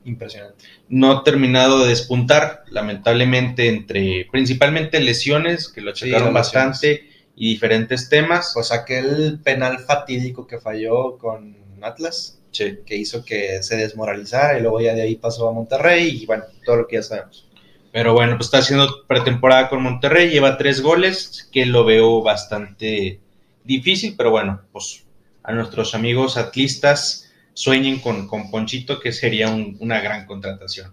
impresionante. 0.05 0.65
No 0.89 1.11
ha 1.11 1.23
terminado 1.23 1.79
de 1.83 1.89
despuntar, 1.89 2.63
lamentablemente, 2.69 3.69
entre 3.69 4.27
principalmente 4.31 4.99
lesiones, 4.99 5.69
que 5.69 5.81
lo 5.81 5.95
Sí, 5.95 6.05
lesiones. 6.09 6.33
bastante, 6.33 7.07
y 7.35 7.49
diferentes 7.53 8.09
temas. 8.09 8.51
Pues 8.53 8.71
aquel 8.71 9.39
penal 9.43 9.79
fatídico 9.79 10.45
que 10.45 10.59
falló 10.59 11.17
con 11.17 11.55
Atlas, 11.81 12.39
Sí. 12.51 12.79
que 12.85 12.95
hizo 12.95 13.25
que 13.25 13.63
se 13.63 13.77
desmoralizara 13.77 14.57
y 14.59 14.61
luego 14.61 14.79
ya 14.79 14.93
de 14.93 15.01
ahí 15.01 15.15
pasó 15.15 15.49
a 15.49 15.53
Monterrey 15.53 16.21
y 16.21 16.25
bueno, 16.25 16.43
todo 16.65 16.75
lo 16.77 16.87
que 16.87 16.97
ya 16.97 17.03
sabemos. 17.03 17.47
Pero 17.93 18.13
bueno, 18.13 18.35
pues 18.35 18.47
está 18.47 18.57
haciendo 18.57 19.05
pretemporada 19.07 19.69
con 19.69 19.81
Monterrey, 19.83 20.29
lleva 20.31 20.57
tres 20.57 20.81
goles, 20.81 21.47
que 21.51 21.65
lo 21.65 21.85
veo 21.85 22.21
bastante 22.23 23.19
difícil, 23.63 24.15
pero 24.17 24.31
bueno, 24.31 24.61
pues 24.73 25.05
a 25.43 25.53
nuestros 25.53 25.93
amigos 25.95 26.35
atlistas 26.35 27.31
sueñen 27.53 27.99
con, 27.99 28.27
con 28.27 28.49
Ponchito, 28.49 28.99
que 28.99 29.11
sería 29.13 29.47
un- 29.49 29.77
una 29.79 30.01
gran 30.01 30.25
contratación. 30.25 30.91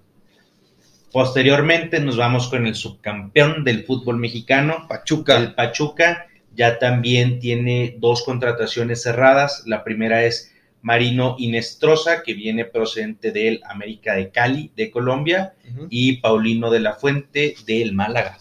Posteriormente 1.10 1.98
nos 2.00 2.16
vamos 2.16 2.48
con 2.48 2.66
el 2.66 2.74
subcampeón 2.74 3.64
del 3.64 3.84
fútbol 3.84 4.18
mexicano, 4.18 4.86
Pachuca. 4.88 5.36
el 5.38 5.54
Pachuca, 5.54 6.26
ya 6.54 6.78
también 6.78 7.40
tiene 7.40 7.96
dos 7.98 8.22
contrataciones 8.22 9.02
cerradas. 9.02 9.62
La 9.66 9.82
primera 9.82 10.24
es 10.24 10.52
Marino 10.82 11.36
Inestrosa, 11.38 12.22
que 12.22 12.34
viene 12.34 12.64
procedente 12.64 13.32
del 13.32 13.60
América 13.64 14.14
de 14.14 14.30
Cali, 14.30 14.72
de 14.76 14.90
Colombia, 14.90 15.54
y 15.88 16.16
Paulino 16.18 16.70
de 16.70 16.80
la 16.80 16.94
Fuente 16.94 17.54
del 17.66 17.92
Málaga. 17.92 18.38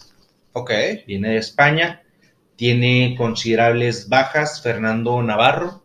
Ok. 0.52 0.70
Viene 1.06 1.30
de 1.30 1.36
España, 1.36 2.02
tiene 2.56 3.14
considerables 3.16 4.08
bajas. 4.08 4.62
Fernando 4.62 5.22
Navarro 5.22 5.84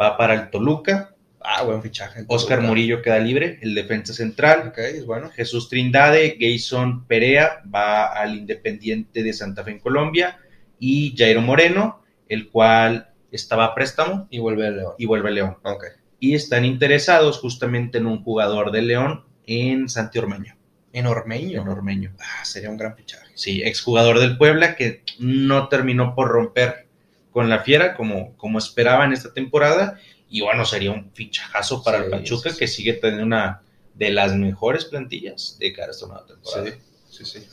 va 0.00 0.16
para 0.16 0.34
el 0.34 0.50
Toluca. 0.50 1.14
Ah, 1.40 1.62
buen 1.64 1.82
fichaje. 1.82 2.24
Oscar 2.28 2.60
Murillo 2.60 3.00
queda 3.00 3.18
libre, 3.18 3.58
el 3.62 3.74
defensa 3.74 4.12
central. 4.12 4.68
Ok, 4.68 4.78
es 4.78 5.06
bueno. 5.06 5.30
Jesús 5.30 5.68
Trindade, 5.68 6.36
Gayson 6.38 7.06
Perea 7.06 7.62
va 7.74 8.06
al 8.12 8.36
Independiente 8.36 9.22
de 9.22 9.32
Santa 9.32 9.64
Fe 9.64 9.72
en 9.72 9.78
Colombia. 9.78 10.38
Y 10.78 11.14
Jairo 11.16 11.40
Moreno, 11.40 12.02
el 12.28 12.50
cual 12.50 13.08
estaba 13.32 13.66
a 13.66 13.74
préstamo 13.74 14.26
Y 14.30 14.38
vuelve 14.38 14.66
el 14.66 14.76
León. 14.76 14.92
y 14.98 15.06
vuelve 15.06 15.28
a 15.28 15.32
León. 15.32 15.56
Ok. 15.62 15.84
Y 16.20 16.34
están 16.34 16.64
interesados 16.64 17.38
justamente 17.38 17.98
en 17.98 18.06
un 18.06 18.22
jugador 18.24 18.72
de 18.72 18.82
León 18.82 19.24
en 19.46 19.88
Santi 19.88 20.18
Ormeño. 20.18 20.56
En 20.92 21.06
Ormeño. 21.06 21.62
En 21.62 21.68
Ormeño. 21.68 22.12
Ah, 22.18 22.44
sería 22.44 22.70
un 22.70 22.76
gran 22.76 22.96
fichaje. 22.96 23.26
Sí, 23.34 23.62
exjugador 23.62 24.18
del 24.18 24.36
Puebla 24.38 24.74
que 24.74 25.04
no 25.18 25.68
terminó 25.68 26.14
por 26.14 26.28
romper 26.28 26.88
con 27.30 27.48
la 27.48 27.60
fiera 27.60 27.94
como, 27.94 28.36
como 28.36 28.58
esperaba 28.58 29.04
en 29.04 29.12
esta 29.12 29.32
temporada. 29.32 29.98
Y 30.28 30.40
bueno, 30.40 30.64
sería 30.64 30.90
un 30.90 31.10
fichajazo 31.14 31.82
para 31.84 31.98
Sí, 31.98 32.04
el 32.04 32.10
Pachuca 32.10 32.48
sí, 32.50 32.54
sí. 32.54 32.58
que 32.58 32.66
sigue 32.68 32.92
teniendo 32.94 33.24
una 33.26 33.62
de 33.94 34.10
las 34.10 34.34
mejores 34.34 34.84
plantillas 34.86 35.56
de 35.60 35.72
cara 35.72 35.88
a 35.88 35.90
esta 35.92 36.06
nueva 36.06 36.26
temporada. 36.26 36.70
Sí, 37.10 37.24
sí, 37.24 37.40
sí. 37.40 37.46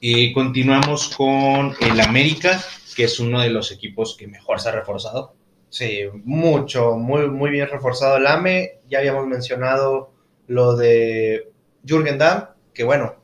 Y 0.00 0.32
continuamos 0.32 1.08
con 1.16 1.74
el 1.80 2.00
América, 2.00 2.62
que 2.96 3.04
es 3.04 3.20
uno 3.20 3.42
de 3.42 3.50
los 3.50 3.70
equipos 3.70 4.16
que 4.16 4.26
mejor 4.26 4.58
se 4.58 4.70
ha 4.70 4.72
reforzado. 4.72 5.34
Sí, 5.68 6.04
mucho, 6.24 6.96
muy, 6.96 7.28
muy 7.28 7.50
bien 7.50 7.68
reforzado 7.68 8.16
el 8.16 8.26
AME. 8.26 8.80
Ya 8.88 9.00
habíamos 9.00 9.26
mencionado 9.26 10.14
lo 10.46 10.76
de 10.76 11.52
Jürgen 11.86 12.16
Damm, 12.16 12.48
que 12.72 12.84
bueno, 12.84 13.16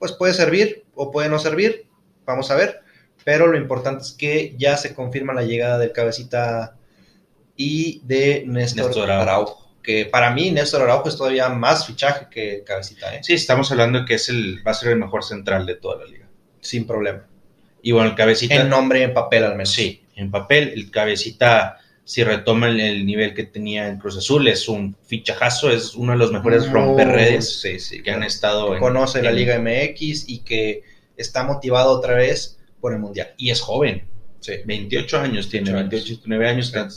pues 0.00 0.10
puede 0.12 0.34
servir 0.34 0.84
o 0.96 1.12
puede 1.12 1.28
no 1.28 1.38
servir, 1.38 1.86
vamos 2.26 2.50
a 2.50 2.56
ver. 2.56 2.80
Pero 3.24 3.46
lo 3.46 3.56
importante 3.56 4.02
es 4.02 4.12
que 4.12 4.56
ya 4.58 4.76
se 4.76 4.96
confirma 4.96 5.32
la 5.32 5.44
llegada 5.44 5.78
del 5.78 5.92
cabecita 5.92 6.76
y 7.56 8.00
de 8.04 8.42
Néstor, 8.48 8.86
Néstor 8.86 9.10
Araujo. 9.12 9.76
Que 9.80 10.06
para 10.06 10.32
mí 10.32 10.50
Néstor 10.50 10.82
Araujo 10.82 11.08
es 11.08 11.16
todavía 11.16 11.48
más 11.50 11.86
fichaje 11.86 12.26
que 12.28 12.64
cabecita, 12.64 13.14
¿eh? 13.14 13.20
Sí, 13.22 13.34
estamos 13.34 13.70
hablando 13.70 14.00
de 14.00 14.06
que 14.06 14.14
es 14.14 14.28
el, 14.28 14.66
va 14.66 14.72
a 14.72 14.74
ser 14.74 14.90
el 14.90 14.98
mejor 14.98 15.22
central 15.22 15.66
de 15.66 15.76
toda 15.76 15.98
la 15.98 16.06
liga. 16.06 16.28
sin 16.60 16.84
problema. 16.84 17.28
Y 17.82 17.92
bueno, 17.92 18.10
el 18.10 18.14
cabecita. 18.16 18.54
En 18.54 18.68
nombre 18.68 19.02
en 19.02 19.12
papel 19.12 19.44
al 19.44 19.52
menos. 19.52 19.72
Sí, 19.72 20.02
en 20.16 20.30
papel, 20.30 20.72
el 20.74 20.90
cabecita, 20.90 21.78
si 22.04 22.22
retoma 22.24 22.68
el, 22.68 22.80
el 22.80 23.04
nivel 23.06 23.34
que 23.34 23.44
tenía 23.44 23.88
en 23.88 23.98
Cruz 23.98 24.16
Azul, 24.16 24.46
es 24.48 24.68
un 24.68 24.96
fichajazo, 25.06 25.70
es 25.70 25.94
uno 25.94 26.12
de 26.12 26.18
los 26.18 26.32
mejores 26.32 26.62
Muy- 26.66 26.72
romperredes 26.74 27.60
sí, 27.60 27.78
sí, 27.80 28.02
que 28.02 28.10
han 28.12 28.22
estado 28.22 28.68
que 28.70 28.74
en- 28.76 28.80
conoce 28.80 29.22
la 29.22 29.30
en- 29.30 29.36
Liga 29.36 29.58
MX 29.58 30.28
y 30.28 30.38
que 30.40 30.82
está 31.16 31.44
motivado 31.44 31.90
otra 31.90 32.14
vez 32.14 32.58
por 32.80 32.92
el 32.92 32.98
Mundial. 33.00 33.34
Y 33.36 33.50
es 33.50 33.60
joven, 33.60 34.04
Sí. 34.40 34.54
28 34.64 35.18
años 35.20 35.48
tiene, 35.48 35.72
28 35.72 35.78
años. 35.78 35.90
28, 35.90 36.08
29 36.22 36.48
años, 36.48 36.66
está, 36.66 36.88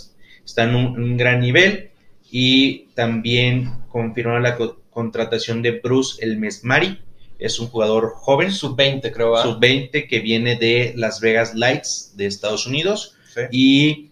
está 0.45 0.63
en 0.63 0.75
un, 0.75 0.85
un 1.01 1.17
gran 1.17 1.39
nivel. 1.41 1.91
Y 2.31 2.87
también 2.95 3.71
confirmaron 3.89 4.41
la 4.43 4.57
contratación 4.89 5.61
de 5.61 5.71
Bruce 5.79 6.23
El 6.23 6.37
Mesmari. 6.37 6.99
Es 7.39 7.59
un 7.59 7.67
jugador 7.67 8.13
joven. 8.15 8.51
Sub-20, 8.51 9.11
creo. 9.11 9.37
Sub-20 9.37 10.07
que 10.07 10.19
viene 10.19 10.55
de 10.55 10.93
Las 10.95 11.19
Vegas 11.19 11.55
Lights 11.55 12.13
de 12.15 12.25
Estados 12.27 12.67
Unidos. 12.67 13.17
Y 13.51 14.11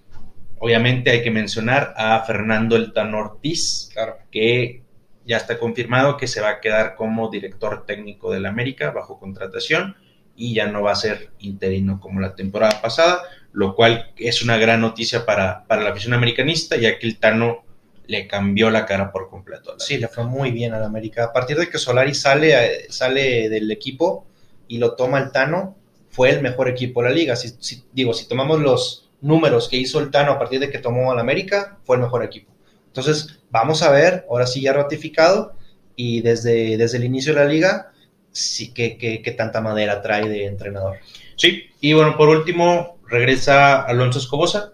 obviamente 0.59 1.11
hay 1.11 1.24
que 1.24 1.32
mencionar 1.32 1.93
a 1.97 2.24
Fernando 2.26 2.76
El 2.76 2.93
Tan 2.93 3.13
Ortiz, 3.13 3.89
claro. 3.93 4.17
que 4.32 4.84
ya 5.26 5.38
está 5.38 5.57
confirmado 5.57 6.17
que 6.17 6.28
se 6.28 6.41
va 6.41 6.49
a 6.49 6.61
quedar 6.61 6.95
como 6.95 7.30
director 7.30 7.86
técnico 7.86 8.32
del 8.32 8.45
América 8.45 8.91
bajo 8.91 9.19
contratación 9.19 9.95
y 10.36 10.53
ya 10.53 10.67
no 10.67 10.82
va 10.82 10.91
a 10.91 10.95
ser 10.95 11.32
interino 11.39 11.99
como 11.99 12.19
la 12.19 12.36
temporada 12.36 12.82
pasada, 12.82 13.21
lo 13.51 13.76
cual 13.76 14.11
es 14.17 14.43
una 14.43 14.57
gran 14.57 14.82
noticia 14.82 15.26
para, 15.26 15.65
para 15.65 15.84
la 15.84 15.91
afición 15.91 16.13
americanista, 16.13 16.76
ya 16.76 16.97
que 16.97 17.07
el 17.07 17.19
Tano 17.19 17.62
le 18.06 18.28
cambió 18.28 18.70
la 18.70 18.86
cara 18.86 19.12
por 19.12 19.30
completo. 19.30 19.80
Sí, 19.80 19.97
le 19.97 20.08
fue 20.08 20.24
muy 20.26 20.51
bien 20.51 20.74
al 20.74 20.84
América. 20.84 21.26
A 21.26 21.34
partir 21.34 21.58
de 21.58 21.70
que 21.70 21.78
Solari 21.78 22.14
sale, 22.14 22.54
eh, 22.54 22.86
sale 22.89 23.49
del 23.49 23.72
equipo 23.72 24.26
y 24.68 24.78
lo 24.78 24.95
toma 24.95 25.20
el 25.20 25.32
Tano, 25.32 25.76
fue 26.10 26.30
el 26.30 26.41
mejor 26.41 26.68
equipo 26.68 27.01
de 27.01 27.10
la 27.10 27.16
liga. 27.16 27.36
Si, 27.36 27.84
digo, 27.91 28.14
si 28.14 28.28
tomamos 28.28 28.60
los 28.60 29.10
números 29.22 29.70
que 29.70 29.78
hizo 29.78 29.99
el 29.99 30.12
Tano 30.12 30.34
a 30.34 30.39
partir 30.39 30.60
de 30.60 30.70
que 30.70 30.80
tomó 30.80 31.12
al 31.12 31.20
América, 31.20 31.78
fue 31.84 31.95
el 31.95 32.01
mejor 32.01 32.24
equipo. 32.24 32.51
Entonces, 32.88 33.39
vamos 33.49 33.82
a 33.82 33.89
ver, 33.89 34.26
ahora 34.30 34.45
sí 34.45 34.62
ya 34.62 34.74
ratificado, 34.74 35.56
y 35.95 36.22
desde, 36.22 36.78
desde 36.78 36.97
el 36.97 37.06
inicio 37.06 37.34
de 37.34 37.39
la 37.39 37.45
liga, 37.45 37.91
sí 38.32 38.74
que, 38.74 38.97
que, 38.97 39.32
tanta 39.32 39.62
madera 39.62 40.01
trae 40.01 40.28
de 40.28 40.45
entrenador. 40.45 40.97
Sí, 41.36 41.70
y 41.80 41.93
bueno, 41.93 42.18
por 42.18 42.30
último, 42.30 42.99
regresa 43.08 43.82
Alonso 43.82 44.20
Escobosa, 44.20 44.74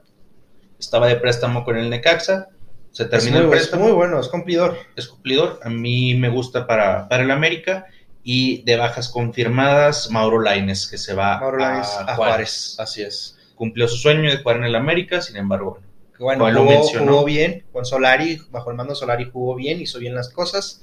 estaba 0.80 1.08
de 1.08 1.18
préstamo 1.18 1.64
con 1.64 1.78
el 1.78 1.90
Necaxa, 1.90 2.50
se 2.92 3.06
terminó 3.06 3.40
el 3.40 3.50
préstamo. 3.50 3.84
muy 3.84 3.92
bueno, 3.94 4.20
es 4.20 4.28
cumplidor. 4.28 4.78
Es 4.96 5.08
cumplidor, 5.08 5.60
a 5.64 5.70
mí 5.70 6.16
me 6.16 6.30
gusta 6.30 6.68
para, 6.68 7.08
para 7.08 7.24
el 7.24 7.32
América, 7.32 7.88
y 8.24 8.64
de 8.64 8.76
bajas 8.76 9.10
confirmadas, 9.10 10.12
Mauro 10.12 10.40
Laines, 10.40 10.88
que 10.88 10.98
se 10.98 11.14
va 11.14 11.36
a, 11.36 12.16
Juárez. 12.16 12.76
Así 12.80 13.02
es. 13.02 13.38
Cumplió 13.56 13.88
su 13.88 13.98
sueño 13.98 14.30
de 14.30 14.38
jugar 14.38 14.58
en 14.58 14.66
el 14.66 14.76
América, 14.76 15.22
sin 15.22 15.38
embargo, 15.38 15.80
bueno, 16.20 16.46
jugó, 16.54 16.84
jugó, 16.84 17.24
bien 17.24 17.64
con 17.72 17.86
Solari, 17.86 18.42
bajo 18.52 18.72
el 18.72 18.76
mando 18.76 18.94
Solari 18.94 19.30
jugó 19.32 19.56
bien, 19.56 19.80
hizo 19.80 20.00
bien 20.00 20.16
las 20.16 20.28
cosas 20.28 20.82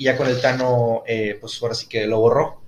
y 0.00 0.04
ya 0.04 0.16
con 0.16 0.28
el 0.28 0.40
Tano, 0.40 1.02
eh, 1.06 1.36
pues 1.38 1.62
ahora 1.62 1.74
sí 1.74 1.86
que 1.86 2.06
lo 2.06 2.20
borró. 2.20 2.62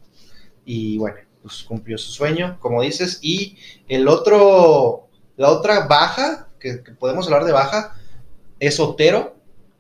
Y 0.66 0.98
bueno, 0.98 1.16
pues 1.40 1.62
cumplió 1.62 1.96
su 1.96 2.12
sueño, 2.12 2.58
como 2.60 2.82
dices. 2.82 3.20
Y 3.22 3.56
el 3.88 4.06
otro, 4.06 5.08
la 5.38 5.48
otra 5.48 5.86
baja, 5.86 6.48
que, 6.60 6.74
podemos 6.98 7.24
hablar 7.24 7.44
de 7.44 7.52
baja, 7.52 7.96
es 8.62 8.78
Otero, 8.78 9.34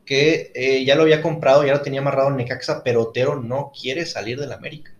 que 0.04 0.50
eh, 0.56 0.84
ya 0.84 0.96
lo 0.96 1.02
había 1.02 1.22
comprado, 1.22 1.64
ya 1.64 1.72
lo 1.72 1.82
tenía 1.82 2.00
amarrado 2.00 2.30
en 2.30 2.36
Necaxa, 2.36 2.82
pero 2.82 3.02
Otero 3.02 3.40
no 3.40 3.70
quiere 3.80 4.06
salir 4.06 4.40
del 4.40 4.50
América. 4.50 4.92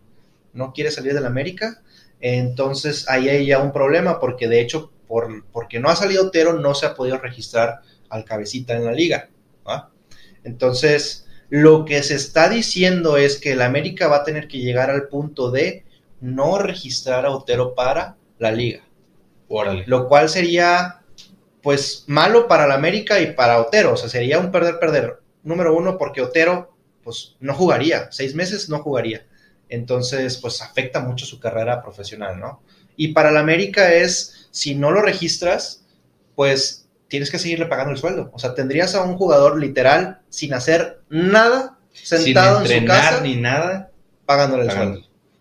No 0.52 0.72
quiere 0.72 0.92
salir 0.92 1.14
del 1.14 1.26
América. 1.26 1.82
Entonces 2.20 3.08
ahí 3.08 3.28
hay 3.28 3.44
ya 3.44 3.58
un 3.58 3.72
problema, 3.72 4.20
porque 4.20 4.46
de 4.46 4.60
hecho, 4.60 4.92
por, 5.08 5.44
porque 5.50 5.80
no 5.80 5.88
ha 5.88 5.96
salido 5.96 6.26
Otero, 6.28 6.52
no 6.60 6.76
se 6.76 6.86
ha 6.86 6.94
podido 6.94 7.18
registrar 7.18 7.80
al 8.08 8.24
cabecita 8.24 8.74
en 8.74 8.84
la 8.84 8.92
liga. 8.92 9.28
Entonces, 10.44 11.26
lo 11.50 11.84
que 11.84 12.04
se 12.04 12.14
está 12.14 12.48
diciendo 12.48 13.16
es 13.16 13.40
que 13.40 13.52
el 13.52 13.62
América 13.62 14.06
va 14.06 14.18
a 14.18 14.24
tener 14.24 14.46
que 14.46 14.58
llegar 14.58 14.90
al 14.90 15.08
punto 15.08 15.50
de 15.50 15.84
no 16.20 16.58
registrar 16.58 17.26
a 17.26 17.30
Otero 17.30 17.74
para 17.74 18.16
la 18.38 18.52
liga. 18.52 18.84
Lo 19.86 20.08
cual 20.08 20.28
sería, 20.28 21.01
pues, 21.62 22.04
malo 22.06 22.48
para 22.48 22.66
el 22.66 22.72
América 22.72 23.20
y 23.20 23.32
para 23.32 23.60
Otero. 23.60 23.94
O 23.94 23.96
sea, 23.96 24.08
sería 24.08 24.38
un 24.38 24.50
perder-perder. 24.50 25.18
Número 25.42 25.76
uno, 25.76 25.98
porque 25.98 26.20
Otero, 26.20 26.74
pues, 27.02 27.36
no 27.40 27.54
jugaría. 27.54 28.08
Seis 28.10 28.34
meses 28.34 28.68
no 28.68 28.78
jugaría. 28.82 29.26
Entonces, 29.68 30.36
pues, 30.38 30.60
afecta 30.60 31.00
mucho 31.00 31.24
su 31.24 31.40
carrera 31.40 31.82
profesional, 31.82 32.38
¿no? 32.38 32.62
Y 32.96 33.08
para 33.08 33.30
el 33.30 33.36
América 33.36 33.92
es, 33.92 34.48
si 34.50 34.74
no 34.74 34.90
lo 34.90 35.02
registras, 35.02 35.84
pues 36.34 36.88
tienes 37.08 37.30
que 37.30 37.38
seguirle 37.38 37.66
pagando 37.66 37.92
el 37.92 37.98
sueldo. 37.98 38.30
O 38.32 38.38
sea, 38.38 38.54
tendrías 38.54 38.94
a 38.94 39.02
un 39.02 39.16
jugador 39.16 39.58
literal 39.58 40.20
sin 40.28 40.54
hacer 40.54 41.00
nada, 41.08 41.78
sentado 41.92 42.64
en 42.64 42.80
su 42.80 42.86
casa, 42.86 43.20
ni 43.20 43.36
nada, 43.36 43.90
pagándole 44.24 44.64
el 44.64 44.70
sueldo. 44.70 45.00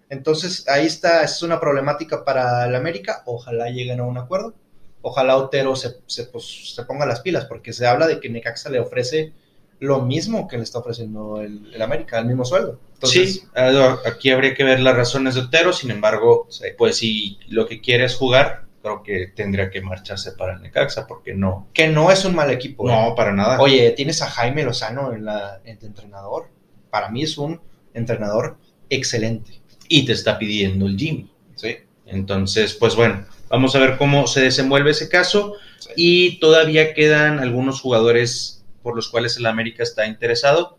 Entonces, 0.10 0.68
ahí 0.68 0.86
está, 0.86 1.24
es 1.24 1.42
una 1.42 1.60
problemática 1.60 2.26
para 2.26 2.66
el 2.66 2.76
América. 2.76 3.24
Ojalá 3.26 3.70
lleguen 3.70 4.02
a 4.02 4.04
un 4.04 4.18
acuerdo. 4.18 4.54
Ojalá 5.02 5.38
Otero 5.38 5.76
se, 5.76 5.98
se, 6.06 6.26
pues, 6.26 6.74
se 6.76 6.84
ponga 6.84 7.06
las 7.06 7.22
pilas, 7.22 7.46
porque 7.46 7.74
se 7.74 7.88
habla 7.88 8.08
de 8.08 8.20
que 8.20 8.30
Necaxa 8.30 8.70
le 8.70 8.80
ofrece 8.80 9.34
lo 9.82 10.00
mismo 10.02 10.48
que 10.48 10.58
le 10.58 10.64
está 10.64 10.78
ofreciendo 10.78 11.42
el, 11.42 11.82
América, 11.82 12.20
el 12.20 12.28
mismo 12.28 12.46
sueldo. 12.46 12.80
sí, 13.02 13.42
aquí 14.06 14.30
habría 14.30 14.54
que 14.54 14.64
ver 14.64 14.80
las 14.80 14.96
razones 14.96 15.34
de 15.34 15.42
Otero, 15.42 15.74
sin 15.74 15.90
embargo, 15.90 16.48
pues 16.78 16.98
si 16.98 17.40
lo 17.48 17.66
que 17.66 17.82
quiere 17.82 18.06
es 18.06 18.16
jugar, 18.16 18.66
creo 18.84 19.02
que 19.02 19.28
tendría 19.36 19.72
que 19.72 19.82
marcharse 19.82 20.34
para 20.34 20.54
el 20.54 20.62
Necaxa 20.62 21.08
porque 21.08 21.34
no. 21.34 21.68
Que 21.74 21.88
no 21.88 22.12
es 22.12 22.26
un 22.26 22.36
mal 22.36 22.52
equipo. 22.52 22.88
No, 22.88 23.10
¿eh? 23.10 23.14
para 23.18 23.34
nada. 23.34 23.60
Oye, 23.60 23.90
tienes 23.92 24.22
a 24.22 24.28
Jaime 24.28 24.64
Lozano 24.64 25.14
en, 25.14 25.26
la, 25.26 25.62
en 25.66 25.80
entrenador. 25.82 26.50
Para 26.92 27.10
mí 27.10 27.24
es 27.24 27.40
un 27.40 27.60
entrenador 27.96 28.58
excelente. 28.88 29.62
Y 29.88 30.06
te 30.06 30.14
está 30.14 30.38
pidiendo 30.38 30.86
el 30.86 30.96
Jimmy. 30.98 31.32
Sí. 31.56 31.78
Entonces, 32.06 32.76
pues 32.76 32.96
bueno, 32.96 33.26
vamos 33.52 33.76
a 33.76 33.80
ver 33.80 33.98
cómo 33.98 34.28
se 34.28 34.42
desenvuelve 34.42 34.92
ese 34.92 35.10
caso. 35.10 35.56
Y 35.96 36.40
todavía 36.40 36.94
quedan 36.94 37.40
algunos 37.40 37.82
jugadores 37.82 38.64
por 38.82 38.96
los 38.96 39.10
cuales 39.10 39.38
el 39.38 39.46
América 39.46 39.84
está 39.84 40.08
interesado. 40.08 40.78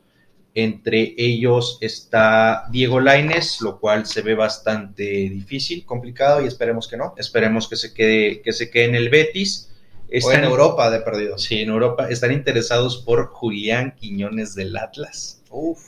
Entre 0.55 1.15
ellos 1.17 1.79
está 1.81 2.67
Diego 2.71 3.01
Laines, 3.01 3.61
lo 3.61 3.79
cual 3.79 4.07
se 4.07 4.23
ve 4.23 4.35
bastante 4.35 5.03
difícil. 5.03 5.85
Complicado 5.85 6.43
y 6.43 6.49
esperemos 6.49 6.89
que 6.89 6.97
no. 6.97 7.15
Esperemos 7.17 7.69
que 7.69 7.77
se 7.77 7.95
quede, 7.95 8.43
que 8.43 8.53
se 8.53 8.71
quede 8.71 8.85
en 8.87 8.95
el 8.95 9.09
Betis. 9.09 9.71
Está 10.09 10.35
en 10.35 10.45
Europa 10.45 10.91
de 10.91 11.01
perdido. 11.01 11.39
Sí, 11.39 11.61
en 11.61 11.71
Europa. 11.71 12.09
Están 12.11 12.33
interesados 12.33 12.99
por 12.99 13.29
Julián 13.29 13.95
Quiñones 13.99 14.55
del 14.55 14.77
Atlas. 14.77 15.43
Uf. 15.51 15.79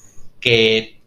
Que 0.40 1.00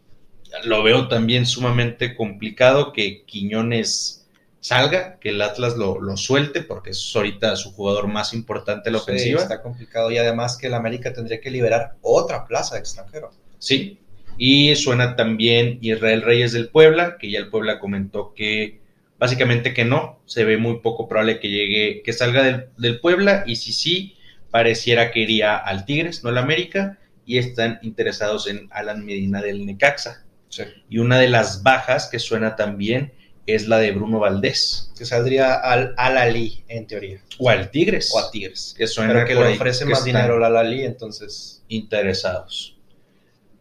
lo 0.64 0.82
veo 0.82 1.08
también 1.08 1.44
sumamente 1.44 2.14
complicado 2.14 2.92
que 2.92 3.24
Quiñones 3.24 4.17
salga, 4.60 5.18
que 5.18 5.30
el 5.30 5.40
Atlas 5.40 5.76
lo, 5.76 6.00
lo, 6.00 6.16
suelte, 6.16 6.62
porque 6.62 6.90
es 6.90 7.12
ahorita 7.14 7.56
su 7.56 7.72
jugador 7.72 8.08
más 8.08 8.34
importante 8.34 8.88
en 8.88 8.94
la 8.94 9.00
ofensiva. 9.00 9.40
Está 9.40 9.62
complicado 9.62 10.10
y 10.10 10.18
además 10.18 10.56
que 10.56 10.66
el 10.66 10.74
América 10.74 11.12
tendría 11.12 11.40
que 11.40 11.50
liberar 11.50 11.94
otra 12.02 12.46
plaza 12.46 12.74
de 12.74 12.80
extranjero. 12.80 13.30
Sí, 13.58 14.00
y 14.38 14.76
suena 14.76 15.16
también 15.16 15.78
Israel 15.82 16.22
Reyes 16.22 16.52
del 16.52 16.68
Puebla, 16.68 17.18
que 17.18 17.30
ya 17.30 17.40
el 17.40 17.48
Puebla 17.48 17.80
comentó 17.80 18.34
que 18.34 18.80
básicamente 19.18 19.74
que 19.74 19.84
no, 19.84 20.20
se 20.26 20.44
ve 20.44 20.56
muy 20.56 20.78
poco 20.78 21.08
probable 21.08 21.40
que 21.40 21.48
llegue, 21.48 22.02
que 22.04 22.12
salga 22.12 22.68
del, 22.76 23.00
Puebla, 23.00 23.42
y 23.46 23.56
si 23.56 23.72
sí, 23.72 24.16
pareciera 24.50 25.10
que 25.10 25.20
iría 25.20 25.56
al 25.56 25.84
Tigres, 25.84 26.22
no 26.22 26.30
al 26.30 26.38
América, 26.38 26.98
y 27.26 27.38
están 27.38 27.80
interesados 27.82 28.46
en 28.46 28.68
Alan 28.70 29.04
Medina 29.04 29.42
del 29.42 29.66
Necaxa. 29.66 30.24
Y 30.88 30.98
una 30.98 31.18
de 31.18 31.28
las 31.28 31.62
bajas 31.62 32.08
que 32.10 32.18
suena 32.18 32.56
también 32.56 33.12
es 33.54 33.68
la 33.68 33.78
de 33.78 33.92
Bruno 33.92 34.18
Valdés. 34.18 34.92
Que 34.96 35.04
saldría 35.04 35.54
al 35.54 35.94
Alali, 35.96 36.64
en 36.68 36.86
teoría. 36.86 37.22
O 37.38 37.48
al 37.48 37.70
Tigres. 37.70 38.10
O 38.12 38.18
a 38.18 38.30
Tigres. 38.30 38.74
Que 38.76 38.86
suena 38.86 39.12
Pero 39.12 39.26
que 39.26 39.34
le 39.34 39.54
ofrece 39.54 39.84
más 39.84 40.04
dinero 40.04 40.36
al 40.36 40.44
Alali, 40.44 40.84
entonces. 40.84 41.62
Interesados. 41.68 42.76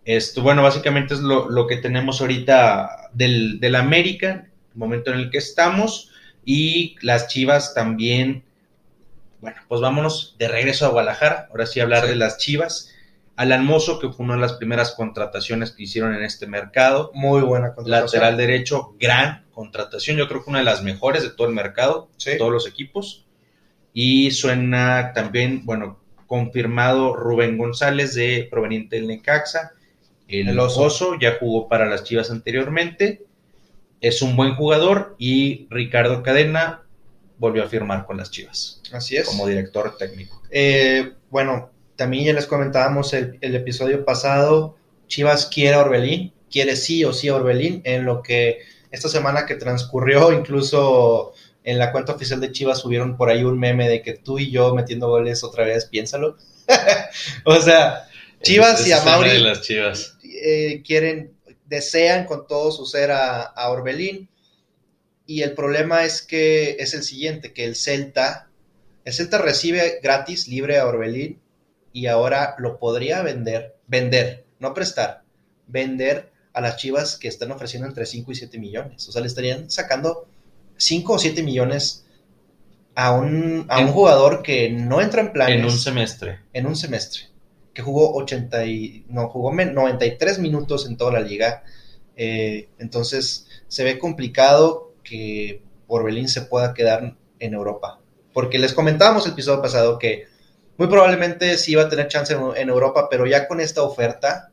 Esto, 0.05 0.41
bueno, 0.41 0.63
básicamente 0.63 1.13
es 1.13 1.19
lo, 1.19 1.67
que 1.67 1.77
tenemos 1.77 2.21
ahorita 2.21 3.09
del, 3.13 3.59
del, 3.59 3.75
América, 3.75 4.47
el 4.73 4.77
momento 4.77 5.11
en 5.11 5.19
el 5.19 5.29
que 5.29 5.37
estamos, 5.37 6.11
y 6.45 6.95
las 7.01 7.27
Chivas 7.27 7.73
también. 7.73 8.43
Bueno, 9.41 9.57
pues 9.67 9.81
vámonos 9.81 10.35
de 10.39 10.47
regreso 10.47 10.85
a 10.85 10.89
Guadalajara, 10.89 11.47
ahora 11.51 11.65
sí 11.65 11.81
hablar 11.81 12.07
de 12.07 12.15
las 12.15 12.37
Chivas. 12.37 12.93
Alan 13.37 13.65
Mozo, 13.65 13.99
que 13.99 14.09
fue 14.09 14.25
una 14.25 14.33
de 14.33 14.41
las 14.41 14.53
primeras 14.53 14.91
contrataciones 14.91 15.71
que 15.71 15.83
hicieron 15.83 16.13
en 16.15 16.23
este 16.23 16.47
mercado. 16.47 17.11
Muy 17.13 17.41
buena 17.41 17.73
contratación. 17.73 18.21
Lateral 18.21 18.37
derecho, 18.37 18.95
gran 18.99 19.45
contratación, 19.51 20.17
yo 20.17 20.27
creo 20.27 20.43
que 20.43 20.49
una 20.49 20.59
de 20.59 20.65
las 20.65 20.83
mejores 20.83 21.23
de 21.23 21.29
todo 21.29 21.47
el 21.47 21.53
mercado, 21.53 22.09
de 22.25 22.35
todos 22.35 22.51
los 22.51 22.67
equipos. 22.67 23.25
Y 23.93 24.31
suena 24.31 25.13
también, 25.13 25.65
bueno, 25.65 25.99
confirmado 26.25 27.15
Rubén 27.15 27.57
González 27.57 28.13
de 28.15 28.47
proveniente 28.51 28.97
del 28.97 29.07
Necaxa 29.07 29.71
el, 30.27 30.59
Oso. 30.59 31.17
ya 31.19 31.37
jugó 31.39 31.67
para 31.67 31.85
las 31.85 32.03
Chivas 32.03 32.31
anteriormente. 32.31 33.23
Es 34.01 34.21
un 34.21 34.35
buen 34.35 34.55
jugador 34.55 35.15
y 35.17 35.67
Ricardo 35.69 36.21
Cadena 36.21 36.83
volvió 37.37 37.63
a 37.63 37.67
firmar 37.67 38.05
con 38.05 38.17
las 38.17 38.31
Chivas. 38.31 38.81
Así 38.91 39.15
es. 39.15 39.27
Como 39.27 39.47
director 39.47 39.95
técnico. 39.97 40.41
Eh, 40.49 41.13
bueno, 41.29 41.71
también 41.97 42.25
ya 42.25 42.33
les 42.33 42.45
comentábamos 42.45 43.13
el, 43.13 43.37
episodio 43.41 44.05
pasado. 44.05 44.77
Chivas 45.07 45.47
quiere 45.47 45.75
a 45.75 45.81
Orbelín, 45.81 46.31
quiere 46.49 46.75
sí 46.75 47.03
o 47.03 47.11
sí 47.11 47.27
a 47.27 47.35
Orbelín, 47.35 47.81
en 47.83 48.05
lo 48.05 48.21
que 48.21 48.59
esta 48.91 49.09
semana 49.09 49.45
que 49.45 49.55
transcurrió, 49.55 50.31
incluso 50.39 51.33
en 51.63 51.79
la 51.79 51.91
cuenta 51.91 52.13
oficial 52.13 52.39
de 52.39 52.51
Chivas 52.51 52.79
subieron 52.79 53.17
por 53.17 53.29
ahí 53.29 53.43
un 53.43 53.59
meme 53.59 53.89
de 53.89 54.01
que 54.01 54.13
tú 54.13 54.39
y 54.39 54.51
yo 54.51 54.73
metiendo 54.73 55.09
goles 55.09 55.43
otra 55.43 55.65
vez, 55.65 55.85
piénsalo. 55.85 56.37
o 57.45 57.59
sea, 57.59 58.07
Chivas 58.41 58.87
y 58.87 58.93
a 58.93 59.03
Mauri 59.03 59.31
de 59.31 59.39
las 59.39 59.61
Chivas. 59.61 60.17
eh, 60.23 60.83
quieren, 60.85 61.33
desean 61.65 62.25
con 62.25 62.47
todo 62.47 62.71
su 62.71 62.85
ser 62.85 63.11
a, 63.11 63.41
a 63.41 63.69
Orbelín. 63.69 64.29
Y 65.25 65.41
el 65.41 65.53
problema 65.53 66.05
es 66.05 66.21
que 66.21 66.77
es 66.79 66.93
el 66.93 67.03
siguiente, 67.03 67.51
que 67.51 67.65
el 67.65 67.75
Celta, 67.75 68.49
el 69.03 69.13
Celta 69.13 69.39
recibe 69.39 69.99
gratis, 70.01 70.47
libre 70.47 70.77
a 70.77 70.85
Orbelín, 70.85 71.41
y 71.97 72.05
ahora 72.07 72.55
lo 72.59 72.77
podría 72.77 73.23
vender, 73.23 73.75
vender, 73.87 74.45
no 74.59 74.73
prestar, 74.73 75.23
vender 75.67 76.31
a 76.53 76.61
las 76.61 76.77
Chivas 76.77 77.17
que 77.17 77.27
están 77.27 77.51
ofreciendo 77.51 77.87
entre 77.87 78.05
5 78.05 78.31
y 78.31 78.35
7 78.35 78.59
millones. 78.59 79.07
O 79.09 79.11
sea, 79.11 79.21
le 79.21 79.27
estarían 79.27 79.69
sacando 79.71 80.27
5 80.77 81.13
o 81.13 81.17
7 81.17 81.41
millones 81.41 82.05
a 82.93 83.13
un, 83.13 83.65
a 83.69 83.79
un 83.79 83.87
jugador 83.87 84.43
que 84.43 84.69
no 84.69 85.01
entra 85.01 85.21
en 85.21 85.33
planes 85.33 85.57
En 85.57 85.65
un 85.65 85.71
semestre. 85.71 86.39
en 86.53 86.65
un 86.67 86.75
semestre, 86.75 87.23
que 87.73 87.81
jugó 87.81 88.13
80 88.15 88.65
y, 88.65 89.05
no, 89.09 89.29
jugó 89.29 89.51
men- 89.51 89.73
93 89.73 90.37
minutos 90.39 90.85
en 90.87 90.97
toda 90.97 91.11
la 91.13 91.19
liga. 91.21 91.63
Eh, 92.15 92.69
entonces 92.79 93.47
se 93.67 93.83
ve 93.83 93.97
complicado 93.99 94.93
que 95.03 95.61
Orbelín 95.87 96.27
se 96.27 96.41
pueda 96.43 96.73
quedar 96.75 97.15
en 97.39 97.53
Europa. 97.55 97.99
Porque 98.33 98.59
les 98.59 98.73
comentábamos 98.73 99.25
el 99.25 99.31
episodio 99.33 99.61
pasado 99.63 99.97
que 99.99 100.25
muy 100.77 100.87
probablemente 100.87 101.57
sí 101.57 101.73
iba 101.73 101.83
a 101.83 101.89
tener 101.89 102.07
chance 102.07 102.33
en, 102.33 102.41
en 102.55 102.69
Europa, 102.69 103.07
pero 103.09 103.25
ya 103.25 103.47
con 103.47 103.59
esta 103.59 103.83
oferta 103.83 104.51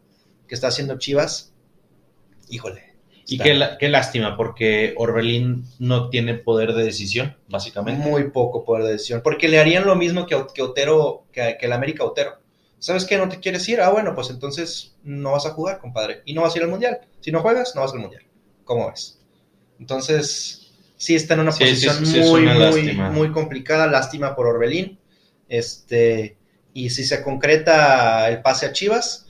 que 0.48 0.54
está 0.54 0.68
haciendo 0.68 0.98
Chivas, 0.98 1.52
híjole. 2.48 2.94
Y 3.26 3.38
qué, 3.38 3.88
lástima, 3.88 4.36
porque 4.36 4.94
Orbelín 4.98 5.64
no 5.78 6.10
tiene 6.10 6.34
poder 6.34 6.74
de 6.74 6.84
decisión, 6.84 7.36
básicamente. 7.48 8.06
muy 8.06 8.30
poco 8.30 8.64
poder 8.64 8.84
de 8.84 8.92
decisión. 8.92 9.22
Porque 9.22 9.48
le 9.48 9.58
harían 9.58 9.86
lo 9.86 9.96
mismo 9.96 10.26
que, 10.26 10.36
que 10.54 10.62
Otero, 10.62 11.24
que, 11.32 11.56
que 11.58 11.66
el 11.66 11.72
América 11.72 12.04
Otero. 12.04 12.38
¿Sabes 12.78 13.06
qué? 13.06 13.16
¿No 13.16 13.30
te 13.30 13.40
quieres 13.40 13.66
ir? 13.70 13.80
Ah, 13.80 13.88
bueno, 13.88 14.14
pues 14.14 14.28
entonces 14.28 14.94
no 15.02 15.32
vas 15.32 15.46
a 15.46 15.50
jugar, 15.52 15.78
compadre. 15.78 16.20
Y 16.26 16.34
no 16.34 16.42
vas 16.42 16.54
a 16.54 16.58
ir 16.58 16.64
al 16.64 16.70
Mundial. 16.70 17.00
Si 17.20 17.32
no 17.32 17.40
juegas, 17.40 17.74
no 17.74 17.80
vas 17.80 17.94
al 17.94 18.00
Mundial. 18.00 18.24
¿Cómo 18.64 18.90
ves? 18.90 19.18
Entonces, 19.80 20.70
sí 20.98 21.14
está 21.14 21.32
en 21.32 21.40
una 21.40 21.52
Sí, 21.52 21.64
posición 21.64 22.04
sí, 22.04 22.20
muy, 22.20 22.42
una 22.42 22.70
muy, 22.70 22.92
muy 22.92 23.32
complicada. 23.32 23.86
Lástima 23.86 24.36
por 24.36 24.46
Orbelín. 24.46 24.98
Este, 25.49 26.36
y 26.72 26.90
si 26.90 27.05
se 27.05 27.22
concreta 27.22 28.28
el 28.28 28.42
pase 28.42 28.66
a 28.66 28.72
Chivas, 28.72 29.26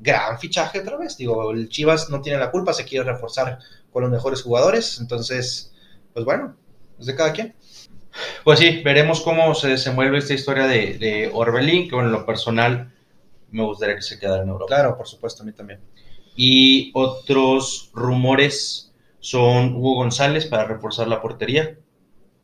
gran 0.00 0.38
fichaje 0.38 0.80
otra 0.80 0.96
vez. 0.96 1.16
Digo, 1.16 1.52
el 1.52 1.68
Chivas 1.68 2.10
no 2.10 2.20
tiene 2.20 2.38
la 2.38 2.50
culpa, 2.50 2.72
se 2.72 2.84
quiere 2.84 3.04
reforzar 3.04 3.58
con 3.92 4.02
los 4.02 4.10
mejores 4.10 4.42
jugadores. 4.42 4.98
Entonces, 5.00 5.72
pues 6.12 6.24
bueno, 6.24 6.56
es 6.98 7.06
de 7.06 7.14
cada 7.14 7.32
quien. 7.32 7.54
Pues 8.44 8.58
sí, 8.58 8.82
veremos 8.84 9.22
cómo 9.22 9.54
se 9.54 9.68
desenvuelve 9.68 10.18
esta 10.18 10.34
historia 10.34 10.66
de, 10.66 10.98
de 10.98 11.30
Orbelín, 11.32 11.88
que 11.88 11.94
bueno, 11.94 12.10
en 12.10 12.14
lo 12.14 12.26
personal 12.26 12.92
me 13.50 13.64
gustaría 13.64 13.96
que 13.96 14.02
se 14.02 14.18
quedara 14.18 14.42
en 14.42 14.48
Europa. 14.48 14.74
Claro, 14.74 14.96
por 14.96 15.06
supuesto, 15.06 15.42
a 15.42 15.46
mí 15.46 15.52
también. 15.52 15.80
Y 16.36 16.90
otros 16.94 17.90
rumores 17.92 18.92
son 19.20 19.76
Hugo 19.76 19.96
González 19.96 20.46
para 20.46 20.64
reforzar 20.64 21.06
la 21.06 21.20
portería. 21.22 21.78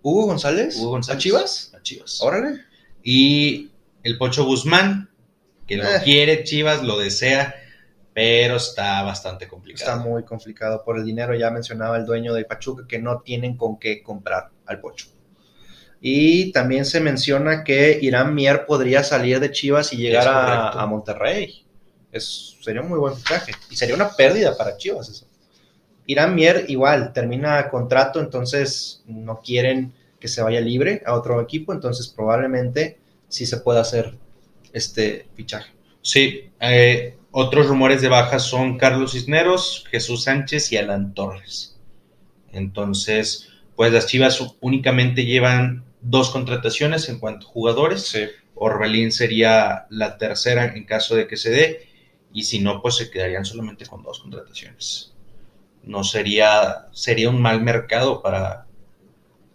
¿Hugo 0.02 0.26
González? 0.26 0.76
Hugo 0.78 0.90
González. 0.90 1.16
¿A 1.16 1.22
Chivas? 1.22 1.72
A 1.76 1.82
Chivas. 1.82 2.20
Órale. 2.22 2.60
Y 3.02 3.70
el 4.02 4.18
Pocho 4.18 4.44
Guzmán, 4.44 5.10
que 5.66 5.76
lo 5.76 5.84
Eh. 5.84 6.00
quiere 6.04 6.44
Chivas, 6.44 6.82
lo 6.82 6.98
desea, 6.98 7.54
pero 8.14 8.56
está 8.56 9.02
bastante 9.02 9.46
complicado. 9.46 9.92
Está 9.92 10.04
muy 10.04 10.24
complicado 10.24 10.82
por 10.84 10.98
el 10.98 11.04
dinero. 11.04 11.34
Ya 11.34 11.50
mencionaba 11.50 11.96
el 11.96 12.04
dueño 12.06 12.34
de 12.34 12.44
Pachuca 12.44 12.84
que 12.88 12.98
no 12.98 13.20
tienen 13.20 13.56
con 13.56 13.78
qué 13.78 14.02
comprar 14.02 14.50
al 14.66 14.80
Pocho. 14.80 15.06
Y 16.00 16.52
también 16.52 16.84
se 16.84 17.00
menciona 17.00 17.64
que 17.64 17.98
Irán 18.00 18.34
Mier 18.34 18.66
podría 18.66 19.02
salir 19.02 19.40
de 19.40 19.50
Chivas 19.50 19.92
y 19.92 19.96
llegar 19.96 20.26
a, 20.28 20.86
Monterrey. 20.86 21.64
Es, 22.12 22.56
sería 22.60 22.82
un 22.82 22.88
muy 22.88 22.98
buen 22.98 23.16
fichaje. 23.16 23.52
Y 23.70 23.76
sería 23.76 23.94
una 23.94 24.10
pérdida 24.10 24.56
para 24.56 24.76
Chivas 24.76 25.08
eso. 25.08 25.26
Irán 26.06 26.34
Mier 26.34 26.64
igual, 26.68 27.12
termina 27.12 27.68
contrato, 27.68 28.20
entonces 28.20 29.02
no 29.06 29.40
quieren 29.40 29.92
que 30.20 30.28
se 30.28 30.42
vaya 30.42 30.60
libre 30.60 31.02
a 31.06 31.14
otro 31.14 31.40
equipo, 31.40 31.72
entonces 31.72 32.08
probablemente 32.08 32.98
sí 33.28 33.46
se 33.46 33.58
pueda 33.58 33.80
hacer 33.80 34.16
este 34.72 35.26
fichaje. 35.34 35.72
Sí, 36.02 36.50
eh, 36.60 37.16
otros 37.30 37.66
rumores 37.66 38.00
de 38.00 38.08
bajas 38.08 38.42
son 38.42 38.78
Carlos 38.78 39.12
Cisneros, 39.12 39.84
Jesús 39.90 40.24
Sánchez 40.24 40.72
y 40.72 40.76
Alan 40.76 41.14
Torres. 41.14 41.78
Entonces, 42.52 43.48
pues 43.76 43.92
las 43.92 44.06
Chivas 44.06 44.56
únicamente 44.60 45.24
llevan 45.24 45.84
dos 46.00 46.30
contrataciones 46.30 47.08
en 47.08 47.18
cuanto 47.18 47.46
a 47.46 47.50
jugadores. 47.50 48.16
Orbelín 48.54 49.12
sería 49.12 49.86
la 49.90 50.18
tercera 50.18 50.66
en 50.74 50.84
caso 50.84 51.14
de 51.14 51.26
que 51.26 51.36
se 51.36 51.50
dé, 51.50 51.88
y 52.32 52.44
si 52.44 52.60
no, 52.60 52.82
pues 52.82 52.96
se 52.96 53.10
quedarían 53.10 53.44
solamente 53.44 53.86
con 53.86 54.02
dos 54.02 54.20
contrataciones. 54.20 55.14
No 55.82 56.04
sería, 56.04 56.88
sería 56.92 57.30
un 57.30 57.40
mal 57.40 57.62
mercado 57.62 58.22
para, 58.22 58.67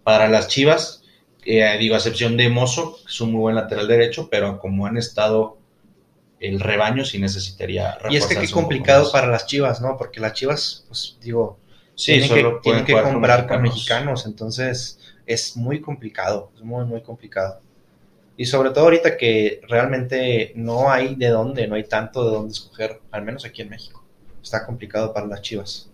para 0.04 0.28
las 0.28 0.48
Chivas, 0.48 1.02
eh, 1.44 1.76
digo, 1.78 1.94
a 1.94 1.98
excepción 1.98 2.36
de 2.36 2.48
Mozo, 2.48 2.96
que 2.96 3.12
es 3.12 3.20
un 3.20 3.32
muy 3.32 3.40
buen 3.40 3.56
lateral 3.56 3.88
derecho, 3.88 4.28
pero 4.30 4.58
como 4.58 4.86
han 4.86 4.96
estado 4.96 5.58
el 6.40 6.60
rebaño, 6.60 7.04
sí 7.04 7.18
necesitaría 7.18 7.98
Y 8.10 8.16
es 8.16 8.26
que 8.26 8.36
qué 8.36 8.50
complicado 8.50 9.10
para 9.10 9.26
las 9.26 9.46
Chivas, 9.46 9.80
¿no? 9.80 9.96
Porque 9.96 10.20
las 10.20 10.34
Chivas, 10.34 10.84
pues 10.88 11.16
digo, 11.20 11.58
Sí, 11.96 12.12
tienen 12.12 12.28
que, 12.28 12.60
tienen 12.62 12.84
que 12.84 13.00
comprar 13.00 13.46
con 13.46 13.62
mexicanos, 13.62 14.26
entonces 14.26 14.98
es 15.26 15.56
muy 15.56 15.80
complicado, 15.80 16.50
es 16.56 16.62
muy, 16.62 16.84
muy 16.84 17.02
complicado. 17.02 17.60
Y 18.36 18.46
sobre 18.46 18.70
todo 18.70 18.84
ahorita 18.84 19.16
que 19.16 19.60
realmente 19.68 20.52
no 20.56 20.90
hay 20.90 21.14
de 21.14 21.28
dónde, 21.28 21.68
no 21.68 21.76
hay 21.76 21.84
tanto 21.84 22.24
de 22.24 22.32
dónde 22.32 22.52
escoger, 22.52 23.00
al 23.12 23.22
menos 23.22 23.44
aquí 23.44 23.62
en 23.62 23.68
México. 23.68 24.02
Está 24.42 24.66
complicado 24.66 25.12
para 25.12 25.26
las 25.26 25.40
Chivas. 25.40 25.88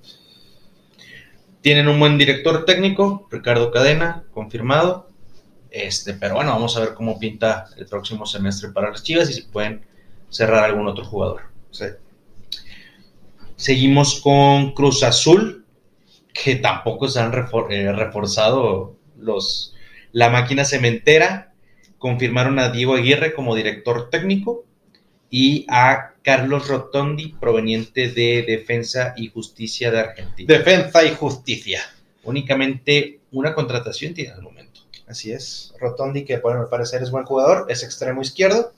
Tienen 1.60 1.88
un 1.88 2.00
buen 2.00 2.16
director 2.16 2.64
técnico, 2.64 3.28
Ricardo 3.30 3.70
Cadena, 3.70 4.24
confirmado. 4.32 5.08
Este, 5.70 6.14
pero 6.14 6.36
bueno, 6.36 6.52
vamos 6.52 6.76
a 6.76 6.80
ver 6.80 6.94
cómo 6.94 7.18
pinta 7.18 7.66
el 7.76 7.86
próximo 7.86 8.26
semestre 8.26 8.70
para 8.70 8.90
las 8.90 9.02
Chivas 9.02 9.28
y 9.30 9.34
si 9.34 9.42
pueden 9.42 9.82
cerrar 10.30 10.64
algún 10.64 10.86
otro 10.88 11.04
jugador. 11.04 11.42
Seguimos 13.56 14.20
con 14.22 14.72
Cruz 14.72 15.02
Azul, 15.02 15.66
que 16.32 16.56
tampoco 16.56 17.08
se 17.08 17.20
han 17.20 17.32
eh, 17.70 17.92
reforzado 17.92 18.96
los 19.18 19.74
la 20.12 20.30
máquina 20.30 20.64
cementera. 20.64 21.52
Confirmaron 21.98 22.58
a 22.58 22.70
Diego 22.70 22.94
Aguirre 22.94 23.34
como 23.34 23.54
director 23.54 24.08
técnico 24.08 24.64
y 25.30 25.64
a 25.70 26.14
Carlos 26.22 26.68
Rotondi, 26.68 27.28
proveniente 27.40 28.08
de 28.10 28.42
Defensa 28.46 29.14
y 29.16 29.28
Justicia 29.28 29.90
de 29.90 30.00
Argentina. 30.00 30.52
Defensa 30.58 31.04
y 31.04 31.14
justicia. 31.14 31.80
Únicamente 32.24 33.20
una 33.32 33.54
contratación 33.54 34.12
tiene 34.12 34.32
al 34.32 34.42
momento. 34.42 34.80
Así 35.06 35.32
es. 35.32 35.72
Rotondi, 35.80 36.24
que 36.24 36.38
bueno, 36.38 36.60
al 36.60 36.68
parecer 36.68 37.02
es 37.02 37.10
buen 37.10 37.24
jugador, 37.24 37.66
es 37.68 37.82
extremo 37.82 38.22
izquierdo. 38.22 38.72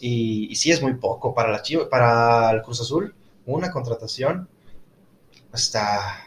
Y, 0.00 0.48
y 0.50 0.56
sí 0.56 0.70
es 0.72 0.82
muy 0.82 0.94
poco 0.94 1.32
para 1.34 1.52
la 1.52 1.62
Chivas, 1.62 1.86
para 1.88 2.50
el 2.50 2.62
Cruz 2.62 2.80
Azul. 2.80 3.14
Una 3.46 3.70
contratación. 3.70 4.48
Hasta. 5.52 6.26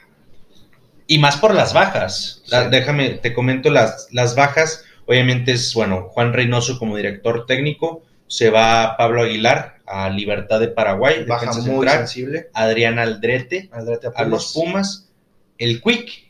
Y 1.08 1.20
más 1.20 1.38
por 1.38 1.54
las 1.54 1.74
bajas. 1.74 2.44
La- 2.48 2.70
déjame, 2.70 3.10
te 3.12 3.34
comento 3.34 3.70
las, 3.70 4.08
las 4.12 4.36
bajas. 4.36 4.84
Obviamente 5.06 5.52
es, 5.52 5.74
bueno, 5.74 6.08
Juan 6.10 6.34
Reynoso 6.34 6.80
como 6.80 6.96
director 6.98 7.46
técnico. 7.46 8.04
Se 8.28 8.50
va 8.50 8.96
Pablo 8.98 9.24
Aguilar 9.24 9.82
a 9.86 10.10
Libertad 10.10 10.60
de 10.60 10.70
Paraguay. 10.70 11.26
Baja 11.26 11.46
defensa 11.48 11.70
muy 11.70 11.86
central. 11.88 11.98
sensible. 12.08 12.50
Adrián 12.54 13.00
Aldrete 13.00 13.70
Aldrete 13.72 14.08
a 14.08 14.12
a 14.16 14.26
los 14.26 14.54
Pumas. 14.54 15.10
El 15.58 15.82
Quick. 15.82 16.26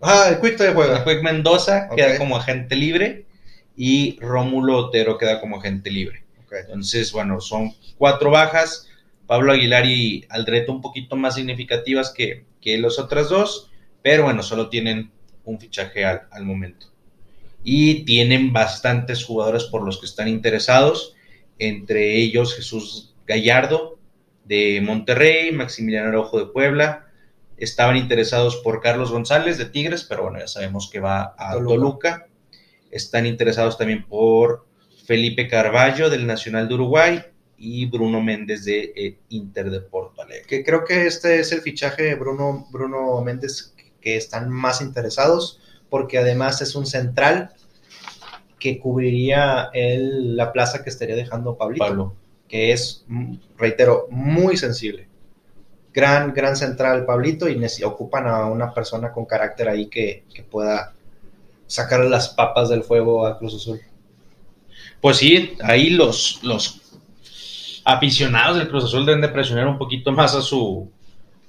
Ah, 0.00 0.26
el 0.30 0.40
Quick 0.40 0.56
todavía 0.56 0.82
El 0.82 0.88
juega. 0.88 1.04
Quick 1.04 1.22
Mendoza 1.22 1.88
queda 1.94 2.18
como 2.18 2.36
agente 2.36 2.76
libre. 2.76 3.26
Y 3.76 4.18
Rómulo 4.20 4.76
Otero 4.76 5.18
queda 5.18 5.40
como 5.40 5.58
agente 5.58 5.90
libre. 5.90 6.24
Entonces, 6.50 7.12
bueno, 7.12 7.40
son 7.40 7.74
cuatro 7.96 8.30
bajas. 8.30 8.88
Pablo 9.26 9.52
Aguilar 9.52 9.86
y 9.86 10.26
Aldrete 10.28 10.70
un 10.70 10.82
poquito 10.82 11.16
más 11.16 11.36
significativas 11.36 12.12
que, 12.12 12.44
que 12.60 12.76
los 12.76 12.98
otras 12.98 13.30
dos, 13.30 13.70
pero 14.02 14.24
bueno, 14.24 14.42
solo 14.42 14.68
tienen 14.68 15.10
un 15.44 15.58
fichaje 15.58 16.04
al, 16.04 16.22
al 16.30 16.44
momento. 16.44 16.86
Y 17.64 18.04
tienen 18.04 18.52
bastantes 18.52 19.24
jugadores 19.24 19.64
por 19.64 19.82
los 19.84 19.98
que 19.98 20.06
están 20.06 20.28
interesados, 20.28 21.14
entre 21.58 22.16
ellos 22.16 22.54
Jesús 22.54 23.14
Gallardo 23.26 23.98
de 24.44 24.80
Monterrey, 24.80 25.52
Maximiliano 25.52 26.08
Araujo 26.08 26.38
de 26.38 26.46
Puebla. 26.46 27.06
Estaban 27.56 27.96
interesados 27.96 28.56
por 28.56 28.80
Carlos 28.80 29.12
González 29.12 29.58
de 29.58 29.66
Tigres, 29.66 30.04
pero 30.04 30.24
bueno, 30.24 30.40
ya 30.40 30.48
sabemos 30.48 30.90
que 30.90 31.00
va 31.00 31.34
a 31.38 31.52
Toluca. 31.52 31.74
Toluca. 31.74 32.26
Están 32.90 33.26
interesados 33.26 33.78
también 33.78 34.04
por 34.06 34.66
Felipe 35.06 35.48
Carballo 35.48 36.10
del 36.10 36.26
Nacional 36.26 36.68
de 36.68 36.74
Uruguay 36.74 37.22
y 37.56 37.86
Bruno 37.86 38.20
Méndez 38.20 38.64
de 38.64 38.92
eh, 38.96 39.18
Inter 39.28 39.70
de 39.70 39.80
Porto 39.80 40.22
Alegre. 40.22 40.46
Que 40.46 40.64
creo 40.64 40.84
que 40.84 41.06
este 41.06 41.38
es 41.38 41.52
el 41.52 41.60
fichaje 41.60 42.02
de 42.02 42.14
Bruno, 42.16 42.66
Bruno 42.70 43.20
Méndez 43.22 43.74
que 44.00 44.16
están 44.16 44.50
más 44.50 44.80
interesados, 44.80 45.60
porque 45.88 46.18
además 46.18 46.60
es 46.60 46.74
un 46.74 46.86
central 46.86 47.52
que 48.62 48.78
cubriría 48.78 49.70
el, 49.72 50.36
la 50.36 50.52
plaza 50.52 50.84
que 50.84 50.90
estaría 50.90 51.16
dejando 51.16 51.56
Pablito, 51.56 51.84
Pablo. 51.84 52.14
que 52.48 52.70
es, 52.70 53.04
mm, 53.08 53.34
reitero, 53.58 54.06
muy 54.08 54.56
sensible. 54.56 55.08
Gran, 55.92 56.32
gran 56.32 56.54
central 56.56 57.04
Pablito 57.04 57.48
y 57.48 57.60
ocupan 57.82 58.28
a 58.28 58.46
una 58.46 58.72
persona 58.72 59.10
con 59.12 59.24
carácter 59.26 59.68
ahí 59.68 59.86
que, 59.86 60.22
que 60.32 60.44
pueda 60.44 60.94
sacar 61.66 62.04
las 62.04 62.28
papas 62.28 62.68
del 62.68 62.84
fuego 62.84 63.26
a 63.26 63.36
Cruz 63.36 63.56
Azul. 63.56 63.80
Pues 65.00 65.16
sí, 65.16 65.54
ahí 65.60 65.90
los, 65.90 66.38
los 66.44 66.80
aficionados 67.84 68.58
del 68.58 68.68
Cruz 68.68 68.84
Azul 68.84 69.04
deben 69.04 69.22
de 69.22 69.28
presionar 69.28 69.66
un 69.66 69.76
poquito 69.76 70.12
más 70.12 70.36
a 70.36 70.40
su 70.40 70.88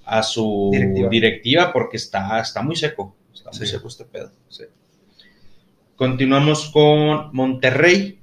a 0.05 0.23
su 0.23 0.69
Directiva. 0.73 1.09
directiva, 1.09 1.71
porque 1.73 1.95
está, 1.97 2.39
está 2.41 2.61
muy 2.63 2.75
seco. 2.75 3.15
Está 3.31 3.51
muy 3.51 3.59
Sí. 3.59 3.67
seco 3.67 3.87
este 3.87 4.03
pedo. 4.03 4.31
Continuamos 5.95 6.69
con 6.69 7.29
Monterrey. 7.33 8.19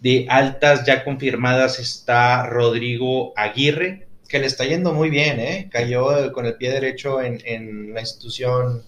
De 0.00 0.26
altas 0.28 0.84
ya 0.84 1.04
confirmadas 1.04 1.78
está 1.78 2.46
Rodrigo 2.46 3.32
Aguirre. 3.36 4.08
Que 4.28 4.38
le 4.38 4.46
está 4.46 4.64
yendo 4.64 4.92
muy 4.94 5.10
bien, 5.10 5.38
¿eh? 5.40 5.68
Cayó 5.70 6.32
con 6.32 6.46
el 6.46 6.54
pie 6.56 6.70
derecho 6.72 7.20
en, 7.20 7.40
en 7.44 7.92
la 7.94 8.00
institución 8.00 8.82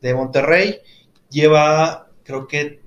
de 0.00 0.14
Monterrey. 0.14 0.78
Lleva, 1.30 2.08
creo 2.24 2.48
que, 2.48 2.80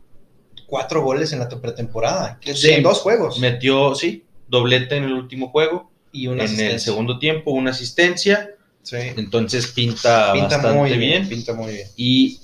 cuatro 0.66 1.04
goles 1.04 1.32
en 1.34 1.40
la 1.40 1.48
pretemporada. 1.50 2.40
que 2.42 2.56
Sí. 2.56 2.72
en 2.72 2.84
dos 2.84 3.00
juegos. 3.00 3.40
Metió, 3.40 3.94
sí, 3.96 4.26
doblete 4.48 4.96
en 4.98 5.04
el 5.04 5.14
último 5.14 5.50
juego. 5.50 5.92
y 6.12 6.26
una 6.26 6.46
en 6.46 6.60
el 6.60 6.80
segundo 6.80 7.20
tiempo, 7.20 7.52
una 7.52 7.70
asistencia. 7.70 8.50
Sí. 8.82 8.98
Entonces 9.16 9.68
pinta, 9.68 10.34
Pinta 10.34 10.56
bastante 10.58 10.78
muy 10.80 10.90
bien. 10.90 11.00
bien, 11.00 11.30
pinta 11.30 11.54
muy 11.54 11.72
bien. 11.74 11.88
Y 11.96 12.40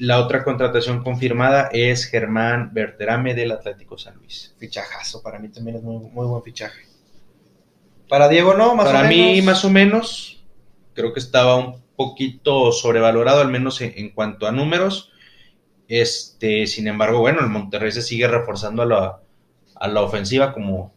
la 0.00 0.18
otra 0.18 0.42
contratación 0.44 1.02
confirmada 1.02 1.68
es 1.72 2.06
Germán 2.06 2.70
Berterame 2.72 3.34
del 3.34 3.52
Atlético 3.52 3.98
San 3.98 4.16
Luis. 4.16 4.54
Fichajazo, 4.58 5.22
para 5.22 5.38
mí 5.38 5.48
también 5.50 5.76
es 5.76 5.82
muy, 5.82 6.10
muy 6.10 6.26
buen 6.26 6.42
fichaje. 6.42 6.82
Para 8.08 8.28
Diego 8.28 8.54
no, 8.54 8.74
más 8.74 8.86
Para 8.86 9.00
o 9.00 9.02
menos. 9.04 9.16
mí, 9.16 9.42
más 9.42 9.64
o 9.64 9.70
menos, 9.70 10.42
creo 10.94 11.12
que 11.12 11.20
estaba 11.20 11.56
un 11.56 11.82
poquito 11.96 12.72
sobrevalorado, 12.72 13.40
al 13.40 13.50
menos 13.50 13.80
en, 13.82 13.92
en 13.96 14.10
cuanto 14.10 14.46
a 14.46 14.52
números. 14.52 15.12
Este, 15.86 16.66
sin 16.66 16.88
embargo, 16.88 17.20
bueno, 17.20 17.40
el 17.40 17.48
Monterrey 17.48 17.92
se 17.92 18.02
sigue 18.02 18.26
reforzando 18.26 18.82
a 18.82 18.86
la, 18.86 19.20
a 19.74 19.88
la 19.88 20.02
ofensiva 20.02 20.52
como 20.52 20.94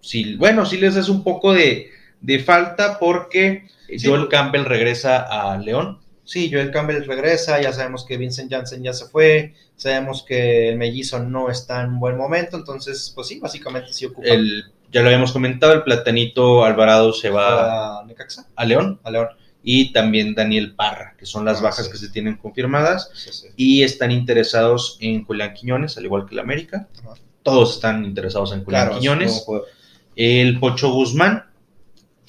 si, 0.00 0.36
bueno, 0.36 0.64
sí 0.64 0.78
les 0.78 0.96
hace 0.96 1.10
un 1.10 1.24
poco 1.24 1.52
de, 1.52 1.90
de 2.20 2.38
falta 2.38 2.98
porque 2.98 3.66
Sí, 3.88 4.06
Joel 4.06 4.28
Campbell 4.28 4.66
regresa 4.66 5.18
a 5.22 5.56
León. 5.56 6.00
Sí, 6.28 6.50
Joel 6.52 6.70
Campbell 6.70 7.06
regresa, 7.06 7.58
ya 7.58 7.72
sabemos 7.72 8.04
que 8.04 8.18
Vincent 8.18 8.52
Janssen 8.52 8.82
ya 8.82 8.92
se 8.92 9.06
fue, 9.06 9.54
sabemos 9.76 10.22
que 10.28 10.68
el 10.68 10.76
mellizo 10.76 11.20
no 11.20 11.50
está 11.50 11.80
en 11.80 11.88
un 11.92 12.00
buen 12.00 12.18
momento, 12.18 12.58
entonces, 12.58 13.10
pues 13.14 13.28
sí, 13.28 13.38
básicamente 13.40 13.94
sí 13.94 14.04
ocupa 14.04 14.28
El, 14.28 14.64
ya 14.92 15.00
lo 15.00 15.06
habíamos 15.06 15.32
comentado, 15.32 15.72
el 15.72 15.84
platanito 15.84 16.66
Alvarado 16.66 17.14
se 17.14 17.30
va 17.30 18.00
a 18.00 18.04
Necaxa, 18.04 18.46
a 18.56 18.64
León. 18.66 19.00
a 19.04 19.10
León. 19.10 19.28
y 19.62 19.90
también 19.94 20.34
Daniel 20.34 20.74
Parra, 20.74 21.14
que 21.18 21.24
son 21.24 21.46
las 21.46 21.60
Ah, 21.60 21.62
bajas 21.62 21.86
sí. 21.86 21.92
que 21.92 21.96
se 21.98 22.10
tienen 22.10 22.36
confirmadas 22.36 23.10
Sí, 23.14 23.30
sí. 23.32 23.46
y 23.56 23.82
están 23.82 24.10
interesados 24.12 24.98
en 25.00 25.24
Julián 25.24 25.54
Quiñones, 25.54 25.96
al 25.96 26.04
igual 26.04 26.26
que 26.26 26.34
el 26.34 26.40
América. 26.40 26.88
Todos 27.42 27.76
están 27.76 28.04
interesados 28.04 28.52
en 28.52 28.64
Julián 28.64 28.84
Claro, 28.88 28.98
Quiñones. 29.00 29.46
El 30.14 30.60
Pocho 30.60 30.90
Guzmán, 30.90 31.44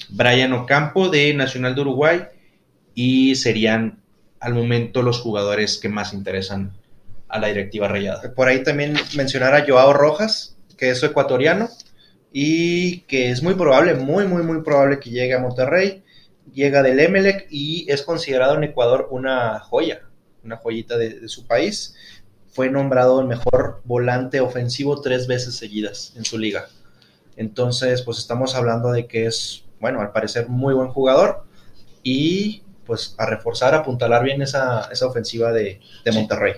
Brian 0.08 0.52
Ocampo 0.54 1.08
de 1.10 1.34
Nacional 1.34 1.74
de 1.74 1.80
Uruguay 1.82 2.22
y 3.02 3.34
serían 3.34 4.02
al 4.40 4.52
momento 4.52 5.00
los 5.00 5.20
jugadores 5.20 5.78
que 5.78 5.88
más 5.88 6.12
interesan 6.12 6.76
a 7.28 7.38
la 7.38 7.46
directiva 7.46 7.88
rayada. 7.88 8.34
Por 8.34 8.46
ahí 8.46 8.62
también 8.62 8.94
mencionar 9.16 9.54
a 9.54 9.64
Joao 9.66 9.94
Rojas, 9.94 10.54
que 10.76 10.90
es 10.90 11.02
ecuatoriano 11.02 11.70
y 12.30 13.00
que 13.02 13.30
es 13.30 13.42
muy 13.42 13.54
probable, 13.54 13.94
muy, 13.94 14.26
muy, 14.26 14.42
muy 14.42 14.60
probable 14.60 15.00
que 15.00 15.08
llegue 15.08 15.32
a 15.32 15.38
Monterrey. 15.38 16.02
Llega 16.52 16.82
del 16.82 17.00
Emelec 17.00 17.46
y 17.48 17.90
es 17.90 18.02
considerado 18.02 18.54
en 18.56 18.64
Ecuador 18.64 19.08
una 19.10 19.60
joya, 19.60 20.02
una 20.44 20.58
joyita 20.58 20.98
de, 20.98 21.20
de 21.20 21.28
su 21.30 21.46
país. 21.46 21.94
Fue 22.52 22.68
nombrado 22.68 23.18
el 23.22 23.28
mejor 23.28 23.80
volante 23.84 24.40
ofensivo 24.40 25.00
tres 25.00 25.26
veces 25.26 25.54
seguidas 25.54 26.12
en 26.16 26.26
su 26.26 26.36
liga. 26.36 26.66
Entonces, 27.38 28.02
pues 28.02 28.18
estamos 28.18 28.54
hablando 28.54 28.92
de 28.92 29.06
que 29.06 29.24
es, 29.24 29.64
bueno, 29.80 30.02
al 30.02 30.12
parecer 30.12 30.50
muy 30.50 30.74
buen 30.74 30.88
jugador 30.88 31.44
y 32.02 32.62
pues 32.90 33.14
a 33.18 33.24
reforzar, 33.24 33.72
a 33.72 33.78
apuntalar 33.78 34.24
bien 34.24 34.42
esa, 34.42 34.88
esa 34.90 35.06
ofensiva 35.06 35.52
de, 35.52 35.80
de. 36.04 36.10
Monterrey. 36.10 36.54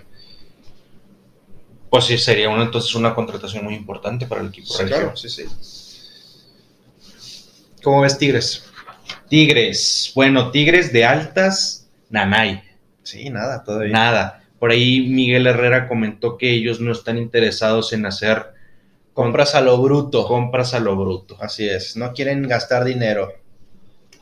Pues 1.90 2.04
sí, 2.06 2.16
sería 2.16 2.48
una, 2.48 2.62
entonces 2.62 2.94
una 2.94 3.14
contratación 3.14 3.64
muy 3.64 3.74
importante 3.74 4.26
para 4.26 4.40
el 4.40 4.46
equipo 4.48 4.68
Sí, 4.72 4.84
claro, 4.86 5.14
sí, 5.14 5.28
sí. 5.28 5.44
¿Cómo 7.82 8.00
ves 8.00 8.16
Tigres? 8.16 8.64
Tigres, 9.28 10.10
bueno, 10.14 10.50
Tigres 10.50 10.90
de 10.90 11.04
altas, 11.04 11.86
Nanay. 12.08 12.62
Sí, 13.02 13.28
nada, 13.28 13.62
todavía. 13.62 13.92
Nada. 13.92 14.44
Por 14.58 14.70
ahí 14.70 15.06
Miguel 15.10 15.46
Herrera 15.46 15.86
comentó 15.86 16.38
que 16.38 16.50
ellos 16.50 16.80
no 16.80 16.92
están 16.92 17.18
interesados 17.18 17.92
en 17.92 18.06
hacer 18.06 18.54
Compras 19.12 19.54
a 19.54 19.60
lo 19.60 19.76
bruto. 19.76 20.26
compras 20.26 20.72
a 20.72 20.80
lo 20.80 20.96
bruto. 20.96 21.36
Así 21.42 21.68
es, 21.68 21.94
no 21.98 22.14
quieren 22.14 22.48
gastar 22.48 22.84
dinero. 22.84 23.41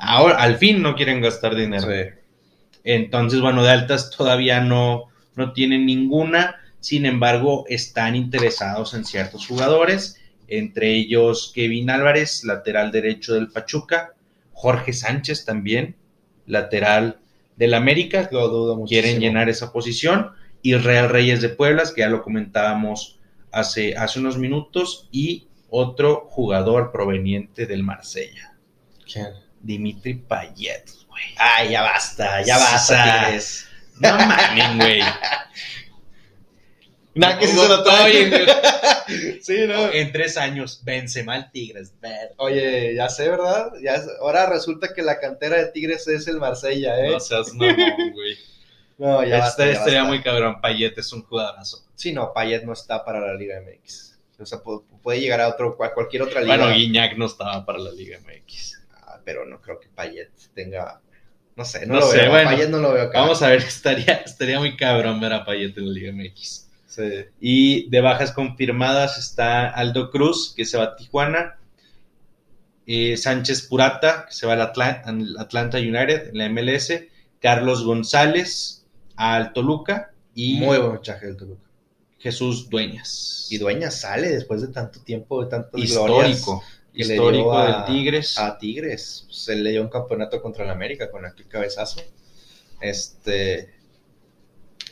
Ahora, 0.00 0.36
al 0.36 0.56
fin 0.56 0.82
no 0.82 0.94
quieren 0.94 1.20
gastar 1.20 1.54
dinero. 1.54 1.86
Sí. 1.86 2.10
Entonces, 2.84 3.40
bueno, 3.40 3.62
de 3.62 3.70
altas 3.70 4.10
todavía 4.10 4.60
no, 4.60 5.04
no 5.36 5.52
tienen 5.52 5.86
ninguna. 5.86 6.56
Sin 6.80 7.04
embargo, 7.04 7.64
están 7.68 8.16
interesados 8.16 8.94
en 8.94 9.04
ciertos 9.04 9.46
jugadores, 9.46 10.18
entre 10.48 10.94
ellos 10.94 11.52
Kevin 11.54 11.90
Álvarez, 11.90 12.42
lateral 12.44 12.90
derecho 12.90 13.34
del 13.34 13.48
Pachuca, 13.48 14.14
Jorge 14.52 14.94
Sánchez 14.94 15.44
también, 15.44 15.96
lateral 16.46 17.18
del 17.56 17.74
América, 17.74 18.28
Lo 18.32 18.48
dudo 18.48 18.76
muchísimo. 18.76 19.02
quieren 19.02 19.20
llenar 19.20 19.48
esa 19.50 19.72
posición. 19.72 20.30
Y 20.62 20.74
Real 20.74 21.10
Reyes 21.10 21.42
de 21.42 21.50
Pueblas, 21.50 21.92
que 21.92 22.00
ya 22.00 22.08
lo 22.08 22.22
comentábamos 22.22 23.18
hace, 23.52 23.96
hace 23.96 24.18
unos 24.18 24.38
minutos, 24.38 25.08
y 25.12 25.48
otro 25.70 26.26
jugador 26.28 26.90
proveniente 26.92 27.66
del 27.66 27.82
Marsella, 27.82 28.56
¿Quién? 29.10 29.28
Dimitri 29.60 30.14
Payet, 30.14 30.90
güey. 31.08 31.22
Ay, 31.36 31.70
ya 31.70 31.82
basta, 31.82 32.42
ya 32.42 32.58
basta, 32.58 33.24
Tigres. 33.26 33.66
No 34.00 34.16
mames, 34.16 34.76
güey. 34.76 35.00
Nada, 37.14 37.38
que 37.38 37.46
No, 37.48 37.62
se 37.62 37.68
lo 37.68 37.82
trae. 37.82 38.04
oye, 38.04 38.28
güey. 38.30 38.46
Sí, 39.42 39.64
no. 39.66 39.90
En 39.90 40.12
tres 40.12 40.36
años, 40.36 40.82
vence 40.84 41.24
mal 41.24 41.50
Tigres. 41.50 41.92
Oye, 42.36 42.94
ya 42.94 43.08
sé, 43.08 43.28
¿verdad? 43.28 43.72
Ya 43.82 43.94
es- 43.96 44.06
ahora 44.20 44.46
resulta 44.46 44.94
que 44.94 45.02
la 45.02 45.18
cantera 45.18 45.56
de 45.56 45.66
Tigres 45.72 46.06
es 46.06 46.28
el 46.28 46.36
Marsella, 46.38 46.96
¿eh? 47.04 47.10
No 47.10 47.18
seas 47.20 47.52
mamón, 47.52 47.76
güey. 48.12 48.36
No, 48.98 49.24
ya 49.24 49.38
basta, 49.38 49.62
Este 49.64 49.72
ya 49.72 49.78
estaría 49.78 50.00
basta. 50.02 50.14
muy 50.14 50.22
cabrón. 50.22 50.60
Payet 50.60 50.98
es 50.98 51.10
un 51.14 51.22
jugadorazo. 51.22 51.82
Sí, 51.94 52.12
no, 52.12 52.34
Payet 52.34 52.64
no 52.64 52.74
está 52.74 53.02
para 53.02 53.18
la 53.18 53.32
Liga 53.32 53.58
MX. 53.58 54.18
O 54.38 54.44
sea, 54.44 54.58
pu- 54.62 54.84
puede 55.02 55.20
llegar 55.20 55.40
a 55.40 55.48
otro, 55.48 55.74
a 55.82 55.94
cualquier 55.94 56.20
otra 56.22 56.42
liga. 56.42 56.54
Bueno, 56.58 56.70
Guiñac 56.74 57.16
no 57.16 57.24
estaba 57.24 57.64
para 57.64 57.78
la 57.78 57.92
Liga 57.92 58.18
MX. 58.20 58.78
Pero 59.24 59.46
no 59.46 59.60
creo 59.60 59.78
que 59.80 59.88
Payet 59.88 60.30
tenga. 60.54 61.00
No 61.56 61.64
sé, 61.64 61.86
no, 61.86 61.94
No 61.94 62.00
lo 62.00 62.06
sé, 62.06 62.18
veo. 62.18 62.30
bueno. 62.30 62.50
Payet 62.50 62.68
no 62.70 62.78
lo 62.78 62.92
veo 62.92 63.04
acá. 63.04 63.20
Vamos 63.20 63.42
a 63.42 63.48
ver, 63.48 63.58
estaría, 63.66 64.14
estaría 64.24 64.58
muy 64.58 64.76
cabrón 64.76 65.20
ver 65.20 65.32
a 65.32 65.44
Payet 65.44 65.76
en 65.78 65.86
la 65.86 65.92
Liga 65.92 66.12
MX. 66.12 66.68
Sí. 66.86 67.24
Y 67.40 67.88
de 67.90 68.00
bajas 68.00 68.32
confirmadas 68.32 69.16
está 69.18 69.68
Aldo 69.68 70.10
Cruz, 70.10 70.52
que 70.56 70.64
se 70.64 70.76
va 70.76 70.84
a 70.84 70.96
Tijuana. 70.96 71.56
eh, 72.86 73.16
Sánchez 73.16 73.62
Purata, 73.68 74.26
que 74.26 74.34
se 74.34 74.46
va 74.46 74.54
al 74.54 74.60
al 74.60 75.36
Atlanta 75.38 75.78
United 75.78 76.28
en 76.30 76.38
la 76.38 76.48
MLS. 76.48 76.92
Carlos 77.40 77.84
González 77.84 78.84
al 79.16 79.52
Toluca. 79.52 80.12
Y 80.34 80.54
Muy 80.58 80.78
buen 80.78 80.96
fichaje 80.98 81.26
del 81.26 81.36
Toluca. 81.36 81.68
Jesús 82.18 82.68
Dueñas. 82.68 83.46
Y 83.50 83.58
Dueña 83.58 83.90
sale 83.90 84.28
después 84.28 84.60
de 84.60 84.68
tanto 84.68 85.00
tiempo, 85.00 85.42
de 85.42 85.50
tantas 85.50 85.80
glorias 85.80 86.44
histórico. 87.00 87.06
que 87.08 87.32
le 87.32 87.38
Histórico 87.38 87.50
dio 87.50 87.58
a- 87.58 87.66
del 87.66 87.84
Tigres. 87.96 88.38
a 88.38 88.58
Tigres. 88.58 89.26
Se 89.30 89.56
le 89.56 89.70
dio 89.70 89.82
un 89.82 89.88
campeonato 89.88 90.40
contra 90.42 90.64
el 90.64 90.70
América 90.70 91.10
con 91.10 91.24
aquel 91.26 91.46
cabezazo. 91.46 92.00
Este. 92.80 93.70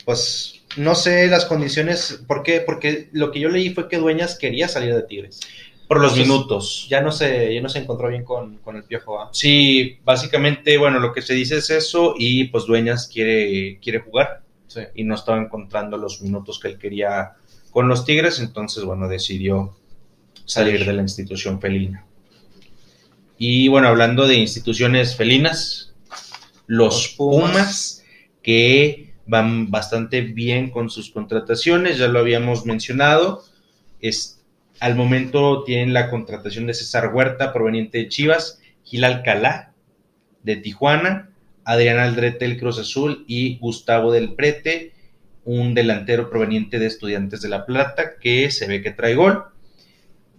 Pues 0.05 0.61
no 0.77 0.95
sé 0.95 1.27
las 1.27 1.45
condiciones. 1.45 2.21
¿Por 2.27 2.43
qué? 2.43 2.61
Porque 2.61 3.09
lo 3.11 3.31
que 3.31 3.39
yo 3.39 3.49
leí 3.49 3.69
fue 3.71 3.87
que 3.87 3.97
Dueñas 3.97 4.37
quería 4.37 4.67
salir 4.67 4.93
de 4.95 5.03
Tigres. 5.03 5.39
por 5.87 5.99
los 5.99 6.11
Entonces, 6.11 6.27
minutos. 6.35 6.87
Ya 6.87 7.01
no 7.01 7.11
se, 7.11 7.51
ya 7.51 7.61
no 7.61 7.69
se 7.69 7.79
encontró 7.79 8.09
bien 8.09 8.23
con, 8.23 8.57
con 8.59 8.75
el 8.75 8.83
piojo. 8.83 9.19
¿ah? 9.19 9.29
Sí, 9.33 9.97
básicamente, 10.03 10.77
bueno, 10.77 10.99
lo 10.99 11.11
que 11.13 11.23
se 11.23 11.33
dice 11.33 11.57
es 11.57 11.71
eso 11.71 12.13
y 12.15 12.43
pues 12.49 12.65
Dueñas 12.65 13.09
quiere, 13.11 13.79
quiere 13.81 13.97
jugar 13.99 14.43
Sí. 14.67 14.81
y 14.93 15.03
no 15.03 15.15
estaba 15.15 15.39
encontrando 15.39 15.97
los 15.97 16.21
minutos 16.21 16.59
que 16.59 16.67
él 16.67 16.77
quería 16.77 17.31
con 17.71 17.87
los 17.87 18.05
Tigres, 18.05 18.39
entonces, 18.39 18.83
bueno, 18.83 19.07
decidió 19.07 19.78
salir 20.49 20.83
de 20.83 20.93
la 20.93 21.03
institución 21.03 21.61
felina. 21.61 22.05
Y 23.37 23.67
bueno, 23.67 23.87
hablando 23.87 24.27
de 24.27 24.35
instituciones 24.35 25.15
felinas, 25.15 25.93
los. 26.65 27.09
Pumas 27.09 28.03
que 28.41 29.13
van 29.27 29.69
bastante 29.69 30.21
bien 30.21 30.71
con 30.71 30.89
sus 30.89 31.11
contrataciones, 31.11 31.99
ya 31.99 32.07
lo 32.07 32.19
habíamos 32.19 32.65
mencionado. 32.65 33.43
Es, 34.01 34.41
al 34.79 34.95
momento 34.95 35.63
tienen 35.63 35.93
la 35.93 36.09
contratación 36.09 36.65
de 36.65 36.73
César 36.73 37.13
Huerta, 37.13 37.53
proveniente 37.53 37.99
de 37.99 38.09
Chivas, 38.09 38.59
Gil 38.83 39.03
Alcalá, 39.03 39.73
de 40.41 40.55
Tijuana, 40.55 41.29
Adrián 41.63 41.99
Aldrete 41.99 42.47
del 42.47 42.57
Cruz 42.57 42.79
Azul 42.79 43.23
y 43.27 43.59
Gustavo 43.59 44.11
del 44.11 44.33
Prete, 44.33 44.93
un 45.45 45.75
delantero 45.75 46.29
proveniente 46.29 46.79
de 46.79 46.87
Estudiantes 46.87 47.41
de 47.41 47.49
La 47.49 47.67
Plata, 47.67 48.17
que 48.19 48.49
se 48.49 48.67
ve 48.67 48.81
que 48.81 48.91
trae 48.91 49.13
gol. 49.13 49.43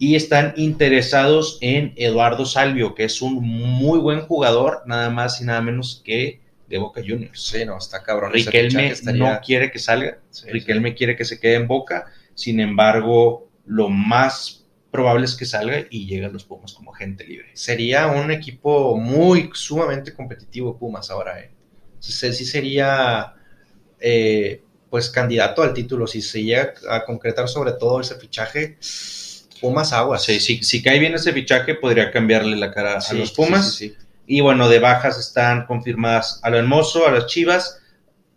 Y 0.02 0.14
están 0.14 0.54
interesados 0.56 1.58
en 1.60 1.92
Eduardo 1.96 2.46
Salvio, 2.46 2.94
que 2.94 3.04
es 3.04 3.20
un 3.20 3.34
muy 3.34 3.98
buen 3.98 4.22
jugador, 4.22 4.82
nada 4.86 5.10
más 5.10 5.42
y 5.42 5.44
nada 5.44 5.60
menos 5.60 6.00
que 6.02 6.40
de 6.68 6.78
Boca 6.78 7.02
Juniors. 7.06 7.48
Sí, 7.48 7.66
no, 7.66 7.76
está 7.76 8.02
cabrón. 8.02 8.32
Riquelme 8.32 8.92
estaría... 8.92 9.34
no 9.34 9.40
quiere 9.42 9.70
que 9.70 9.78
salga, 9.78 10.18
sí, 10.30 10.48
Riquelme 10.48 10.88
sí. 10.88 10.94
quiere 10.94 11.16
que 11.16 11.26
se 11.26 11.38
quede 11.38 11.56
en 11.56 11.68
Boca, 11.68 12.06
sin 12.34 12.60
embargo, 12.60 13.50
lo 13.66 13.90
más 13.90 14.64
probable 14.90 15.26
es 15.26 15.36
que 15.36 15.44
salga 15.44 15.84
y 15.90 16.06
llegue 16.06 16.24
a 16.24 16.30
los 16.30 16.44
Pumas 16.44 16.72
como 16.72 16.94
agente 16.94 17.24
libre. 17.24 17.50
Sería 17.52 18.06
un 18.06 18.30
equipo 18.30 18.96
muy 18.96 19.50
sumamente 19.52 20.14
competitivo 20.14 20.78
Pumas 20.78 21.10
ahora, 21.10 21.40
¿eh? 21.40 21.50
Sí, 21.98 22.32
sí 22.32 22.46
sería 22.46 23.34
eh, 24.00 24.62
pues 24.88 25.10
candidato 25.10 25.62
al 25.62 25.74
título, 25.74 26.06
si 26.06 26.22
se 26.22 26.42
llega 26.42 26.72
a 26.88 27.04
concretar 27.04 27.48
sobre 27.50 27.72
todo 27.72 28.00
ese 28.00 28.14
fichaje, 28.14 28.78
Pumas 29.60 29.92
aguas. 29.92 30.24
Sí, 30.24 30.40
sí, 30.40 30.62
si 30.62 30.82
cae 30.82 30.98
bien 30.98 31.14
ese 31.14 31.32
fichaje 31.32 31.74
podría 31.74 32.10
cambiarle 32.10 32.56
la 32.56 32.72
cara 32.72 33.00
sí, 33.00 33.14
a 33.14 33.18
los 33.18 33.32
Pumas. 33.32 33.74
Sí, 33.74 33.94
y 34.26 34.40
bueno, 34.40 34.68
de 34.68 34.78
bajas 34.78 35.18
están 35.18 35.66
confirmadas 35.66 36.40
a 36.42 36.50
lo 36.50 36.58
hermoso, 36.58 37.06
a 37.06 37.10
las 37.10 37.26
Chivas, 37.26 37.80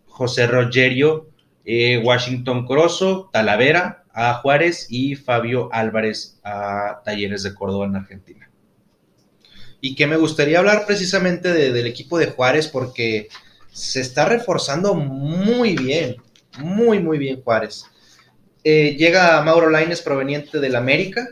José 0.07 0.47
Rogerio, 0.47 1.29
eh, 1.65 2.01
Washington 2.03 2.65
Corozo, 2.65 3.29
Talavera, 3.31 4.03
a 4.11 4.33
Juárez 4.35 4.87
y 4.89 5.15
Fabio 5.15 5.69
Álvarez 5.71 6.39
a 6.43 7.01
Talleres 7.05 7.43
de 7.43 7.53
Córdoba 7.53 7.85
en 7.85 7.95
Argentina. 7.95 8.49
Y 9.81 9.95
que 9.95 10.07
me 10.07 10.17
gustaría 10.17 10.59
hablar 10.59 10.85
precisamente 10.85 11.53
de, 11.53 11.71
del 11.71 11.87
equipo 11.87 12.17
de 12.17 12.27
Juárez 12.27 12.67
porque 12.67 13.27
se 13.71 14.01
está 14.01 14.25
reforzando 14.25 14.93
muy 14.93 15.75
bien, 15.75 16.15
muy, 16.59 16.99
muy 16.99 17.17
bien 17.17 17.41
Juárez. 17.41 17.85
Eh, 18.63 18.95
llega 18.97 19.41
Mauro 19.41 19.69
Laines 19.69 20.01
proveniente 20.01 20.59
del 20.59 20.75
América, 20.75 21.27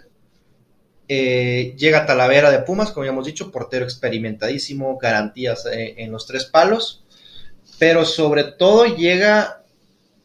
eh, 1.07 1.73
llega 1.77 2.05
Talavera 2.05 2.51
de 2.51 2.59
Pumas, 2.59 2.91
como 2.91 3.05
ya 3.05 3.11
hemos 3.11 3.25
dicho, 3.25 3.51
portero 3.51 3.85
experimentadísimo, 3.85 4.97
garantías 4.97 5.65
eh, 5.65 5.95
en 5.97 6.11
los 6.11 6.25
tres 6.25 6.45
palos, 6.45 7.03
pero 7.79 8.05
sobre 8.05 8.43
todo 8.43 8.85
llega 8.85 9.63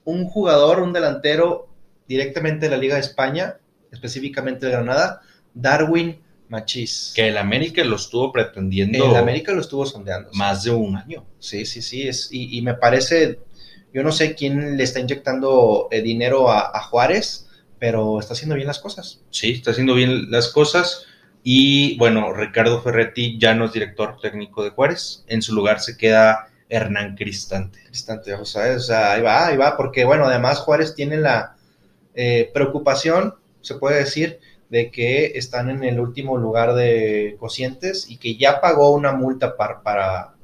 un 0.05 0.27
jugador, 0.27 0.81
un 0.81 0.93
delantero 0.93 1.69
directamente 2.07 2.67
de 2.67 2.71
la 2.71 2.77
Liga 2.77 2.95
de 2.95 3.01
España, 3.01 3.57
específicamente 3.91 4.67
de 4.67 4.73
Granada, 4.73 5.23
Darwin 5.55 6.21
Machís. 6.49 7.13
Que 7.15 7.29
el 7.29 7.39
América 7.39 7.83
lo 7.85 7.97
estuvo 7.97 8.33
pretendiendo. 8.33 9.11
El 9.11 9.17
América 9.17 9.53
lo 9.53 9.61
estuvo 9.61 9.85
sondeando. 9.87 10.31
Más 10.35 10.65
de 10.65 10.71
un 10.71 10.97
año. 10.97 11.25
Sí, 11.39 11.67
sí, 11.67 11.83
sí. 11.83 12.07
Es, 12.07 12.29
y, 12.31 12.57
y, 12.57 12.63
me 12.63 12.75
parece, 12.75 13.41
yo 13.97 14.03
no 14.03 14.13
sé 14.13 14.35
quién 14.35 14.77
le 14.77 14.85
está 14.85 15.01
inyectando 15.01 15.89
eh, 15.91 16.03
dinero 16.03 16.51
a, 16.51 16.71
a, 16.77 16.83
Juárez, 16.83 17.49
pero 17.79 18.21
está 18.21 18.35
haciendo 18.35 18.55
bien 18.55 18.67
las 18.67 18.79
cosas. 18.79 19.23
Sí, 19.31 19.53
está 19.53 19.71
haciendo 19.71 19.95
bien 19.95 20.31
las 20.31 20.49
cosas. 20.49 21.07
Y 21.43 21.97
bueno, 21.97 22.31
Ricardo 22.35 22.83
Ferretti 22.83 23.39
ya 23.39 23.55
no 23.55 23.65
es 23.65 23.73
director 23.73 24.19
técnico 24.21 24.63
de 24.63 24.69
Juárez. 24.69 25.25
En 25.29 25.41
su 25.41 25.55
lugar 25.55 25.81
se 25.81 25.97
queda 25.97 26.51
Hernán 26.69 27.17
Cristante. 27.17 27.79
Cristante, 27.87 28.35
o 28.35 28.45
sea, 28.45 28.77
o 28.77 28.81
sea 28.81 29.13
ahí 29.13 29.23
va, 29.23 29.47
ahí 29.47 29.57
va, 29.57 29.79
porque 29.79 30.05
bueno, 30.05 30.27
además 30.27 30.59
Juárez 30.59 30.95
tiene 30.95 31.17
la 31.17 31.57
eh, 32.15 32.51
preocupación, 32.53 33.37
se 33.63 33.77
puede 33.77 34.01
decir, 34.01 34.41
de 34.69 34.91
que 34.91 35.39
están 35.39 35.71
en 35.71 35.85
el 35.85 36.01
último 36.01 36.37
lugar 36.37 36.75
de 36.75 37.37
cocientes 37.41 38.11
y 38.11 38.19
que 38.19 38.37
ya 38.37 38.61
pagó 38.61 38.91
una 38.91 39.13
multa 39.13 39.57
para, 39.57 39.83
para, 39.83 40.35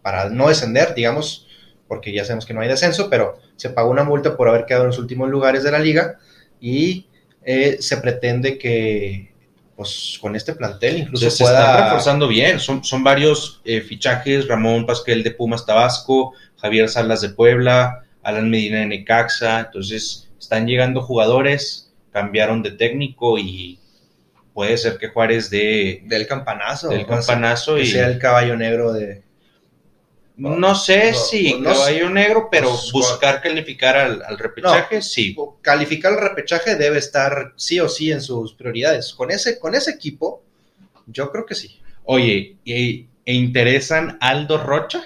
para, 0.00 0.30
no 0.30 0.48
descender, 0.48 0.94
digamos, 0.94 1.47
porque 1.88 2.12
ya 2.12 2.24
sabemos 2.24 2.46
que 2.46 2.54
no 2.54 2.60
hay 2.60 2.68
descenso, 2.68 3.08
pero 3.10 3.40
se 3.56 3.70
pagó 3.70 3.90
una 3.90 4.04
multa 4.04 4.36
por 4.36 4.48
haber 4.48 4.66
quedado 4.66 4.84
en 4.84 4.90
los 4.90 4.98
últimos 4.98 5.28
lugares 5.30 5.64
de 5.64 5.72
la 5.72 5.78
liga 5.78 6.18
y 6.60 7.06
eh, 7.42 7.78
se 7.80 7.96
pretende 7.96 8.58
que 8.58 9.32
pues 9.74 10.18
con 10.20 10.34
este 10.36 10.54
plantel 10.54 10.98
incluso 10.98 11.30
se 11.30 11.44
pueda... 11.44 11.60
está 11.60 11.84
reforzando 11.84 12.26
bien, 12.28 12.58
son, 12.58 12.84
son 12.84 13.04
varios 13.04 13.62
eh, 13.64 13.80
fichajes, 13.80 14.48
Ramón 14.48 14.86
Pasquel 14.86 15.22
de 15.22 15.30
Pumas 15.30 15.64
Tabasco, 15.64 16.34
Javier 16.56 16.88
Salas 16.88 17.20
de 17.20 17.30
Puebla, 17.30 18.04
Alan 18.22 18.50
Medina 18.50 18.80
de 18.80 18.86
Necaxa, 18.86 19.60
entonces 19.60 20.28
están 20.38 20.66
llegando 20.66 21.00
jugadores, 21.02 21.92
cambiaron 22.12 22.62
de 22.62 22.72
técnico 22.72 23.38
y 23.38 23.78
puede 24.52 24.76
ser 24.76 24.98
que 24.98 25.08
Juárez 25.08 25.48
de 25.48 26.02
del 26.06 26.26
campanazo, 26.26 26.88
del 26.88 27.06
campanazo 27.06 27.78
y 27.78 27.86
sea 27.86 28.08
el 28.08 28.18
caballo 28.18 28.56
negro 28.56 28.92
de 28.92 29.22
no 30.38 30.74
sé 30.76 31.10
no, 31.10 31.18
si 31.18 31.54
no, 31.54 31.70
caballo 31.70 32.10
negro, 32.10 32.48
pero 32.50 32.70
pues, 32.70 32.92
buscar 32.92 33.42
calificar 33.42 33.96
al, 33.96 34.22
al 34.22 34.38
repechaje, 34.38 34.96
no, 34.96 35.02
sí. 35.02 35.36
Calificar 35.60 36.12
al 36.12 36.20
repechaje 36.20 36.76
debe 36.76 36.98
estar 36.98 37.54
sí 37.56 37.80
o 37.80 37.88
sí 37.88 38.12
en 38.12 38.20
sus 38.20 38.54
prioridades. 38.54 39.12
Con 39.14 39.32
ese, 39.32 39.58
con 39.58 39.74
ese 39.74 39.90
equipo, 39.90 40.42
yo 41.06 41.32
creo 41.32 41.44
que 41.44 41.56
sí. 41.56 41.80
Oye, 42.04 42.56
¿e, 42.64 43.06
e 43.24 43.34
interesan 43.34 44.16
Aldo 44.20 44.58
Rocha? 44.58 45.02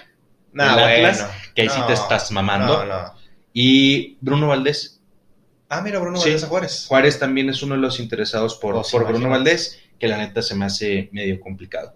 No, 0.52 0.64
Atlas, 0.64 1.20
bueno, 1.20 1.34
que 1.54 1.62
ahí 1.62 1.68
sí 1.70 1.80
te 1.86 1.94
estás 1.94 2.30
mamando. 2.30 2.84
Y 3.54 4.18
Bruno 4.20 4.48
Valdés. 4.48 5.00
Ah, 5.68 5.80
mira, 5.80 5.98
Bruno 5.98 6.18
sí, 6.18 6.24
Valdés 6.24 6.44
a 6.44 6.48
Juárez. 6.48 6.84
Juárez 6.86 7.18
también 7.18 7.48
es 7.48 7.62
uno 7.62 7.74
de 7.74 7.80
los 7.80 7.98
interesados 8.00 8.56
por, 8.56 8.74
oh, 8.74 8.82
por 8.90 9.06
Bruno 9.06 9.30
Valdés, 9.30 9.80
que 9.98 10.08
la 10.08 10.18
neta 10.18 10.42
se 10.42 10.54
me 10.54 10.66
hace 10.66 11.08
medio 11.12 11.40
complicado. 11.40 11.94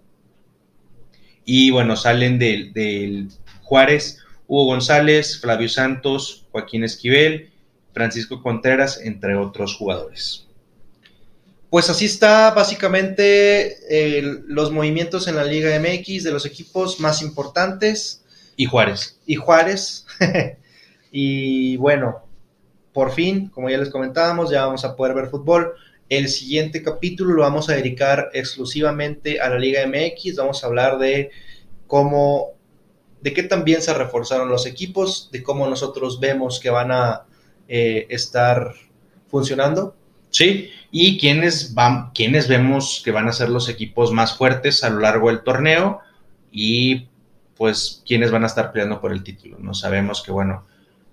Y 1.49 1.71
bueno, 1.71 1.95
salen 1.95 2.39
del, 2.39 2.73
del 2.73 3.29
Juárez, 3.63 4.19
Hugo 4.47 4.65
González, 4.65 5.39
Flavio 5.39 5.69
Santos, 5.69 6.45
Joaquín 6.51 6.83
Esquivel, 6.83 7.51
Francisco 7.93 8.43
Contreras, 8.43 8.99
entre 9.01 9.35
otros 9.35 9.73
jugadores. 9.77 10.45
Pues 11.69 11.89
así 11.89 12.03
está 12.03 12.51
básicamente 12.51 13.77
los 14.47 14.73
movimientos 14.73 15.29
en 15.29 15.37
la 15.37 15.45
Liga 15.45 15.69
MX 15.79 16.25
de 16.25 16.31
los 16.31 16.45
equipos 16.45 16.99
más 16.99 17.21
importantes. 17.21 18.25
Y 18.57 18.65
Juárez. 18.65 19.17
Y 19.25 19.35
Juárez. 19.35 20.05
y 21.11 21.77
bueno, 21.77 22.25
por 22.91 23.13
fin, 23.13 23.47
como 23.47 23.69
ya 23.69 23.77
les 23.77 23.89
comentábamos, 23.89 24.49
ya 24.49 24.65
vamos 24.65 24.83
a 24.83 24.97
poder 24.97 25.15
ver 25.15 25.29
fútbol. 25.29 25.75
El 26.09 26.29
siguiente 26.29 26.83
capítulo 26.83 27.33
lo 27.33 27.41
vamos 27.41 27.69
a 27.69 27.75
dedicar 27.75 28.29
exclusivamente 28.33 29.41
a 29.41 29.49
la 29.49 29.59
Liga 29.59 29.85
MX. 29.85 30.37
Vamos 30.37 30.63
a 30.63 30.67
hablar 30.67 30.99
de 30.99 31.31
cómo, 31.85 32.51
de 33.21 33.33
qué 33.33 33.43
también 33.43 33.81
se 33.81 33.93
reforzaron 33.93 34.47
los 34.47 34.65
equipos, 34.65 35.29
de 35.33 35.43
cómo 35.43 35.67
nosotros 35.67 36.21
vemos 36.21 36.61
que 36.61 36.69
van 36.69 36.93
a 36.93 37.23
eh, 37.67 38.07
estar 38.09 38.73
funcionando. 39.29 39.97
Sí, 40.29 40.69
y 40.91 41.17
quiénes, 41.17 41.73
van, 41.73 42.11
quiénes 42.11 42.47
vemos 42.47 43.01
que 43.03 43.11
van 43.11 43.27
a 43.27 43.33
ser 43.33 43.49
los 43.49 43.67
equipos 43.67 44.13
más 44.13 44.37
fuertes 44.37 44.85
a 44.85 44.89
lo 44.89 45.01
largo 45.01 45.27
del 45.27 45.43
torneo 45.43 45.99
y 46.53 47.07
pues 47.57 48.01
quiénes 48.05 48.31
van 48.31 48.45
a 48.45 48.47
estar 48.47 48.71
peleando 48.71 49.01
por 49.01 49.11
el 49.11 49.23
título. 49.23 49.57
No 49.59 49.73
sabemos 49.73 50.23
que, 50.23 50.31
bueno, 50.31 50.65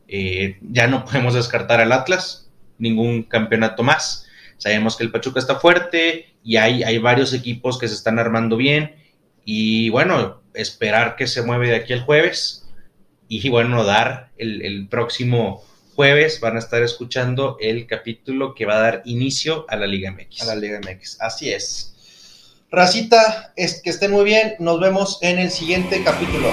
eh, 0.07 0.59
ya 0.63 0.87
no 0.87 1.05
podemos 1.05 1.35
descartar 1.35 1.81
al 1.81 1.91
Atlas, 1.91 2.49
ningún 2.79 3.25
campeonato 3.25 3.83
más 3.83 4.24
Sabemos 4.59 4.97
que 4.97 5.05
el 5.05 5.11
Pachuca 5.11 5.41
está 5.41 5.57
fuerte 5.57 6.35
y 6.43 6.57
hay, 6.57 6.83
hay 6.83 6.99
varios 6.99 7.33
equipos 7.33 7.79
que 7.79 7.89
se 7.89 7.95
están 7.95 8.19
armando 8.19 8.57
bien. 8.57 8.97
Y 9.45 9.91
bueno, 9.91 10.43
esperar 10.55 11.17
que 11.17 11.27
se 11.27 11.43
mueve 11.43 11.69
de 11.69 11.77
aquí 11.77 11.93
el 11.93 12.03
jueves. 12.03 12.67
Y 13.29 13.49
bueno, 13.49 13.85
dar 13.85 14.31
el, 14.37 14.63
el 14.63 14.89
próximo 14.89 15.65
jueves 15.95 16.41
van 16.41 16.57
a 16.57 16.59
estar 16.59 16.83
escuchando 16.83 17.57
el 17.61 17.87
capítulo 17.87 18.55
que 18.55 18.67
va 18.67 18.77
a 18.77 18.81
dar 18.81 19.03
inicio 19.05 19.65
a 19.69 19.77
la 19.77 19.87
Liga 19.87 20.11
MX. 20.11 20.43
A 20.43 20.47
la 20.47 20.57
Liga 20.57 20.81
MX, 20.81 21.21
así 21.21 21.53
es. 21.53 21.95
Racita, 22.71 23.53
es 23.57 23.81
que 23.83 23.91
estén 23.91 24.11
muy 24.11 24.25
bien. 24.25 24.57
Nos 24.59 24.81
vemos 24.81 25.19
en 25.23 25.39
el 25.39 25.51
siguiente 25.51 26.03
capítulo. 26.05 26.51